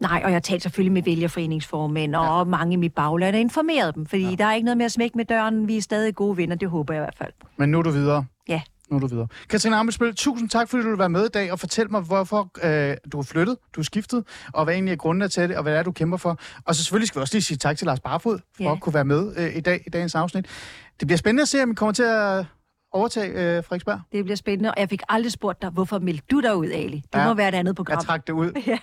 Nej, 0.00 0.20
og 0.24 0.30
jeg 0.30 0.34
har 0.34 0.40
talt 0.40 0.62
selvfølgelig 0.62 0.92
med 0.92 1.02
vælgerforeningsformænd 1.02 2.14
og 2.14 2.48
mange 2.48 2.72
i 2.72 2.76
mit 2.76 2.94
bagland 2.94 3.34
og 3.36 3.40
informeret 3.40 3.94
dem, 3.94 4.06
fordi 4.06 4.22
ja. 4.22 4.34
der 4.34 4.44
er 4.44 4.54
ikke 4.54 4.64
noget 4.64 4.78
med 4.78 4.84
at 4.86 4.92
smække 4.92 5.16
med 5.16 5.24
døren. 5.24 5.68
Vi 5.68 5.76
er 5.76 5.82
stadig 5.82 6.14
gode 6.14 6.36
venner, 6.36 6.56
det 6.56 6.68
håber 6.68 6.94
jeg 6.94 7.00
i 7.00 7.04
hvert 7.04 7.16
fald. 7.18 7.32
Men 7.56 7.68
nu 7.68 7.78
er 7.78 7.82
du 7.82 7.90
videre. 7.90 8.24
Ja. 8.48 8.60
Nu 8.90 8.96
er 8.96 9.00
du 9.00 9.06
videre. 9.06 9.26
Katrine 9.48 9.76
Amelsbøl, 9.76 10.14
tusind 10.14 10.48
tak, 10.50 10.68
fordi 10.68 10.82
du 10.82 10.88
vil 10.88 10.98
være 10.98 11.08
med 11.08 11.24
i 11.24 11.28
dag 11.28 11.52
og 11.52 11.60
fortælle 11.60 11.88
mig, 11.90 12.00
hvorfor 12.00 12.50
øh, 12.62 12.96
du 13.12 13.18
er 13.18 13.22
flyttet, 13.22 13.56
du 13.76 13.80
er 13.80 13.84
skiftet, 13.84 14.24
og 14.52 14.64
hvad 14.64 14.74
egentlig 14.74 14.92
er 14.92 14.96
grunden 14.96 15.30
til 15.30 15.48
det, 15.48 15.56
og 15.56 15.62
hvad 15.62 15.72
det 15.72 15.78
er, 15.78 15.82
du 15.82 15.92
kæmper 15.92 16.16
for. 16.16 16.38
Og 16.64 16.74
så 16.74 16.84
selvfølgelig 16.84 17.08
skal 17.08 17.18
vi 17.18 17.22
også 17.22 17.34
lige 17.34 17.42
sige 17.42 17.58
tak 17.58 17.76
til 17.76 17.86
Lars 17.86 18.00
Barfod 18.00 18.38
for 18.56 18.62
Ja. 18.62 18.72
at 18.72 18.80
kunne 18.80 18.94
være 18.94 19.04
med 19.04 19.34
øh, 19.36 19.56
i 19.56 19.60
dag 19.60 19.82
i 19.86 19.90
dagens 19.90 20.14
afsnit. 20.14 20.46
Det 21.00 21.08
bliver 21.08 21.18
spændende 21.18 21.42
at 21.42 21.48
se, 21.48 21.62
om 21.62 21.68
vi 21.70 21.74
kommer 21.74 21.92
til 21.92 22.02
at 22.02 22.44
overtage 22.92 23.28
øh, 23.28 23.64
Frederiksberg. 23.64 24.00
Det 24.12 24.24
bliver 24.24 24.36
spændende, 24.36 24.70
og 24.70 24.80
jeg 24.80 24.88
fik 24.90 25.02
aldrig 25.08 25.32
spurgt 25.32 25.62
dig, 25.62 25.70
hvorfor 25.70 25.98
meldte 25.98 26.24
du 26.30 26.40
dig 26.40 26.56
ud, 26.56 26.66
Ali? 26.70 27.02
Det 27.12 27.18
ja. 27.18 27.28
må 27.28 27.34
være 27.34 27.48
et 27.48 27.54
andet 27.54 27.76
program. 27.76 27.96
Jeg 27.96 28.04
trak 28.04 28.26
det 28.26 28.32
ud. 28.32 28.52
Ja. 28.66 28.78